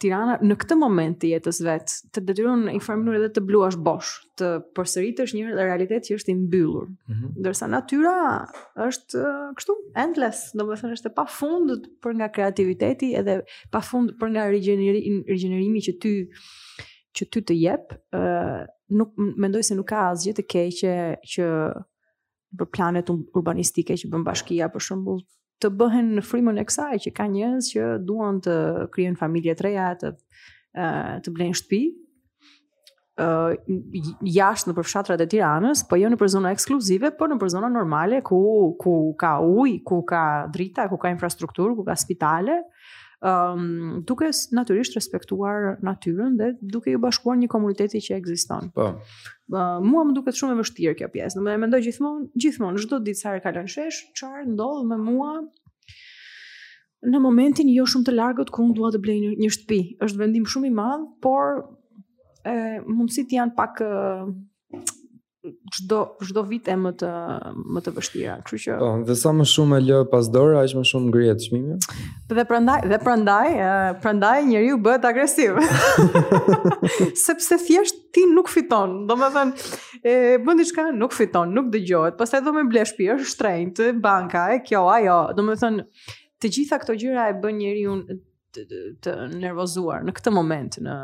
Tirana 0.00 0.36
në 0.42 0.56
këtë 0.60 0.76
moment 0.78 1.18
të 1.20 1.32
jetës 1.34 1.58
vetë, 1.66 1.96
të 2.14 2.22
detyron 2.28 2.62
në 2.66 2.76
një 2.76 2.82
mënyrë 2.90 3.20
edhe 3.20 3.30
të 3.38 3.42
bluash 3.48 3.78
bosh, 3.86 4.12
të 4.38 4.50
përsëritësh 4.76 5.34
një 5.36 5.54
realitet 5.58 6.08
që 6.08 6.18
është 6.18 6.32
i 6.32 6.36
mbyllur. 6.42 6.86
Mm 6.88 7.14
-hmm. 7.14 7.32
Ndërsa 7.42 7.68
natyra 7.72 8.14
është 8.88 9.24
kështu 9.58 9.76
endless, 10.04 10.44
do 10.58 10.64
të 10.68 10.78
thënë 10.84 10.96
është 11.00 11.10
e 11.10 11.14
pafund 11.18 11.76
për 12.04 12.14
nga 12.20 12.28
kreativiteti 12.38 13.12
edhe 13.22 13.40
pafund 13.74 14.14
për 14.20 14.28
nga 14.32 14.48
rigjeneri, 14.54 15.02
rigjenerimi 15.32 15.80
që 15.88 15.92
ty 16.02 16.14
që 17.18 17.24
ty 17.32 17.38
të 17.48 17.54
jep, 17.64 17.86
ë 18.14 18.66
nuk 18.98 19.10
mendoj 19.42 19.62
se 19.66 19.74
nuk 19.76 19.88
ka 19.90 20.04
asgjë 20.12 20.34
të 20.38 20.44
keqe 20.52 20.96
që 21.32 21.46
për 22.58 22.68
planet 22.74 23.10
urbanistike 23.38 23.94
që 24.00 24.06
bën 24.12 24.22
bashkia 24.24 24.68
për 24.72 24.82
shembull 24.86 25.20
të 25.62 25.70
bëhen 25.78 26.10
në 26.18 26.22
frymën 26.26 26.60
e 26.60 26.64
kësaj 26.68 26.98
që 27.06 27.12
ka 27.16 27.26
njerëz 27.32 27.70
që 27.74 27.86
duan 28.06 28.38
të 28.44 28.56
krijojnë 28.94 29.20
familje 29.20 29.54
të 29.58 29.66
reja, 29.68 29.88
të 30.00 30.12
të 31.26 31.32
blejnë 31.34 31.56
shtëpi 31.58 31.78
uh, 33.24 33.54
jashtë 34.30 34.68
në 34.70 34.74
përfshatrat 34.76 35.22
e 35.24 35.26
tiranës, 35.32 35.82
po 35.90 35.96
jo 35.98 36.10
në 36.12 36.18
për 36.20 36.30
zona 36.36 36.52
ekskluzive, 36.54 37.10
por 37.18 37.32
në 37.32 37.38
për 37.40 37.50
zona 37.56 37.70
normale, 37.72 38.20
ku, 38.26 38.38
ku 38.78 38.92
ka 39.18 39.36
uj, 39.42 39.78
ku 39.88 40.02
ka 40.06 40.22
drita, 40.54 40.86
ku 40.92 41.00
ka 41.02 41.10
infrastrukturë, 41.16 41.74
ku 41.80 41.86
ka 41.88 41.96
spitale, 41.98 42.60
uh, 42.62 42.77
um, 43.22 44.02
duke 44.06 44.24
natyrisht 44.54 44.94
respektuar 44.96 45.76
natyrën 45.82 46.36
dhe 46.38 46.48
duke 46.74 46.90
ju 46.92 47.00
bashkuar 47.02 47.38
një 47.40 47.48
komuniteti 47.50 48.00
që 48.02 48.16
ekziston. 48.22 48.70
Po. 48.74 48.90
Uh, 49.50 49.78
mua 49.84 50.04
më 50.06 50.14
duket 50.16 50.38
shumë 50.38 50.54
e 50.56 50.60
vështirë 50.60 50.98
kjo 51.00 51.08
pjesë. 51.14 51.38
Do 51.38 51.44
më 51.46 51.56
mendoj 51.64 51.80
gjithmonë, 51.88 52.28
gjithmonë 52.44 52.82
çdo 52.84 53.00
ditë 53.08 53.20
sa 53.22 53.32
e 53.38 53.42
kalon 53.44 53.66
shesh, 53.70 54.02
çfarë 54.18 54.46
ndodh 54.52 54.84
me 54.90 55.00
mua? 55.02 55.32
Në 57.08 57.20
momentin 57.22 57.70
jo 57.70 57.86
shumë 57.88 58.08
të 58.10 58.16
largët 58.18 58.52
ku 58.54 58.64
unë 58.68 58.76
dua 58.78 58.92
të 58.94 59.02
blej 59.02 59.18
një 59.40 59.50
shtëpi. 59.54 59.80
Është 60.04 60.22
vendim 60.22 60.46
shumë 60.50 60.70
i 60.70 60.74
madh, 60.78 61.04
por 61.22 61.62
e 62.48 62.56
mundësit 62.86 63.30
janë 63.34 63.54
pak 63.58 63.80
uh, 63.84 64.30
çdo 65.74 66.00
çdo 66.26 66.42
vit 66.50 66.66
e 66.68 66.74
më 66.78 66.90
të 67.00 67.08
më 67.76 67.82
të 67.86 67.92
vështira. 67.96 68.36
Kështu 68.46 68.60
që 68.64 68.76
Po, 68.82 68.88
dhe 69.08 69.16
sa 69.20 69.32
më 69.38 69.46
shumë 69.52 69.78
e 69.80 69.84
lë 69.88 69.98
pas 70.12 70.28
dorë, 70.34 70.54
aq 70.64 70.74
më 70.80 70.84
shumë 70.90 71.10
ngrihet 71.12 71.44
çmimi. 71.46 71.78
Dhe 72.34 72.44
prandaj 72.50 72.82
dhe 72.92 72.98
prandaj 73.04 73.52
prandaj 74.02 74.42
njeriu 74.50 74.78
bëhet 74.86 75.06
agresiv. 75.10 75.58
Sepse 77.26 77.58
thjesht 77.64 78.00
ti 78.14 78.26
nuk 78.34 78.50
fiton. 78.52 78.94
Domethënë, 79.10 79.66
e 80.04 80.14
bën 80.44 80.60
diçka, 80.62 80.88
nuk 81.00 81.16
fiton, 81.16 81.52
nuk 81.56 81.70
dëgjohet. 81.74 82.18
Pastaj 82.20 82.44
do 82.46 82.54
më 82.58 82.66
blesh 82.70 82.92
shtëpi, 82.94 83.10
është 83.16 83.32
shtrenjt, 83.34 83.82
banka, 84.04 84.48
e 84.56 84.62
kjo, 84.68 84.86
ajo. 84.96 85.18
Domethënë, 85.38 85.84
të 86.40 86.54
gjitha 86.56 86.80
këto 86.84 86.96
gjëra 87.02 87.28
e 87.32 87.36
bën 87.42 87.60
njeriu 87.60 87.98
të, 88.14 88.18
të, 88.62 88.78
të 89.04 89.16
nervozuar 89.42 90.04
në 90.06 90.14
këtë 90.16 90.32
moment 90.36 90.80
në 90.86 90.96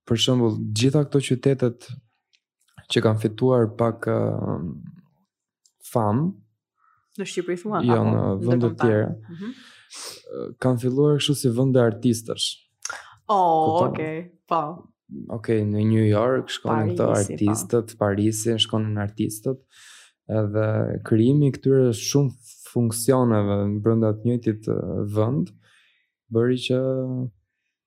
për 0.06 0.20
shembull, 0.22 0.54
gjitha 0.78 1.02
këto 1.02 1.20
qytetet 1.28 1.86
që 2.94 3.00
kanë 3.02 3.18
fituar 3.24 3.68
pak 3.76 4.06
uh, 4.06 4.36
ehm, 4.40 4.76
fam 5.90 6.22
në 7.16 7.24
Shqipëri 7.26 7.56
thua. 7.56 7.78
Jo, 7.80 7.96
në 8.04 8.22
vende 8.44 8.68
të 8.74 8.76
tjera. 8.76 9.06
Mm 9.08 9.36
-hmm. 9.38 10.56
Kan 10.60 10.76
filluar 10.78 11.16
kështu 11.16 11.34
si 11.40 11.48
vende 11.56 11.80
artistësh. 11.80 12.50
Oh, 13.32 13.86
okay. 13.88 14.30
Po 14.44 14.92
ok, 15.28 15.48
në 15.74 15.82
New 15.86 16.04
York, 16.08 16.50
shkonë 16.52 16.88
në 16.92 16.96
të 16.98 17.06
artistët, 17.14 17.92
pa. 17.94 18.00
Parisin, 18.12 18.58
shkonë 18.62 18.90
në 18.96 19.02
artistët, 19.06 19.60
edhe 20.36 20.64
kërimi 21.06 21.52
këtyre 21.54 21.90
shumë 22.00 22.52
funksioneve 22.72 23.60
në 23.70 23.80
brëndat 23.84 24.24
njëtit 24.26 24.66
vënd, 25.16 25.52
bëri 26.34 26.58
që 26.68 26.78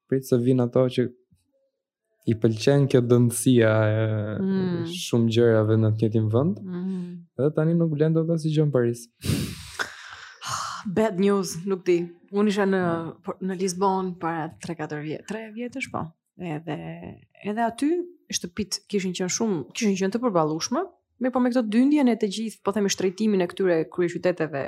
pritë 0.10 0.30
se 0.32 0.40
vinë 0.46 0.66
ato 0.70 0.86
që 0.96 1.08
i 2.30 2.36
pëlqen 2.40 2.86
kjo 2.92 3.02
dëndësia 3.10 3.70
e 3.90 4.02
mm. 4.40 4.88
shumë 5.06 5.32
gjërave 5.36 5.78
në 5.80 5.92
të 5.96 6.00
njëjtin 6.06 6.30
vënd, 6.34 6.62
mm. 6.64 7.06
edhe 7.42 7.52
tani 7.60 7.76
nuk 7.78 7.92
blenë 7.98 8.16
dot 8.22 8.32
të 8.32 8.40
si 8.46 8.54
gjënë 8.56 8.74
Paris. 8.74 9.04
Bad 10.96 11.20
news, 11.20 11.58
nuk 11.68 11.84
di. 11.86 12.00
Unë 12.32 12.54
isha 12.54 12.66
në, 12.70 12.80
po, 13.26 13.36
në 13.44 13.56
Lisbon 13.60 14.14
para 14.22 14.48
3-4 14.64 15.02
vjetë, 15.04 15.26
3 15.30 15.46
vjetë 15.58 15.82
është 15.84 15.94
po, 15.94 16.06
Edhe 16.40 16.76
edhe 17.46 17.62
aty 17.64 17.90
shtëpit 18.34 18.82
kishin 18.92 19.12
qenë 19.16 19.32
shumë, 19.34 19.60
kishin 19.76 19.96
qenë 20.00 20.14
të 20.16 20.22
përballueshme, 20.24 20.84
me 21.24 21.32
po 21.34 21.42
me 21.44 21.52
këto 21.52 21.64
dyndjen 21.72 22.12
e 22.12 22.16
të 22.20 22.30
gjithë, 22.36 22.60
po 22.64 22.72
themi 22.76 22.92
shtrejtimin 22.94 23.44
e 23.44 23.48
këtyre 23.52 23.78
kryeqyteteve 23.92 24.62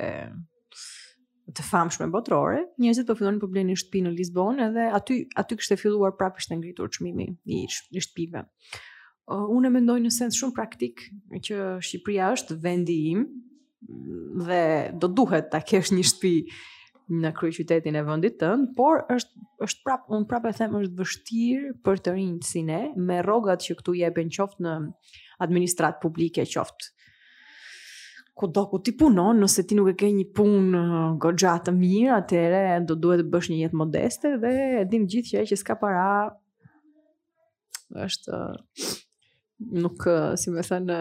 të 1.56 1.64
famshme 1.68 2.08
botërore, 2.12 2.62
njerëzit 2.80 3.08
po 3.08 3.16
fillonin 3.18 3.38
të 3.40 3.44
po 3.44 3.52
blenin 3.54 3.78
shtëpi 3.80 4.02
në 4.06 4.12
Lisbonë 4.18 4.66
edhe 4.68 4.86
aty 4.98 5.18
aty 5.42 5.58
kishte 5.60 5.78
filluar 5.80 6.14
prapisht 6.20 6.52
të 6.52 6.60
ngritur 6.60 6.92
çmimi 6.96 7.28
i 7.58 7.62
shtëpive. 7.74 8.44
Uh, 9.32 9.48
unë 9.56 9.70
e 9.70 9.72
mendoj 9.78 9.98
në 10.02 10.10
sens 10.12 10.36
shumë 10.40 10.54
praktik 10.56 11.04
që 11.46 11.60
Shqipëria 11.78 12.32
është 12.36 12.56
vendi 12.64 12.96
im 13.12 13.26
dhe 14.48 14.62
do 15.02 15.08
duhet 15.18 15.52
ta 15.52 15.60
kesh 15.62 15.92
një 15.94 16.06
shtëpi 16.10 16.36
në 17.20 17.30
krye 17.36 17.54
qytetin 17.58 17.96
e 17.98 18.02
vendit 18.06 18.38
tënd, 18.40 18.70
por 18.78 19.02
është 19.12 19.46
është 19.66 19.84
prapë 19.86 20.16
un 20.16 20.24
prapë 20.30 20.50
e 20.52 20.56
them 20.58 20.74
është 20.80 20.98
vështirë 20.98 21.72
për 21.86 22.00
të 22.04 22.14
rinj 22.16 22.38
si 22.46 22.62
ne 22.66 22.78
me 23.08 23.20
rrogat 23.24 23.62
që 23.66 23.76
këtu 23.78 23.94
jepen 24.00 24.30
qoftë 24.34 24.64
në 24.66 24.74
administratë 25.44 26.00
publike 26.02 26.44
qoftë 26.56 26.90
ku 28.40 28.48
do 28.48 28.62
ku 28.66 28.78
ti 28.80 28.94
punon, 28.96 29.38
nëse 29.44 29.60
ti 29.68 29.76
nuk 29.76 29.90
e 29.92 29.96
ke 30.00 30.08
një 30.08 30.28
punë 30.34 30.78
uh, 30.78 31.00
goxha 31.20 31.52
të 31.66 31.74
mirë, 31.76 32.12
atëherë 32.16 32.60
do 32.88 32.96
duhet 32.96 33.20
të 33.20 33.26
bësh 33.34 33.50
një 33.52 33.58
jetë 33.66 33.76
modeste 33.80 34.30
dhe 34.42 34.54
e 34.80 34.84
dim 34.88 35.04
gjithë 35.04 35.32
që 35.34 35.42
ai 35.42 35.50
që 35.50 35.58
s'ka 35.60 35.76
para 35.82 36.06
është 38.06 38.38
uh, 38.38 38.86
nuk 39.84 40.06
uh, 40.08 40.32
si 40.40 40.50
më 40.54 40.64
thënë 40.70 40.98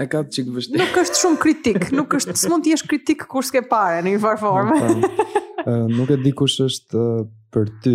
E 0.00 0.06
ka 0.08 0.22
çik 0.32 0.46
vështirë. 0.54 0.80
Nuk 0.80 0.94
është 1.02 1.18
shumë 1.20 1.38
kritik, 1.42 1.82
nuk 1.92 2.14
është 2.16 2.34
s'mund 2.40 2.64
të 2.64 2.72
jesh 2.72 2.84
kritik 2.88 3.26
kur 3.28 3.44
s'ke 3.44 3.60
parë 3.68 3.98
në 4.06 4.14
një 4.14 4.20
farë 4.22 4.38
forme. 4.40 4.78
Nuk, 4.88 5.10
nuk 5.96 6.12
e 6.14 6.16
di 6.22 6.32
kush 6.38 6.60
është 6.64 7.02
për 7.52 7.72
ty, 7.84 7.92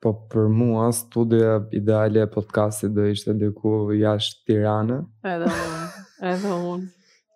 po 0.00 0.14
për 0.32 0.48
mua 0.56 0.86
studioja 0.96 1.58
ideale 1.76 2.24
e 2.24 2.30
podcastit 2.32 2.94
do 2.96 3.04
ishte 3.12 3.34
ndiku 3.36 3.74
jashtë 3.98 4.46
Tiranës. 4.48 5.04
Edhe 5.34 5.52
unë. 5.52 5.90
Edhe 6.32 6.54
unë. 6.70 6.90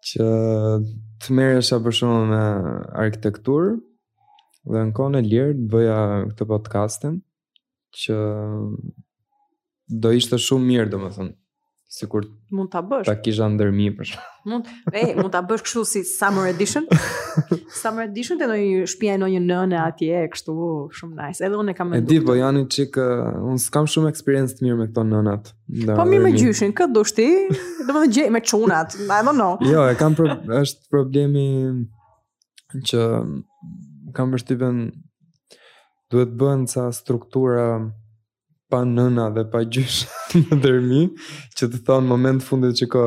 Që 0.09 0.30
të 1.24 1.36
merresh 1.36 1.74
për 1.84 1.99
shumë 2.01 2.24
me 2.32 2.42
arkitekturë 3.05 3.76
dhe 4.72 4.88
në 4.88 4.97
kohën 4.97 5.20
e 5.20 5.24
lirë 5.28 5.59
bëja 5.72 5.99
këtë 6.32 6.49
podcastin 6.51 7.20
që 8.05 8.16
do 10.05 10.14
ishte 10.16 10.40
shumë 10.40 10.68
mirë, 10.70 10.90
domethënë, 10.97 11.36
Sikur 11.95 12.24
mund 12.51 12.70
ta 12.72 12.80
bësh. 12.82 13.05
Ta 13.07 13.12
kisha 13.22 13.47
ndërmi 13.55 13.84
për 13.95 14.09
shkak. 14.11 14.30
Mund, 14.51 14.66
e, 14.90 15.03
mund 15.14 15.30
ta 15.30 15.45
bësh 15.47 15.62
kështu 15.62 15.82
si 15.86 16.01
Summer 16.09 16.49
Edition. 16.51 16.88
summer 17.82 18.09
Edition 18.09 18.40
te 18.40 18.49
ndonjë 18.51 18.88
shtëpi 18.90 19.12
ajo 19.14 19.28
një 19.34 19.42
nënë 19.45 19.78
atje, 19.84 20.24
kështu, 20.34 20.57
shumë 20.99 21.14
nice. 21.20 21.45
Edhe 21.47 21.61
unë 21.61 21.76
kam. 21.78 21.95
Edi 22.01 22.18
po 22.26 22.34
janë 22.34 22.64
çik, 22.74 22.99
unë 22.99 23.62
s'kam 23.62 23.86
shumë 23.92 24.11
eksperiencë 24.11 24.59
të 24.59 24.66
mirë 24.66 24.80
me 24.82 24.88
këto 24.90 25.05
nënat. 25.14 25.53
Po 25.95 26.09
mirë 26.11 26.26
me 26.26 26.34
gjyshin, 26.34 26.74
kë 26.76 26.90
do 26.97 27.07
shti? 27.07 27.28
Domethënë 27.86 28.12
gjej 28.18 28.34
me 28.38 28.42
çunat, 28.51 28.99
I 29.07 29.20
don't 29.28 29.36
know. 29.38 29.55
Jo, 29.70 29.86
e 29.86 29.95
kam 30.01 30.18
pro 30.18 30.32
është 30.64 30.88
problemi 30.90 31.47
që 32.90 33.07
kam 34.18 34.34
vështirën 34.34 34.82
duhet 36.11 36.34
bën 36.42 36.66
ca 36.74 36.88
struktura 36.95 37.68
pa 38.75 38.83
nëna 38.89 39.29
dhe 39.37 39.45
pa 39.53 39.61
gjysh 39.77 39.99
në 40.43 40.57
dërmi, 40.64 41.03
që 41.59 41.68
të 41.72 41.83
thonë 41.87 42.11
moment 42.11 42.43
fundit 42.45 42.79
që 42.81 42.89
ka 42.95 43.05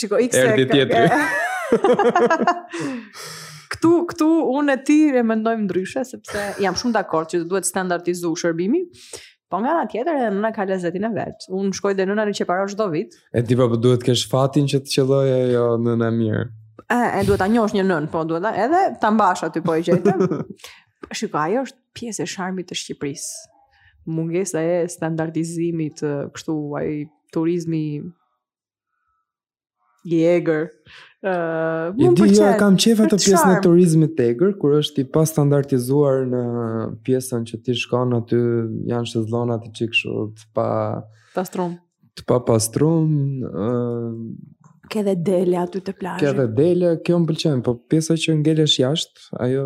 Shiko, 0.00 0.20
ikse, 0.24 0.44
tjetëri. 0.62 1.18
këtu, 3.72 3.90
këtu, 4.12 4.28
unë 4.60 4.76
e 4.78 4.82
ti 4.88 4.96
e 5.20 5.24
mendojmë 5.28 5.66
ndryshe, 5.66 6.06
sepse 6.08 6.46
jam 6.64 6.76
shumë 6.80 6.96
dakord 6.96 7.28
që 7.32 7.42
duhet 7.52 7.68
standartizu 7.68 8.32
shërbimi, 8.44 8.86
Po 9.52 9.58
nga 9.60 9.68
ana 9.76 9.82
tjetër 9.84 10.16
edhe 10.16 10.28
nëna 10.32 10.48
ka 10.56 10.64
lezetin 10.64 11.04
e 11.04 11.08
vet. 11.12 11.44
Unë 11.52 11.74
shkoj 11.76 11.92
dhe 11.98 12.06
nëna 12.08 12.22
që 12.24 12.32
qeparo 12.46 12.62
çdo 12.72 12.86
vit. 12.94 13.12
E 13.36 13.42
di 13.44 13.52
po, 13.58 13.66
po 13.68 13.76
duhet 13.76 14.00
kesh 14.06 14.22
fatin 14.32 14.64
që 14.72 14.78
të 14.86 14.92
qelloj 14.94 15.26
jo 15.52 15.64
nëna 15.84 16.08
mirë. 16.16 16.46
E, 16.88 16.96
e 16.96 17.20
duhet 17.28 17.42
ta 17.44 17.50
njohësh 17.52 17.74
një 17.76 17.84
nën, 17.90 18.06
po 18.14 18.22
duhet 18.30 18.48
edhe 18.64 18.80
ta 19.02 19.10
mbash 19.12 19.44
aty 19.50 19.60
po 19.66 19.74
e 19.76 19.84
gjetëm. 19.84 20.24
Shikoj, 21.20 21.44
ajo 21.50 21.66
është 21.66 21.80
pjesë 22.00 22.24
e 22.24 22.30
sharmit 22.32 22.70
të 22.72 22.78
Shqipërisë 22.80 23.34
mungesa 24.06 24.62
e 24.62 24.86
standardizimit 24.88 26.02
kështu 26.34 26.56
ai 26.78 26.92
turizmi 27.34 27.82
i 30.02 30.18
egër. 30.26 30.66
Ëh, 31.22 31.30
uh, 31.30 32.00
mund 32.00 32.18
të 32.18 32.26
them, 32.34 32.56
kam 32.58 32.78
qejf 32.82 33.04
të 33.06 33.18
pjesën 33.22 33.56
e 33.56 33.60
turizmit 33.62 34.16
të 34.18 34.24
egër, 34.32 34.56
kur 34.58 34.72
është 34.80 35.04
i 35.04 35.08
pastandardizuar 35.14 36.24
në 36.32 36.40
pjesën 37.06 37.44
që 37.50 37.60
ti 37.62 37.76
shkon 37.84 38.16
aty, 38.18 38.40
janë 38.90 39.12
shëzllonat 39.12 39.68
i 39.68 39.74
çikshut 39.78 40.42
pa 40.56 40.66
pastrum. 41.36 41.76
Të 42.18 42.26
pa 42.28 42.40
pastrum, 42.48 43.14
ëh, 43.46 43.68
uh, 43.68 44.61
ke 44.92 45.00
dhe 45.06 45.14
dele 45.28 45.56
aty 45.62 45.80
të 45.86 45.94
plajë. 46.00 46.20
Ke 46.20 46.32
dhe 46.36 46.44
dele, 46.60 46.88
kjo 47.04 47.18
më 47.22 47.28
pëlqen, 47.30 47.60
po 47.66 47.72
pjesa 47.90 48.16
që 48.22 48.34
ngelesh 48.42 48.76
jashtë, 48.82 49.28
ajo... 49.44 49.64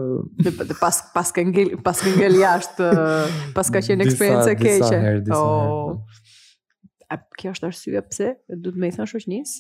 pas, 0.80 0.98
pas 1.14 1.32
ke 1.34 1.44
ngel, 1.50 1.70
pas 1.86 1.98
ke 2.04 2.12
ngel 2.14 2.36
jashtë, 2.44 2.90
pas 3.56 3.72
ka 3.74 3.82
qenë 3.88 4.04
eksperiencë 4.06 4.52
e 4.54 4.58
keqe. 4.60 4.74
Disa 4.84 5.00
herë, 5.06 5.22
disa 5.28 5.40
herë. 5.42 5.78
Po. 5.78 7.24
Kjo 7.40 7.52
është 7.56 7.70
arsye 7.72 8.02
pse, 8.10 8.30
du 8.54 8.70
të 8.74 8.82
me 8.82 8.90
i 8.90 8.94
thënë 8.94 9.10
shoqnis? 9.12 9.54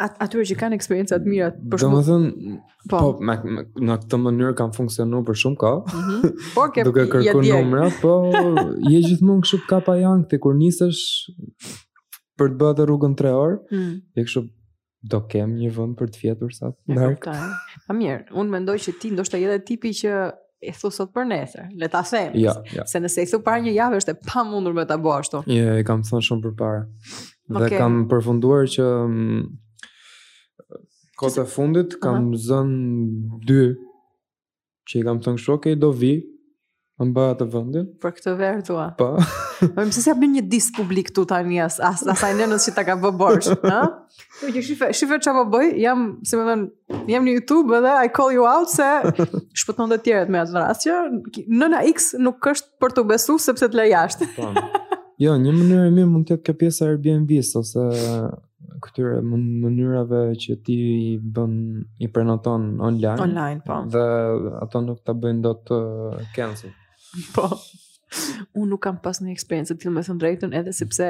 At, 0.00 0.14
atyre 0.24 0.46
që 0.48 0.54
kanë 0.62 0.76
eksperiencë 0.78 1.16
atë 1.18 1.28
mira 1.28 1.48
për 1.70 1.82
shumë... 1.82 1.96
Do 1.96 1.98
më 1.98 2.02
thënë, 2.08 2.58
po, 2.90 3.02
po 3.04 3.12
në 3.84 3.98
këtë 4.06 4.20
mënyrë 4.24 4.54
kanë 4.62 4.74
funksionuar 4.78 5.26
për 5.28 5.38
shumë 5.44 5.60
ka, 5.60 5.70
mhm. 5.84 6.34
po, 6.56 6.66
duke 6.90 7.06
kërku 7.14 7.44
numra, 7.46 7.86
po, 8.02 8.14
je 8.90 9.02
gjithmonë 9.06 9.46
kështu 9.46 9.62
ka 9.70 9.80
pa 9.86 9.96
kur 10.40 10.56
nisesh 10.58 11.04
për 12.40 12.54
të 12.54 12.56
bërë 12.62 12.84
rrugën 12.88 13.16
3 13.20 13.32
orë. 13.36 13.56
Mm. 13.68 14.20
kështu 14.24 14.42
do 15.12 15.22
kem 15.32 15.54
një 15.56 15.70
vend 15.76 15.94
për 15.96 16.10
të 16.12 16.20
fjetur 16.22 16.52
sa. 16.56 16.72
Po 16.80 17.96
mirë, 17.96 18.22
un 18.40 18.50
mendoj 18.52 18.78
që 18.86 18.94
ti 19.00 19.10
ndoshta 19.14 19.40
je 19.40 19.48
edhe 19.48 19.60
tipi 19.68 19.92
që 19.96 20.14
e 20.68 20.72
thu 20.76 20.90
sot 20.92 21.08
për 21.16 21.24
nesër, 21.28 21.68
le 21.80 21.88
ta 21.88 22.02
them. 22.04 22.34
Ja, 22.36 22.54
ja. 22.74 22.84
Se 22.88 23.00
nëse 23.00 23.24
i 23.24 23.28
thu 23.30 23.40
para 23.44 23.60
një 23.64 23.72
javë 23.76 24.00
është 24.02 24.14
e 24.14 24.18
pamundur 24.28 24.74
me 24.76 24.84
ta 24.88 24.98
bëj 25.00 25.14
ashtu. 25.22 25.40
Jo, 25.48 25.56
ja, 25.68 25.78
e 25.80 25.86
kam 25.88 26.02
thënë 26.08 26.26
shumë 26.26 26.44
përpara. 26.50 26.82
Okay. 26.84 27.54
Dhe 27.56 27.70
kam 27.80 28.02
përfunduar 28.10 28.68
që 28.72 28.88
mm, 29.12 29.46
kota 31.20 31.46
fundit 31.48 31.96
kam 32.02 32.28
uh 32.28 32.36
-huh. 32.36 32.42
zënë 32.48 32.82
2 33.48 33.70
që 34.90 35.00
i 35.00 35.06
kam 35.08 35.20
thënë 35.24 35.38
kështu, 35.40 35.54
okay, 35.56 35.74
do 35.80 35.90
vi, 35.96 36.12
mba 37.06 37.24
të 37.38 37.46
vendin. 37.52 37.86
Për 38.02 38.12
këtë 38.16 38.34
verë 38.36 38.64
thua. 38.66 38.86
Po. 38.98 39.06
Po 39.74 39.84
se 39.94 40.02
s'ka 40.04 40.14
bën 40.20 40.34
një 40.36 40.42
disk 40.52 40.76
publik 40.76 41.10
tu 41.16 41.24
tani 41.28 41.60
as 41.64 41.78
asaj 41.80 42.32
nënës 42.38 42.68
që 42.68 42.74
ta 42.76 42.84
ka 42.88 42.96
bë 43.00 43.12
borx, 43.16 43.48
ha? 43.72 43.80
Po 44.40 44.50
që 44.52 44.64
shifë, 44.66 44.90
shifë 44.98 45.20
çfarë 45.24 45.40
po 45.40 45.46
bëj? 45.54 45.70
Jam, 45.84 46.04
si 46.28 46.36
më 46.38 46.46
thon, 46.50 46.66
jam 47.14 47.26
në 47.26 47.36
YouTube 47.38 47.78
edhe 47.78 47.94
I 48.04 48.12
call 48.12 48.34
you 48.36 48.46
out 48.48 48.72
se 48.72 48.90
shpëton 49.62 49.94
të 49.96 50.00
tjerët 50.06 50.34
me 50.34 50.42
atë 50.44 50.68
që, 50.82 50.98
Nëna 51.48 51.82
X 51.94 52.12
nuk 52.20 52.50
është 52.52 52.76
për 52.80 52.96
të 53.00 53.06
besu 53.14 53.38
sepse 53.40 53.70
të 53.72 53.88
jashtë. 53.94 54.30
Po. 54.36 54.52
Jo, 55.20 55.34
një 55.40 55.52
mënyrë 55.56 55.88
e 55.88 55.90
mirë 55.96 56.08
mund 56.12 56.28
të 56.28 56.36
jetë 56.38 56.46
ka 56.50 56.54
pjesa 56.60 56.86
Airbnb 56.88 57.32
ose 57.60 58.30
këtyre 58.80 59.18
mënyrave 59.20 60.20
që 60.40 60.54
ti 60.64 60.76
i 60.96 61.10
bën 61.20 61.56
i 62.04 62.08
prenoton 62.12 62.70
online. 62.80 63.16
Online, 63.20 63.60
po. 63.64 63.82
Dhe 63.92 64.04
ato 64.64 64.80
nuk 64.86 65.02
ta 65.04 65.12
bëjnë 65.12 65.44
dot 65.44 65.72
uh, 65.76 66.14
cancel. 66.36 66.72
po. 67.36 67.46
Unë 68.58 68.70
nuk 68.72 68.82
kam 68.82 68.98
pas 69.02 69.20
një 69.22 69.32
eksperiencë 69.36 69.74
të 69.76 69.82
tillë 69.84 69.94
me 69.96 70.04
të 70.06 70.16
drejtën, 70.22 70.54
edhe 70.58 70.72
sepse 70.74 71.08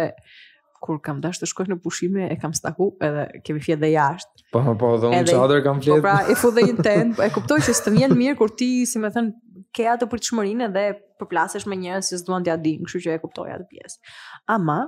kur 0.81 0.97
kam 1.05 1.19
dashur 1.21 1.43
të 1.43 1.47
shkoj 1.51 1.65
në 1.69 1.77
pushime 1.85 2.27
e 2.33 2.37
kam 2.41 2.55
staku 2.57 2.89
edhe 3.05 3.27
kemi 3.45 3.61
fjetë 3.65 3.83
dhe 3.85 3.91
jashtë. 3.95 4.45
Po 4.53 4.63
po, 4.65 4.75
po 4.81 4.91
dhe 5.01 5.11
unë 5.13 5.29
çadër 5.29 5.63
kam 5.65 5.81
fletë. 5.81 5.99
Po 5.99 6.05
pra, 6.05 6.15
e 6.33 6.37
fu 6.41 6.51
dhe 6.57 6.65
intent, 6.71 7.13
po, 7.19 7.25
e 7.27 7.31
kuptoj 7.35 7.59
që 7.67 7.75
s'të 7.77 7.93
mjenë 7.99 8.17
mirë 8.17 8.37
kur 8.39 8.53
ti, 8.57 8.71
si 8.89 9.01
më 9.03 9.11
thënë, 9.17 9.65
ke 9.77 9.89
atë 9.93 10.09
pritshmërinë 10.13 10.71
dhe 10.77 10.85
përplasesh 11.21 11.69
me 11.69 11.77
njerëz 11.83 12.13
që 12.15 12.21
s'duan 12.23 12.47
t'ia 12.47 12.57
din, 12.65 12.85
kështu 12.89 13.03
që 13.07 13.17
e 13.19 13.23
kuptoj 13.27 13.51
atë 13.59 13.69
pjesë. 13.75 14.13
Ama 14.57 14.79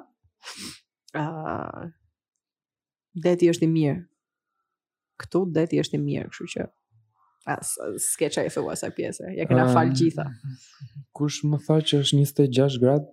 uh, 1.21 1.83
deti 3.29 3.53
është 3.53 3.69
i 3.69 3.73
mirë. 3.77 3.99
Këtu 5.23 5.45
deti 5.61 5.85
është 5.85 6.01
i 6.01 6.05
mirë, 6.09 6.31
kështu 6.33 6.51
që 6.57 6.69
as 7.47 7.77
sketch 7.99 8.39
if 8.39 8.57
it 8.57 8.63
was 8.65 8.83
a 8.85 8.91
ja 9.37 9.47
kena 9.47 9.67
fal 9.73 9.89
gjitha 9.91 10.25
kush 11.17 11.41
më 11.45 11.59
tha 11.67 11.77
që 11.89 12.01
është 12.05 12.47
26 12.49 12.81
grad 12.81 13.07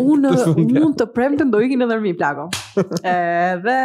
un 0.00 0.20
mund 0.56 0.98
të 1.00 1.06
prem 1.14 1.36
të 1.38 1.48
do 1.50 1.58
ikin 1.64 1.82
edhe 1.86 1.98
mi 2.04 2.12
plako 2.20 2.48
edhe 3.02 3.76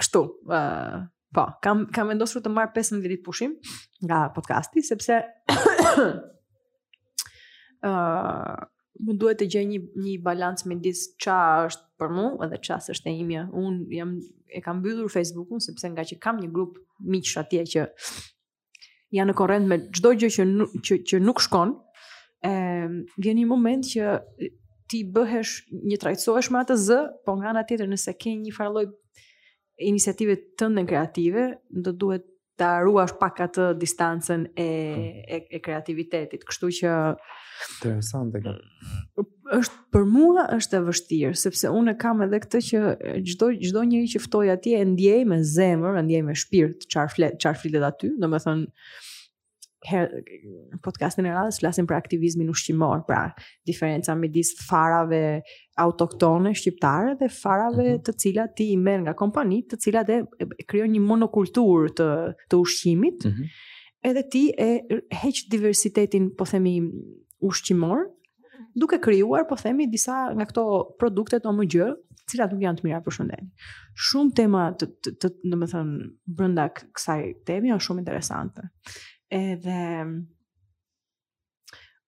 kështu 0.00 0.20
ë 0.48 1.04
po 1.36 1.44
kam 1.62 1.86
kam 1.92 2.08
vendosur 2.08 2.40
të 2.40 2.48
marr 2.56 2.72
15 2.78 3.04
ditë 3.04 3.24
pushim 3.26 3.52
nga 4.08 4.24
podcasti 4.32 4.80
sepse 4.82 5.20
ë 7.84 7.92
më 8.98 9.14
duhet 9.14 9.38
të 9.38 9.46
gjej 9.46 9.66
një 9.68 9.80
një 10.02 10.14
balanc 10.26 10.64
midis 10.66 11.04
ç'a 11.22 11.36
është 11.68 11.84
për 12.00 12.16
mua 12.16 12.48
edhe 12.48 12.58
ç'a 12.66 12.80
është 12.96 13.12
e 13.12 13.16
imja 13.20 13.44
un 13.52 13.76
jam 13.92 14.16
e 14.48 14.58
kam 14.64 14.80
mbyllur 14.80 15.12
Facebook-un 15.12 15.60
sepse 15.62 15.92
nga 15.92 16.02
që 16.08 16.16
kam 16.18 16.40
një 16.42 16.48
grup 16.50 16.80
miqsh 17.14 17.36
atje 17.44 17.62
që 17.76 17.84
janë 19.16 19.30
në 19.32 19.36
korrent 19.38 19.68
me 19.70 19.78
çdo 19.96 20.12
gjë 20.20 20.28
që 20.36 20.46
nuk, 20.50 20.74
që 20.84 20.98
që 21.08 21.20
nuk 21.24 21.40
shkon, 21.44 21.74
ë 22.44 22.54
vjen 23.24 23.38
një 23.40 23.46
moment 23.50 23.86
që 23.88 24.12
ti 24.88 25.02
bëhesh 25.12 25.84
një 25.84 25.98
trajtësohesh 26.00 26.50
me 26.52 26.62
atë 26.62 26.76
z, 26.80 26.98
po 27.24 27.34
nga 27.38 27.50
ana 27.52 27.64
tjetër 27.68 27.88
nëse 27.92 28.14
ke 28.20 28.34
një 28.40 28.54
farë 28.56 28.74
lloj 28.74 28.86
iniciative 29.88 30.38
të 30.58 30.70
ndër 30.72 30.88
kreative, 30.90 31.46
do 31.70 31.92
duhet 31.94 32.24
ta 32.58 32.80
ruash 32.82 33.14
pak 33.20 33.42
atë 33.46 33.70
distancën 33.78 34.48
e 34.58 34.68
e, 35.22 35.38
e 35.56 35.60
kreativitetit. 35.64 36.42
Kështu 36.48 36.70
që 36.80 36.94
Interesante 37.78 38.40
kjo. 38.42 38.52
Është 39.48 39.78
për 39.94 40.04
mua 40.12 40.44
është 40.58 40.76
e 40.76 40.82
vështirë 40.86 41.34
sepse 41.40 41.70
unë 41.72 41.94
kam 42.02 42.20
edhe 42.26 42.40
këtë 42.44 42.60
që 42.68 42.80
çdo 43.32 43.48
çdo 43.62 43.82
njeri 43.88 44.10
që 44.14 44.20
ftoj 44.26 44.48
atje 44.52 44.76
e 44.82 44.88
ndjej 44.90 45.20
me 45.30 45.38
zemër, 45.56 45.96
e 46.00 46.04
ndjej 46.04 46.22
me 46.26 46.34
shpirt 46.36 46.84
çfar 46.92 47.12
flet 47.14 47.38
çfar 47.40 47.56
flet 47.62 47.86
aty, 47.88 48.10
domethënë 48.20 48.66
her 49.88 50.10
podcastin 50.84 51.24
e 51.30 51.32
radhës 51.32 51.60
flasim 51.62 51.86
për 51.88 51.96
aktivizmin 52.00 52.48
ushqimor, 52.52 53.04
pra 53.06 53.22
diferenca 53.68 54.16
midis 54.18 54.50
farave 54.66 55.20
autoktone 55.80 56.50
shqiptare 56.58 57.14
dhe 57.20 57.28
farave 57.32 57.86
mhm. 57.92 58.02
të 58.08 58.14
cilat 58.24 58.56
ti 58.58 58.66
i 58.74 58.76
merr 58.76 59.04
nga 59.06 59.14
kompanitë, 59.16 59.70
të 59.72 59.78
cilat 59.86 60.10
e 60.12 60.18
krijojnë 60.68 60.98
një 60.98 61.02
monokulturë 61.06 61.94
të 62.02 62.10
të 62.52 62.58
ushqimit. 62.66 63.24
Mhm. 63.30 63.56
Edhe 64.12 64.22
ti 64.30 64.42
e 64.62 64.68
heq 65.22 65.40
diversitetin, 65.50 66.28
po 66.38 66.44
themi, 66.46 66.76
ushqimor, 67.40 68.08
duke 68.74 68.98
krijuar, 69.00 69.44
po 69.48 69.56
themi, 69.58 69.86
disa 69.90 70.28
nga 70.36 70.46
këto 70.48 70.66
produktet 70.98 71.46
o 71.46 71.52
më 71.54 71.68
cilat 72.28 72.52
nuk 72.52 72.60
janë 72.62 72.78
të 72.78 72.84
mira 72.84 72.98
për 73.04 73.14
shëndetin. 73.16 73.46
Shumë 73.96 74.34
tema 74.36 74.66
të, 74.78 74.88
të, 75.04 75.12
të 75.22 75.28
në 75.48 75.58
më 75.62 75.68
thënë, 75.70 76.08
brënda 76.36 76.66
kësaj 76.76 77.22
temi, 77.48 77.70
janë 77.70 77.84
shumë 77.86 78.02
interesante. 78.04 78.66
Edhe, 79.32 79.78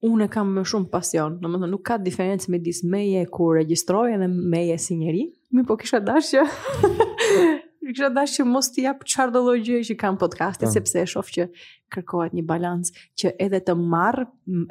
unë 0.05 0.29
kam 0.33 0.53
më 0.59 0.67
shumë 0.69 0.91
pasion, 0.93 1.39
në 1.41 1.49
më 1.49 1.63
thënë, 1.63 1.73
nuk 1.73 1.85
ka 1.89 1.97
diferencë 2.05 2.53
me 2.53 2.61
disë 2.67 2.93
meje 2.93 3.25
ku 3.33 3.49
registrojë, 3.57 4.21
dhe 4.21 4.29
meje 4.31 4.77
si 4.85 4.99
njeri, 5.01 5.25
mi 5.57 5.65
po 5.65 5.81
kisha 5.81 6.03
dashë, 6.05 6.45
kisha 7.93 8.25
që 8.37 8.45
mos 8.47 8.69
t'i 8.73 8.83
jap 8.85 9.03
çfarë 9.09 9.33
do 9.35 9.41
lloj 9.41 9.83
që 9.89 9.97
kam 9.99 10.17
podcast-e 10.19 10.67
po. 10.67 10.73
sepse 10.73 11.01
e 11.03 11.07
shoh 11.13 11.31
që 11.37 11.47
kërkohet 11.93 12.35
një 12.37 12.45
balanc 12.47 12.87
që 13.19 13.33
edhe 13.43 13.61
të 13.67 13.75
marr, 13.93 14.25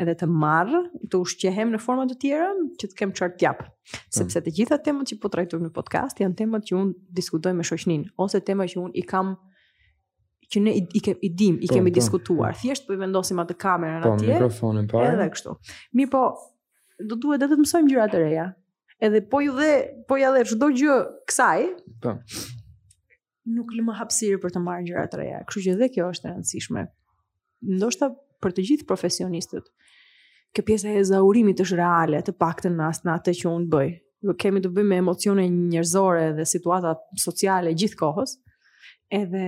edhe 0.04 0.14
të 0.22 0.28
marr, 0.44 0.72
të 1.10 1.20
ushqehem 1.20 1.74
në 1.74 1.82
forma 1.84 2.06
të 2.08 2.18
tjera, 2.22 2.50
që 2.80 2.90
të 2.92 2.96
kem 3.00 3.14
çfarë 3.18 3.36
t'jap. 3.40 3.64
Po. 3.64 3.98
Sepse 4.20 4.42
të 4.46 4.54
gjitha 4.60 4.78
temat 4.86 5.12
që 5.12 5.20
po 5.24 5.32
trajtojmë 5.34 5.68
në 5.70 5.74
podcast 5.76 6.20
janë 6.24 6.38
temat 6.40 6.66
që 6.70 6.78
un 6.80 6.94
diskutoj 7.20 7.54
me 7.60 7.66
shoqnin 7.68 8.08
ose 8.24 8.42
tema 8.46 8.68
që 8.72 8.84
un 8.86 8.94
i 8.94 9.04
kam 9.06 9.34
që 10.50 10.62
ne 10.66 10.78
i, 10.80 10.86
i, 10.98 11.02
ke, 11.06 11.18
i 11.22 11.30
dim, 11.30 11.60
i 11.62 11.68
po, 11.70 11.76
kemi 11.76 11.92
diskutuar. 11.94 12.56
Thjesht 12.58 12.88
po 12.88 12.96
i 12.96 12.98
vendosim 12.98 13.38
atë 13.44 13.54
kamerën 13.62 14.00
atje. 14.08 14.26
Po 14.28 14.32
mikrofonin 14.34 14.88
pa. 14.90 15.04
Edhe 15.12 15.28
kështu. 15.36 15.54
Mi 16.00 16.08
po 16.10 16.24
do 17.08 17.16
duhet 17.20 17.44
edhe 17.46 17.54
të 17.54 17.60
mësojmë 17.68 17.92
gjëra 17.94 18.08
të 18.12 18.22
reja. 18.24 18.48
Edhe 19.06 19.22
po 19.32 19.44
ju 19.46 19.54
dhe 19.60 19.68
po 20.10 20.18
ja 20.20 20.32
dhe 20.34 20.42
çdo 20.50 20.72
gjë 20.76 20.98
kësaj. 21.30 21.68
Po 22.04 22.16
nuk 23.56 23.72
lë 23.76 23.86
më 23.88 23.96
hapësirë 24.00 24.40
për 24.44 24.54
të 24.56 24.62
marrë 24.64 24.86
gjëra 24.90 25.06
të 25.12 25.20
reja. 25.22 25.40
Kështu 25.48 25.64
që 25.66 25.76
dhe 25.82 25.88
kjo 25.94 26.10
është 26.14 26.28
e 26.30 26.34
rëndësishme. 26.34 26.84
Ndoshta 27.80 28.12
për 28.44 28.54
të 28.56 28.66
gjithë 28.70 28.88
profesionistët. 28.90 29.72
Kjo 30.56 30.66
pjesa 30.66 30.94
e 31.00 31.04
zaurimit 31.08 31.62
është 31.64 31.80
reale, 31.80 32.22
të 32.26 32.36
paktën 32.42 32.76
në 32.80 32.88
asnjë 32.92 33.12
atë 33.16 33.36
që 33.42 33.50
unë 33.54 33.70
bëj. 33.74 33.90
Jo 34.30 34.34
kemi 34.44 34.62
të 34.64 34.72
bëjmë 34.76 34.92
me 34.92 35.02
emocione 35.06 35.46
njerëzore 35.54 36.32
dhe 36.40 36.46
situata 36.50 36.94
sociale 37.24 37.74
gjithkohës. 37.78 38.38
Edhe 39.20 39.44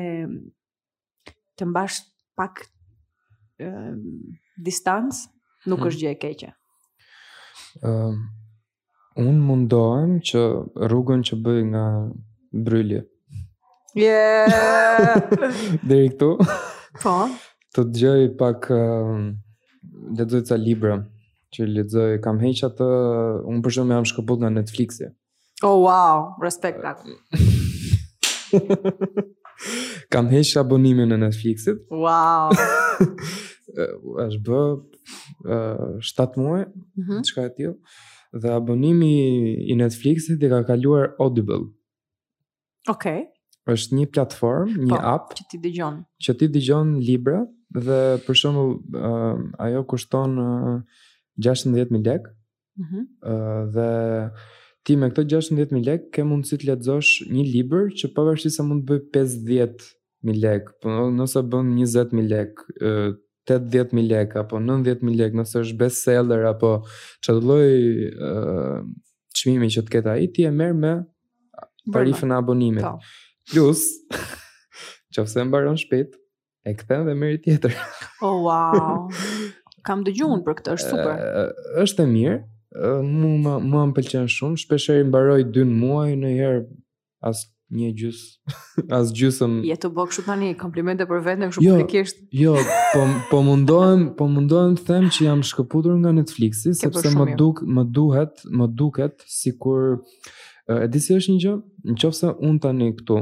të 1.60 1.68
mbash 1.70 2.02
pak 2.38 2.64
ë 3.62 3.92
nuk 5.62 5.78
hmm. 5.78 5.90
është 5.92 6.02
gjë 6.02 6.10
e 6.10 6.16
keqe. 6.22 6.48
Ëm 7.86 8.16
um, 8.18 8.22
unë 9.22 9.44
mundohem 9.46 10.16
që 10.26 10.40
rrugën 10.90 11.22
që 11.30 11.38
bëj 11.46 11.60
nga 11.74 11.84
mbryllje 12.62 13.04
Yeah. 13.96 15.28
Deri 15.88 16.10
këtu. 16.14 16.36
Po. 17.04 17.16
Të 17.76 17.84
dëgjoj 17.92 18.28
pak 18.40 18.70
dhe 20.16 20.26
do 20.28 20.40
të 20.40 20.48
ca 20.48 20.58
libra 20.60 20.96
që 21.56 21.66
lexoj. 21.76 22.12
Kam 22.24 22.40
heq 22.44 22.62
atë, 22.70 22.88
un 23.52 23.60
për 23.64 23.76
shkak 23.76 23.92
të 23.92 23.98
jam 23.98 24.08
shkëputur 24.12 24.44
nga 24.46 24.52
Netflixi. 24.56 25.10
Oh 25.68 25.82
wow, 25.84 26.32
respect 26.42 26.80
that. 26.84 27.04
Kam 30.14 30.32
heq 30.32 30.54
abonimin 30.64 31.12
në 31.14 31.20
Netflixit. 31.26 31.84
Wow. 31.92 32.56
As 34.24 34.40
bë 34.46 34.62
7 35.44 35.52
uh, 35.52 36.40
muaj, 36.40 36.64
mhm. 36.96 37.20
diçka 37.26 37.46
e 37.50 37.52
tillë. 37.60 37.76
Dhe 38.40 38.56
abonimi 38.56 39.14
i 39.72 39.76
Netflixit 39.76 40.40
i 40.48 40.54
ka 40.54 40.64
kaluar 40.72 41.12
Audible. 41.20 41.66
Okej. 42.90 43.24
Okay 43.26 43.30
është 43.70 43.96
një 43.98 44.06
platform, 44.14 44.72
një 44.90 44.94
po, 44.96 45.00
app 45.14 45.36
që 45.38 45.46
ti 45.52 45.60
dëgjon. 45.62 46.00
Që 46.24 46.36
ti 46.40 46.48
dëgjon 46.56 46.96
libra 47.06 47.42
dhe 47.86 48.00
për 48.26 48.36
shembull 48.38 48.72
uh, 48.98 49.44
ajo 49.68 49.84
kushton 49.88 50.34
uh, 50.42 50.76
16000 51.46 52.02
lekë. 52.08 52.34
Mhm. 52.82 53.06
Mm 53.06 53.08
uh, 53.22 53.64
dhe 53.76 53.90
ti 54.88 54.96
me 54.98 55.12
këto 55.12 55.28
16000 55.30 55.84
lekë 55.86 56.10
ke 56.16 56.24
mundësi 56.26 56.58
të 56.64 56.72
lexosh 56.72 57.12
një 57.30 57.46
libër 57.56 57.92
që 58.02 58.10
pavarësisht 58.16 58.58
sa 58.58 58.66
mund 58.66 58.88
të 58.90 58.98
bëj 59.14 59.28
50000 59.54 60.40
lekë, 60.42 60.74
po 60.82 60.96
nëse 61.14 61.44
bën 61.54 61.72
20000 61.78 62.26
lekë, 62.32 62.66
uh, 62.82 63.12
80000 63.50 64.06
lek 64.06 64.36
apo 64.38 64.60
90000 64.62 65.16
lek 65.18 65.34
nëse 65.38 65.58
është 65.64 65.78
bestseller 65.80 66.44
apo 66.46 66.70
çdo 67.26 67.40
lloj 67.40 68.12
çmimi 69.40 69.68
që 69.74 69.82
të 69.88 69.92
ketë 69.96 70.12
ai 70.14 70.28
ti 70.30 70.46
e 70.46 70.52
merr 70.54 70.76
me 70.78 70.92
tarifën 71.92 72.30
e 72.32 72.36
abonimit. 72.38 72.86
Ta. 72.86 72.94
Po. 72.96 73.26
Plus, 73.50 73.82
që 75.14 75.26
fëse 75.26 75.46
baron 75.54 75.80
shpit, 75.80 76.14
e 76.68 76.74
këthen 76.78 77.08
dhe 77.10 77.16
mëri 77.18 77.40
tjetër. 77.44 77.76
oh, 78.22 78.42
wow. 78.48 79.08
Kam 79.88 80.04
dë 80.06 80.14
për 80.46 80.54
këtë, 80.60 80.76
është 80.78 80.92
super. 80.94 81.16
është 81.84 82.04
e 82.04 82.12
mirë, 82.12 82.40
mu 83.02 83.32
më, 83.42 83.54
më 83.66 83.80
më 83.82 83.96
pëlqen 83.98 84.28
shumë, 84.30 84.60
shpesheri 84.62 85.08
mbaroj 85.10 85.40
dynë 85.56 85.78
muaj, 85.80 86.12
në 86.22 86.34
herë 86.38 86.60
as 87.32 87.48
një 87.74 87.90
gjys, 87.98 88.20
as 89.00 89.10
gjusëm... 89.16 89.56
Je 89.66 89.74
të 89.80 89.90
bëk 89.96 90.14
shumë 90.14 90.28
tani, 90.28 90.52
komplimente 90.60 91.08
për 91.10 91.24
vetën, 91.26 91.56
shumë 91.56 91.66
jo, 91.66 91.80
publikisht. 91.80 92.22
Jo, 92.38 92.54
po, 92.94 93.08
po 93.32 93.42
mundohem, 93.48 94.06
po 94.20 94.30
mundohem 94.30 94.78
të 94.78 94.86
them 94.92 95.10
që 95.16 95.26
jam 95.32 95.42
shkëputur 95.50 95.98
nga 96.04 96.14
Netflixi, 96.20 96.76
sepse 96.78 97.16
më, 97.18 97.32
duk, 97.42 97.66
më 97.66 97.88
duhet, 97.90 98.46
më 98.54 98.70
duket, 98.78 99.26
si 99.26 99.58
kur... 99.58 100.04
E 100.70 100.88
di 100.90 101.00
si 101.02 101.16
është 101.18 101.32
një 101.36 101.40
gjë, 101.46 101.54
nëse 101.94 102.32
un 102.48 102.60
tani 102.62 102.92
këtu 102.98 103.18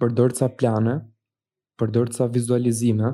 përdor 0.00 0.32
ca 0.38 0.48
plane, 0.58 0.94
përdor 1.80 2.08
ca 2.16 2.26
vizualizime, 2.32 3.12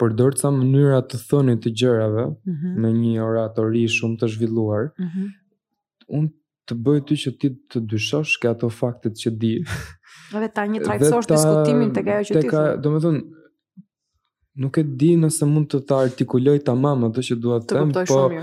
përdor 0.00 0.36
ca 0.40 0.50
mënyra 0.54 1.00
të 1.08 1.20
thënit 1.30 1.62
të 1.64 1.72
gjërave 1.80 2.24
mm 2.28 2.52
-hmm. 2.52 2.74
me 2.82 2.90
një 3.00 3.22
oratori 3.24 3.84
shumë 3.96 4.18
të 4.20 4.26
zhvilluar, 4.34 4.82
mm 5.00 5.08
-hmm. 5.08 5.26
un 6.18 6.24
të 6.66 6.74
bëj 6.84 6.98
ty 7.06 7.14
që 7.22 7.30
ti 7.40 7.48
të 7.70 7.78
dyshosh 7.90 8.38
ke 8.40 8.48
ato 8.48 8.68
faktet 8.68 9.14
që 9.22 9.30
di. 9.40 9.54
Edhe 10.36 10.48
ta 10.56 10.62
një 10.72 10.80
trajtësosh 10.84 11.26
ta... 11.26 11.34
diskutimin 11.34 11.92
tek 11.96 12.06
ajo 12.06 12.22
që 12.28 12.32
ti. 12.40 12.48
me 12.56 12.82
domethënë 12.84 13.20
nuk 14.62 14.74
e 14.78 14.82
di 15.00 15.10
nëse 15.16 15.44
mund 15.52 15.66
të 15.72 15.78
ta 15.88 15.94
artikuloj 16.06 16.58
tamam 16.68 17.00
atë 17.08 17.20
që 17.28 17.34
dua 17.44 17.56
të 17.60 17.68
them, 17.76 17.88
po 17.92 18.02
shumë, 18.12 18.40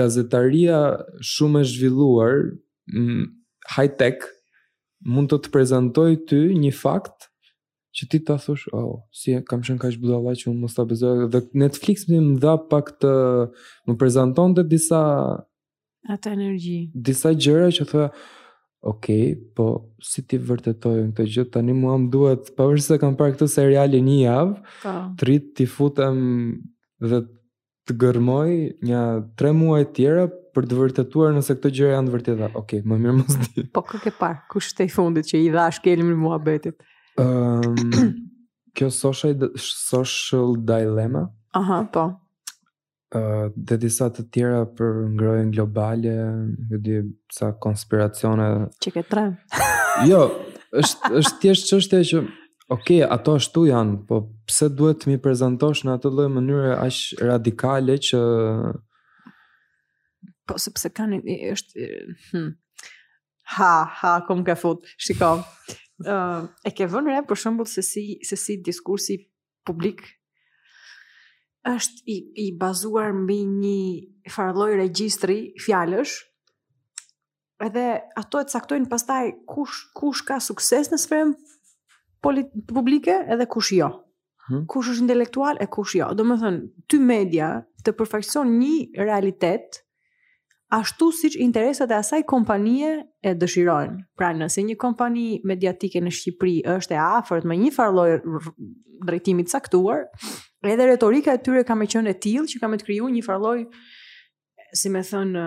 gazetaria 0.00 0.78
shumë 1.32 1.60
e 1.62 1.64
zhvilluar 1.72 2.32
high 3.76 3.92
tech 4.00 4.16
mund 5.06 5.30
të 5.30 5.38
të 5.44 5.52
prezantoj 5.54 6.12
ty 6.28 6.38
një 6.58 6.72
fakt 6.76 7.28
që 7.98 8.06
ti 8.12 8.18
ta 8.22 8.36
thosh, 8.38 8.68
oh, 8.76 9.04
si 9.14 9.34
kam 9.48 9.62
shën 9.66 9.78
kaq 9.80 9.96
budalla 9.98 10.34
që 10.38 10.50
unë 10.52 10.60
mos 10.62 10.74
ta 10.76 10.84
bëj. 10.86 11.28
Dhe 11.32 11.40
Netflix 11.58 12.04
më 12.10 12.38
dha 12.42 12.54
pak 12.70 12.92
të 13.02 13.12
më 13.88 13.96
prezantonte 13.98 14.64
disa 14.68 15.00
atë 16.14 16.34
energji. 16.36 16.76
Disa 16.94 17.32
gjëra 17.34 17.70
që 17.74 17.86
thoya, 17.90 18.10
ok, 18.86 19.08
po 19.58 19.66
si 20.06 20.22
ti 20.22 20.38
vërtetoj 20.38 20.94
këtë 21.08 21.26
gjë? 21.32 21.46
Tani 21.56 21.74
mua 21.74 21.96
më 21.98 22.10
duhet, 22.12 22.52
pavarësisht 22.58 22.92
se 22.94 23.00
kam 23.02 23.16
parë 23.18 23.34
këtë 23.34 23.50
seriale 23.56 24.00
një 24.06 24.18
javë, 24.20 24.54
po. 24.84 24.94
të 25.18 25.28
rit 25.32 25.50
ti 25.58 25.66
futem 25.78 26.20
dhe 27.02 27.24
të 27.88 27.96
gërmoj 28.02 28.52
një 28.84 29.02
tre 29.40 29.50
muaj 29.56 29.82
tjera 29.96 30.26
për 30.54 30.66
të 30.68 30.78
vërtetuar 30.82 31.32
nëse 31.36 31.54
këto 31.56 31.70
gjëra 31.78 31.92
janë 31.96 32.10
të 32.10 32.14
vërteta. 32.14 32.46
Mm. 32.52 32.56
Okej, 32.60 32.80
okay, 32.80 32.86
më 32.90 32.96
mirë 33.00 33.16
mos 33.20 33.36
di. 33.54 33.64
Po 33.74 33.82
kë 33.88 34.00
ke 34.04 34.12
parë? 34.18 34.40
Kush 34.52 34.72
te 34.76 34.86
i 34.88 34.92
fundit 34.92 35.28
që 35.30 35.40
i 35.46 35.50
dha 35.54 35.66
shkelmin 35.74 36.10
në 36.14 36.18
muhabetit? 36.22 36.84
Ëm 37.18 37.68
um, 37.68 38.08
kjo 38.78 38.88
social 38.94 39.52
social 39.58 40.56
dilemma. 40.68 41.24
Aha, 41.60 41.80
po. 41.94 42.08
Ë 43.16 43.22
uh, 43.22 43.54
dhe 43.56 43.78
disa 43.86 44.10
të 44.12 44.26
tjera 44.34 44.60
për 44.78 44.98
ngrohen 45.14 45.54
globale, 45.54 46.16
që 46.70 46.82
di 46.84 46.98
sa 47.32 47.52
konspiracione. 47.64 48.50
Çike 48.84 49.06
tre. 49.08 49.30
jo, 50.10 50.20
është 50.82 51.14
është 51.22 51.40
thjesht 51.46 51.72
çështja 51.72 52.02
që 52.12 52.26
Ok, 52.68 52.90
ato 53.08 53.32
ashtu 53.40 53.62
janë, 53.70 54.02
po 54.04 54.18
pse 54.46 54.66
duhet 54.76 54.98
të 55.00 55.08
mi 55.14 55.20
prezentosh 55.24 55.86
në 55.88 55.94
atë 55.96 56.10
lloj 56.12 56.26
mënyre 56.34 56.74
aq 56.76 56.98
radikale 57.24 57.94
që 58.04 58.20
po 60.48 60.56
sepse 60.60 60.90
kanë 60.96 61.20
është 61.54 61.86
hm. 62.34 62.50
ha 63.56 63.70
ha 64.02 64.12
kom 64.28 64.44
ka 64.44 64.56
fut. 64.60 64.84
Shiko. 65.00 65.32
Ë 65.98 66.14
uh, 66.14 66.42
e 66.62 66.70
ke 66.78 66.86
vënë 66.86 67.10
re 67.16 67.22
për 67.26 67.38
shembull 67.42 67.66
se 67.66 67.82
si 67.82 68.20
se 68.22 68.36
si 68.38 68.54
diskursi 68.62 69.16
publik 69.66 70.04
është 71.66 72.04
i, 72.06 72.16
i 72.44 72.46
bazuar 72.60 73.08
mbi 73.24 73.40
një 73.42 74.30
farloj 74.30 74.76
regjistri 74.78 75.40
fjallësh, 75.64 76.12
edhe 77.66 77.82
ato 78.22 78.44
e 78.44 78.46
caktojnë 78.52 78.86
pastaj 78.92 79.24
kush, 79.50 79.80
kush 79.98 80.22
ka 80.28 80.38
sukses 80.44 80.86
në 80.94 81.00
sferën 81.02 81.34
publike 82.66 83.24
edhe 83.28 83.46
kush 83.46 83.72
jo. 83.72 83.90
Hmm? 84.48 84.64
Kush 84.70 84.88
është 84.92 85.04
intelektual 85.06 85.58
e 85.60 85.66
kush 85.70 85.98
jo. 85.98 86.10
Do 86.16 86.24
me 86.24 86.36
thënë, 86.40 86.62
ty 86.88 86.98
media 87.04 87.50
të 87.84 87.92
përfaqëson 87.98 88.50
një 88.58 89.02
realitet 89.04 89.82
ashtu 90.78 91.10
si 91.16 91.30
që 91.34 91.40
interesat 91.44 91.90
e 91.92 91.96
asaj 91.98 92.22
kompanije 92.28 92.90
e 93.24 93.34
dëshirojnë. 93.40 94.00
Pra 94.18 94.30
nëse 94.36 94.64
një 94.66 94.76
kompani 94.80 95.26
mediatike 95.48 96.00
në 96.04 96.12
Shqipëri 96.16 96.56
është 96.76 96.96
e 96.96 96.98
afert 96.98 97.46
me 97.48 97.56
një 97.56 97.72
drejtimi 98.98 99.44
të 99.46 99.52
saktuar, 99.54 100.06
edhe 100.66 100.86
retorika 100.90 101.36
e 101.36 101.38
tyre 101.38 101.62
ka 101.64 101.76
me 101.78 101.86
qënë 101.86 102.10
e 102.10 102.16
tilë 102.24 102.48
që 102.50 102.58
ka 102.60 102.68
me 102.68 102.80
të 102.80 102.86
kryu 102.88 103.06
një 103.14 103.22
farlojë, 103.22 103.68
si 104.76 104.90
me 104.90 105.04
thënë, 105.06 105.44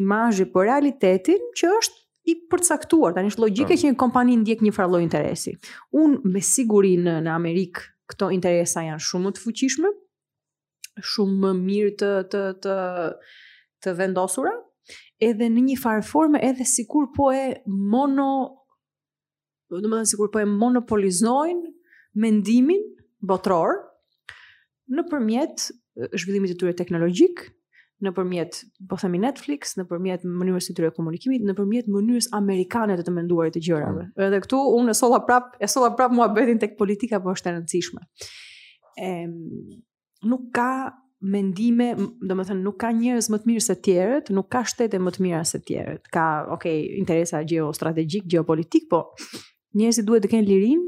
imajë 0.00 0.46
për 0.48 0.52
po 0.54 0.62
realitetin 0.64 1.44
që 1.60 1.72
është 1.76 2.00
i 2.28 2.34
përcaktuar, 2.52 3.14
tani 3.16 3.30
është 3.32 3.42
logjike 3.44 3.72
po. 3.76 3.80
që 3.80 3.88
një 3.90 3.98
kompani 4.00 4.34
ndjek 4.42 4.62
një 4.64 4.72
farë 4.76 4.92
lloj 4.92 5.04
interesi. 5.04 5.54
Unë 5.96 6.32
me 6.34 6.42
siguri 6.44 6.94
në, 7.00 7.16
në 7.24 7.34
Amerik 7.34 7.80
këto 8.10 8.30
interesa 8.34 8.84
janë 8.86 9.04
shumë 9.06 9.26
më 9.30 9.34
të 9.36 9.44
fuqishme, 9.46 9.90
shumë 11.14 11.38
më 11.46 11.52
mirë 11.62 11.94
të 12.00 12.10
të 12.32 12.42
të 12.64 12.76
të 13.84 13.94
vendosura, 14.00 14.52
edhe 15.28 15.46
në 15.54 15.64
një 15.70 15.76
farë 15.80 16.06
formë 16.08 16.42
edhe 16.50 16.66
sikur 16.66 17.08
po 17.16 17.28
e 17.36 17.44
mono 17.92 18.30
do 19.70 19.78
të 19.82 19.92
thënë 19.92 20.10
sikur 20.12 20.30
po 20.32 20.40
e 20.42 20.46
monopolizojnë 20.52 21.72
mendimin 22.24 22.82
botror 23.28 23.76
nëpërmjet 24.96 25.68
zhvillimit 26.16 26.54
të 26.54 26.58
tyre 26.60 26.76
teknologjik, 26.78 27.46
në 28.04 28.10
përmjet, 28.14 28.58
po 28.90 28.96
themi 29.00 29.18
Netflix, 29.22 29.72
në 29.78 29.84
përmjet 29.90 30.24
mënyrës 30.28 30.68
të 30.70 30.74
tyre 30.78 30.92
komunikimit, 30.94 31.42
në 31.46 31.54
përmjet 31.58 31.88
mënyrës 31.90 32.28
amerikane 32.36 32.94
të 32.98 33.06
të 33.08 33.14
menduarit 33.16 33.56
të 33.56 33.62
gjërave. 33.66 34.04
Mm. 34.12 34.28
Edhe 34.28 34.40
këtu, 34.44 34.60
unë 34.80 34.94
e 34.94 34.98
sola 35.00 35.18
prap, 35.26 35.56
e 35.60 35.68
sola 35.72 35.90
prap 35.98 36.14
mua 36.14 36.28
bedin 36.36 36.60
tek 36.62 36.76
politika, 36.78 37.18
po 37.24 37.34
është 37.36 37.48
të 37.50 37.54
rëndësishme. 37.56 38.02
nuk 40.30 40.46
ka 40.54 40.68
mendime, 41.34 41.88
do 41.98 42.34
më 42.38 42.44
thënë, 42.48 42.62
nuk 42.62 42.76
ka 42.78 42.90
njërës 42.94 43.28
më 43.30 43.38
të 43.40 43.48
mirë 43.50 43.64
se 43.66 43.74
tjerët, 43.82 44.30
nuk 44.34 44.48
ka 44.50 44.62
shtete 44.66 44.98
më 45.02 45.12
të 45.14 45.22
mira 45.22 45.42
se 45.44 45.58
tjerët. 45.66 46.08
Ka, 46.12 46.26
okej, 46.54 46.78
okay, 46.80 46.98
interesa 46.98 47.42
geostrategik, 47.44 48.26
geopolitik, 48.30 48.86
po 48.90 49.02
njërësit 49.78 50.06
duhet 50.06 50.22
të 50.24 50.30
kenë 50.32 50.48
lirin 50.48 50.84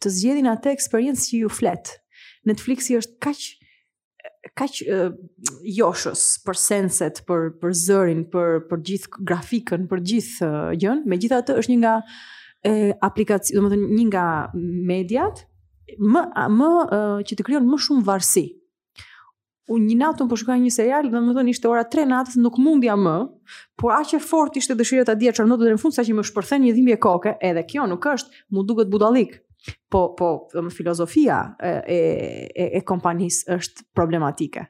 të 0.00 0.08
zgjedhin 0.12 0.48
atë 0.52 0.72
eksperiencë 0.72 1.22
që 1.28 1.38
ju 1.42 1.52
fletë. 1.58 1.96
Netflixi 2.48 2.96
është 2.96 3.16
kaqë 3.20 3.65
kaq 4.56 4.80
uh, 4.86 5.10
joshës 5.76 6.22
për 6.46 6.58
senset, 6.58 7.22
për 7.28 7.50
për 7.60 7.74
zërin, 7.76 8.24
për 8.32 8.60
për 8.70 8.82
gjithë 8.88 9.24
grafikën, 9.30 9.86
për 9.90 10.04
gjithë 10.12 10.50
gjën. 10.82 11.02
Megjithatë 11.14 11.58
është 11.60 11.74
një 11.74 11.80
nga 11.82 11.96
e 12.66 12.74
aplikacion, 13.06 13.60
domethënë 13.60 13.98
një 13.98 14.06
nga 14.10 14.26
mediat 14.88 15.44
më 16.02 16.22
më 16.50 16.68
që 17.28 17.36
të 17.38 17.44
krijon 17.46 17.66
më 17.70 17.78
shumë 17.84 18.06
varësi. 18.08 18.46
Unë 19.74 19.84
një 19.86 19.96
natë 20.00 20.22
unë 20.22 20.30
po 20.30 20.38
shikoja 20.40 20.58
një 20.62 20.72
serial, 20.74 21.08
domethënë 21.12 21.52
ishte 21.52 21.68
ora 21.70 21.84
3 21.92 22.06
natës, 22.10 22.36
nuk 22.42 22.58
mundja 22.62 22.94
më, 22.98 23.16
por 23.78 23.94
aq 23.96 24.16
e 24.18 24.22
fortë 24.22 24.62
ishte 24.62 24.76
dëshira 24.78 25.06
ta 25.08 25.14
dija 25.18 25.34
çfarë 25.36 25.52
do 25.56 25.60
të 25.62 25.72
në 25.76 25.82
fund 25.82 25.94
saqë 25.96 26.16
më 26.20 26.26
shpërthen 26.32 26.64
një 26.66 26.74
dhimbje 26.78 26.98
koke, 27.06 27.36
edhe 27.50 27.66
kjo 27.70 27.86
nuk 27.90 28.06
është, 28.14 28.44
mu 28.54 28.66
duket 28.66 28.90
budallik 28.94 29.40
po 29.90 30.14
po 30.14 30.48
um, 30.54 30.70
filozofia 30.70 31.56
e 31.62 31.96
e, 32.54 32.64
e 32.78 32.80
kompanisë 32.84 33.56
është 33.58 33.86
problematike. 33.96 34.64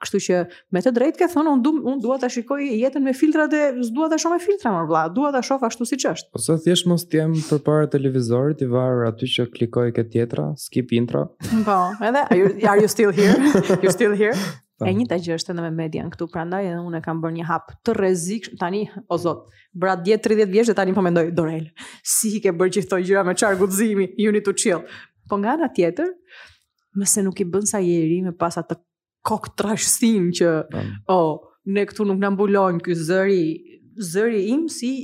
Kështu 0.00 0.18
që 0.26 0.36
me 0.72 0.80
të 0.80 0.90
drejtë 0.96 1.20
ke 1.20 1.26
thonë 1.28 1.50
unë 1.54 1.62
du, 1.64 1.70
unë 1.82 2.00
dua 2.00 2.14
ta 2.22 2.28
shikoj 2.32 2.60
jetën 2.66 3.04
me 3.04 3.12
filtra 3.12 3.44
dhe 3.54 3.60
s'dua 3.84 4.06
ta 4.08 4.16
shoh 4.22 4.32
me 4.32 4.38
filtra 4.40 4.72
më 4.72 4.86
vëlla, 4.88 5.02
dua 5.14 5.32
ta 5.34 5.42
shoh 5.44 5.66
ashtu 5.68 5.86
siç 5.90 6.06
është. 6.12 6.30
Ose 6.40 6.56
thjesht 6.64 6.88
mos 6.88 7.04
të 7.04 7.20
jem 7.20 7.34
përpara 7.50 7.90
televizorit 7.96 8.64
i 8.64 8.70
varur 8.76 9.04
aty 9.10 9.28
që 9.34 9.50
klikoj 9.58 9.88
këtë 9.98 10.12
tjetra, 10.14 10.46
skip 10.64 10.96
intro. 10.96 11.26
Po, 11.68 11.76
edhe 12.08 12.24
are 12.72 12.80
you 12.80 12.88
still 12.88 13.12
here? 13.12 13.36
You 13.84 13.92
still 13.98 14.16
here? 14.24 14.36
E 14.88 14.92
njëta 14.96 15.16
gjë 15.20 15.34
është 15.36 15.52
edhe 15.52 15.62
me 15.66 15.70
median 15.76 16.08
këtu, 16.12 16.26
prandaj 16.32 16.64
edhe 16.70 16.78
unë 16.88 17.00
kam 17.04 17.18
bërë 17.20 17.34
një 17.36 17.46
hap 17.50 17.66
të 17.84 17.92
rrezikshëm 17.98 18.58
tani 18.62 18.78
o 19.12 19.18
zot. 19.20 19.42
Bra 19.76 19.92
10 20.00 20.22
30 20.24 20.48
vjeç 20.54 20.70
dhe 20.70 20.76
tani 20.78 20.94
po 20.96 21.02
mendoj 21.04 21.26
Dorel. 21.36 21.66
Si 22.00 22.30
i 22.38 22.40
ke 22.40 22.52
bërë 22.56 22.72
gjithë 22.78 23.00
gjëra 23.04 23.24
me 23.28 23.34
çfarë 23.36 23.58
guximi? 23.60 24.06
You 24.24 24.32
need 24.32 24.46
to 24.48 24.54
chill. 24.56 24.80
Po 25.28 25.36
nga 25.42 25.52
ana 25.58 25.68
tjetër, 25.76 26.14
nëse 26.98 27.24
nuk 27.26 27.42
i 27.44 27.48
bën 27.52 27.68
sa 27.68 27.82
i 27.84 27.92
ri 28.08 28.20
me 28.24 28.32
pas 28.32 28.56
atë 28.56 28.78
kok 29.28 29.50
trashësim 29.60 30.30
që 30.40 30.48
o 30.72 31.18
oh, 31.18 31.32
ne 31.68 31.84
këtu 31.86 32.08
nuk 32.08 32.20
na 32.22 32.32
mbulojn 32.32 32.80
ky 32.84 32.96
zëri, 32.96 33.40
zëri 34.00 34.46
im 34.54 34.64
si 34.72 34.94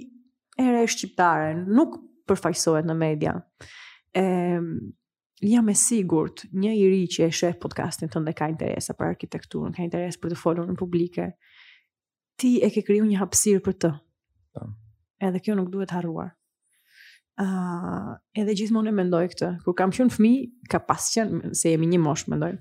e 0.57 0.87
shqiptare, 0.89 1.53
nuk 1.69 2.01
përfaqësohet 2.27 2.89
në 2.89 3.01
media. 3.05 3.37
Ehm 4.17 4.77
jam 5.43 5.69
e 5.69 5.75
sigurt 5.77 6.47
një 6.55 6.73
i 6.77 6.87
ri 6.89 7.03
që 7.13 7.27
e 7.29 7.35
shef 7.35 7.59
podcastin 7.61 8.09
tënde 8.13 8.33
ka 8.37 8.49
interes 8.53 8.89
për 8.97 9.11
arkitekturën, 9.15 9.75
ka 9.77 9.85
interes 9.85 10.17
për 10.21 10.33
të 10.33 10.41
folur 10.41 10.67
në 10.71 10.77
publike. 10.79 11.31
Ti 12.41 12.53
e 12.65 12.71
ke 12.73 12.83
kriju 12.85 13.05
një 13.09 13.21
hapësirë 13.21 13.63
për 13.67 13.77
të. 13.85 13.91
Ta. 14.57 14.65
Po. 14.65 14.73
Edhe 15.27 15.41
kjo 15.41 15.55
nuk 15.57 15.71
duhet 15.73 15.93
harruar. 15.97 16.35
uh, 17.37 18.17
edhe 18.41 18.55
gjithmonë 18.57 18.89
e 18.89 18.95
mendoj 18.97 19.27
këtë. 19.33 19.49
Kur 19.67 19.75
kam 19.77 19.91
qenë 19.93 20.13
fëmijë, 20.15 20.47
ka 20.73 20.79
pasë 20.89 21.13
qënë, 21.19 21.51
se 21.59 21.73
jemi 21.75 21.85
një 21.91 21.99
moshë 22.05 22.31
mendoj. 22.33 22.53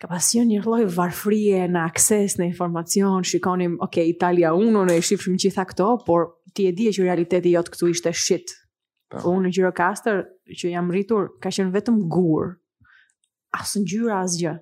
Ka 0.00 0.08
pasë 0.08 0.38
qenë 0.38 0.48
një 0.54 0.60
lloj 0.64 0.84
varfrije 0.94 1.66
në 1.68 1.82
akses 1.84 2.38
në 2.40 2.46
informacion, 2.54 3.20
shikonim, 3.24 3.74
ok, 3.84 4.00
Italia 4.08 4.54
unë, 4.56 4.86
në 4.88 4.96
e 4.96 5.04
shifshim 5.04 5.36
gjitha 5.36 5.66
këto, 5.74 5.88
por 6.06 6.38
ti 6.54 6.68
e 6.68 6.72
di 6.72 6.88
që 6.88 7.04
realiteti 7.04 7.52
jot 7.52 7.68
këtu 7.72 7.92
ishte 7.92 8.12
shit 8.16 8.56
Po. 9.10 9.18
po. 9.18 9.30
Unë 9.34 9.48
në 9.48 9.54
Gjirokastër 9.56 10.20
që 10.54 10.70
jam 10.74 10.90
rritur, 10.94 11.32
ka 11.42 11.50
qenë 11.52 11.72
vetëm 11.74 12.00
gurë. 12.12 12.50
Asë 13.58 13.82
në 13.82 13.88
gjyra 13.90 14.18
asë 14.22 14.42
gjë. 14.44 14.52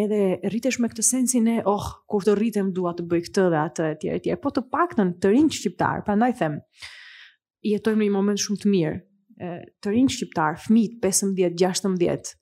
Edhe 0.00 0.18
rritesh 0.52 0.76
me 0.78 0.90
këtë 0.92 1.02
sensin 1.06 1.48
e, 1.50 1.54
oh, 1.66 1.86
kur 2.06 2.22
të 2.22 2.34
rritem 2.38 2.68
dua 2.76 2.92
të 2.94 3.06
bëj 3.10 3.22
këtë 3.26 3.46
dhe 3.50 3.60
atë 3.60 3.86
e 3.86 3.94
tjere 4.04 4.20
tjere. 4.26 4.40
Po 4.44 4.52
të 4.54 4.62
pak 4.70 4.92
të 4.94 5.06
në 5.08 5.14
të 5.24 5.30
rinjë 5.32 5.56
shqiptarë, 5.56 6.04
pa 6.06 6.14
ndaj 6.20 6.28
them, 6.38 6.58
jetojmë 7.66 7.98
në 8.02 8.06
i 8.06 8.10
moment 8.18 8.42
shumë 8.44 8.60
të 8.62 8.70
mirë. 8.74 9.00
të 9.80 9.90
rinjë 9.94 10.12
shqiptarë, 10.18 10.60
fmit, 10.66 10.98
15, 11.00 11.32
16, 11.64 12.36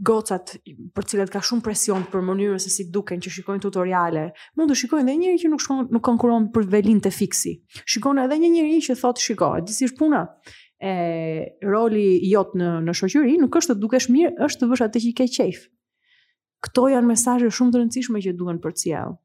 gocat 0.00 0.56
për 0.96 1.06
cilët 1.08 1.30
ka 1.34 1.40
shumë 1.44 1.64
presion 1.66 2.04
për 2.08 2.22
mënyrën 2.24 2.60
se 2.62 2.70
si 2.72 2.86
duken 2.90 3.20
që 3.22 3.32
shikojnë 3.34 3.62
tutoriale, 3.64 4.26
mund 4.56 4.70
të 4.72 4.76
shikojnë 4.82 5.08
edhe 5.10 5.18
njëri 5.20 5.40
që 5.44 5.50
nuk 5.52 5.60
shkon 5.62 5.88
nuk 5.92 6.02
konkuron 6.06 6.46
për 6.54 6.66
velin 6.72 7.00
të 7.04 7.12
fiksi. 7.12 7.56
Shikon 7.92 8.22
edhe 8.22 8.38
një 8.42 8.50
njëri 8.56 8.80
që 8.88 8.96
thotë 9.02 9.24
shiko, 9.26 9.50
disi 9.66 9.88
është 9.90 9.98
puna. 10.00 10.24
E 10.82 10.94
roli 11.62 12.06
jot 12.26 12.56
në 12.58 12.70
në 12.86 12.94
shoqëri 12.98 13.36
nuk 13.42 13.56
është 13.60 13.74
të 13.76 13.80
dukesh 13.84 14.08
mirë, 14.10 14.32
është 14.48 14.62
të 14.62 14.70
vësh 14.72 14.86
atë 14.88 15.02
që 15.04 15.12
ke 15.20 15.28
qejf. 15.36 15.60
Kto 16.68 16.88
janë 16.92 17.08
mesazhe 17.12 17.50
shumë 17.52 17.72
të 17.74 17.82
rëndësishme 17.82 18.22
që 18.22 18.32
duhen 18.38 18.58
për 18.64 18.76
cjell. 18.80 19.16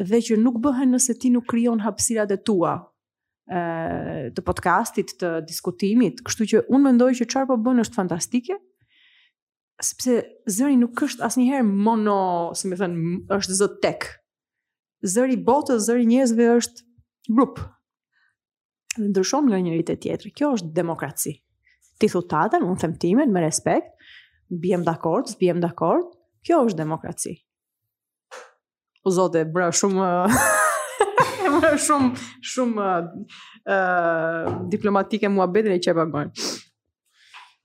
Dhe 0.00 0.18
që 0.26 0.40
nuk 0.42 0.58
bëhen 0.64 0.90
nëse 0.96 1.14
ti 1.22 1.30
nuk 1.32 1.46
krijon 1.52 1.80
hapësirat 1.84 2.32
e 2.34 2.38
tua 2.40 2.74
e, 2.80 3.60
të 4.36 4.42
podcastit, 4.44 5.12
të 5.20 5.30
diskutimit, 5.46 6.18
kështu 6.26 6.46
që 6.52 6.62
unë 6.66 6.84
mendoj 6.88 7.10
që 7.20 7.28
çfarë 7.30 7.50
po 7.52 7.58
bën 7.68 7.82
është 7.84 7.98
fantastike, 8.00 8.56
sepse 9.82 10.22
zëri 10.46 10.76
nuk 10.78 11.02
është 11.06 11.24
asnjëherë 11.26 11.64
mono, 11.66 12.18
si 12.54 12.70
më 12.70 12.78
thënë, 12.80 13.14
është 13.38 13.56
zot 13.58 13.78
tek. 13.82 14.06
Zëri 15.04 15.36
botës, 15.44 15.86
zëri 15.88 16.06
njerëzve 16.08 16.46
është 16.58 17.32
grup. 17.34 17.60
Dhe 18.96 19.08
ndryshon 19.10 19.48
nga 19.48 19.58
njëri 19.60 19.82
te 19.88 19.96
tjetri. 19.98 20.30
Kjo 20.32 20.52
është 20.56 20.70
demokraci. 20.76 21.34
Ti 22.00 22.08
thu 22.10 22.22
tatën, 22.30 22.62
unë 22.64 22.80
them 22.82 22.94
timen 23.02 23.32
me 23.34 23.42
respekt, 23.44 23.90
bjem 24.48 24.84
dakord, 24.86 25.28
s'biem 25.32 25.60
dakord. 25.62 26.06
Kjo 26.44 26.62
është 26.68 26.78
demokraci. 26.80 27.34
O 29.04 29.12
zotë, 29.12 29.42
bra 29.52 29.68
shumë 29.76 30.08
më 31.54 31.74
shumë 31.86 32.28
shumë 32.54 32.86
ë 32.86 32.92
uh, 33.68 34.54
diplomatike 34.72 35.28
muhabetin 35.30 35.74
e 35.76 35.80
çepa 35.84 36.06
bën. 36.14 36.32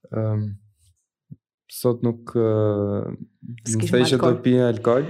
Ehm 0.09 0.41
um, 0.41 0.49
sot 1.79 2.01
nuk 2.03 2.33
uh, 2.37 3.05
më 3.45 3.87
thejshë 3.87 4.19
të 4.23 4.29
pinë 4.45 4.63
alkohol. 4.69 5.05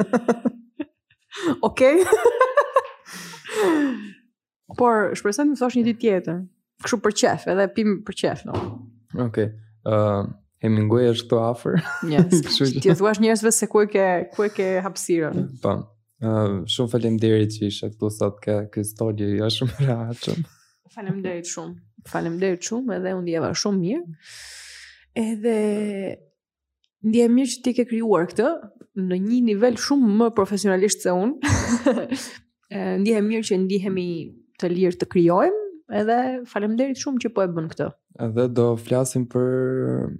Okej? 1.70 2.02
Por, 4.76 5.14
shpresa 5.16 5.44
të 5.46 5.54
më 5.54 5.60
thosh 5.62 5.78
një 5.80 5.84
ditë 5.90 6.02
tjetër. 6.04 6.42
Këshu 6.84 7.00
për 7.06 7.16
qef, 7.22 7.46
edhe 7.54 7.68
pim 7.72 7.96
për 8.04 8.18
qef, 8.20 8.44
no. 8.50 8.60
Okej. 9.16 9.48
Okay. 9.48 9.48
Uh, 9.88 10.28
Hemingway 10.64 11.08
është 11.14 11.26
këto 11.30 11.40
afer. 11.46 11.80
Yes. 12.10 12.42
ti 12.44 12.56
që 12.58 12.84
ti 12.84 12.94
thua 12.98 13.12
njerëzve 13.22 13.52
se 13.52 13.68
ku 13.72 13.84
e 13.84 13.88
ke 13.92 14.06
ku 14.34 14.44
e 14.48 14.52
ke 14.52 14.70
hapësirën. 14.84 15.44
Po 15.64 15.78
shumë 16.22 16.88
falem 16.90 17.16
që 17.18 17.48
ishe 17.66 17.90
këtu 17.92 18.10
sot 18.10 18.38
ke 18.40 18.54
kristalli, 18.72 19.34
ja 19.38 19.48
shumë 19.52 19.82
rrachëm. 19.86 20.44
falem 20.94 21.18
shumë, 21.22 21.76
falem 22.08 22.38
shumë 22.40 22.96
edhe 22.98 23.14
unë 23.18 23.26
djeva 23.32 23.50
shumë 23.56 23.80
mirë. 23.80 24.04
Edhe 25.14 26.16
ndjehem 27.06 27.34
mirë 27.38 27.52
që 27.54 27.62
ti 27.64 27.72
ke 27.78 27.84
krijuar 27.88 28.26
këtë 28.30 28.46
në 29.06 29.16
një 29.26 29.42
nivel 29.50 29.76
shumë 29.80 30.12
më 30.20 30.30
profesionalisht 30.36 31.02
se 31.04 31.10
unë. 31.10 31.36
ndjehem 33.00 33.26
mirë 33.30 33.44
që 33.50 33.58
ndihemi 33.66 34.08
të 34.60 34.70
lirë 34.72 34.98
të 35.02 35.06
krijojmë 35.12 35.64
edhe 36.00 36.18
faleminderit 36.50 36.98
shumë 37.00 37.20
që 37.22 37.32
po 37.36 37.44
e 37.44 37.50
bën 37.56 37.68
këtë. 37.72 37.90
Edhe 38.24 38.48
do 38.56 38.70
flasim 38.80 39.28
për 39.28 40.16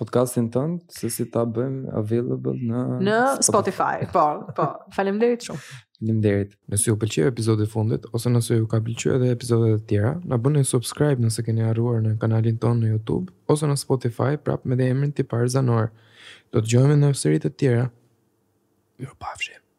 podcastin 0.00 0.48
tënd 0.52 0.80
se 0.92 1.10
si 1.12 1.26
ta 1.32 1.42
bëjmë 1.44 1.92
available 2.00 2.54
në 2.56 2.82
në 3.04 3.18
Spotify. 3.44 3.98
po, 4.12 4.22
po. 4.56 4.66
Faleminderit 4.96 5.44
shumë. 5.48 5.62
Faleminderit. 6.00 6.54
Nëse 6.72 6.88
ju 6.88 6.96
pëlqeu 7.02 7.28
episodi 7.28 7.66
i 7.66 7.70
fundit 7.70 8.06
ose 8.16 8.32
nëse 8.32 8.56
ju 8.62 8.68
ka 8.72 8.80
pëlqyer 8.86 9.18
edhe 9.18 9.30
episodet 9.34 9.74
e 9.76 9.84
tjera, 9.92 10.14
na 10.24 10.38
bëni 10.40 10.64
subscribe 10.68 11.20
nëse 11.24 11.44
keni 11.46 11.66
harruar 11.68 12.00
në 12.06 12.14
kanalin 12.22 12.56
ton 12.62 12.80
në 12.80 12.94
YouTube 12.94 13.34
ose 13.52 13.68
në 13.68 13.76
Spotify 13.82 14.32
prapë 14.40 14.72
me 14.72 14.80
emrin 14.88 15.12
Tipar 15.18 15.44
Zanor. 15.52 15.90
Do 16.50 16.60
të 16.62 16.68
dëgjojmë 16.68 17.00
në 17.02 17.12
seri 17.20 17.42
të 17.44 17.52
tjera. 17.60 17.86
pafshim. 19.18 19.69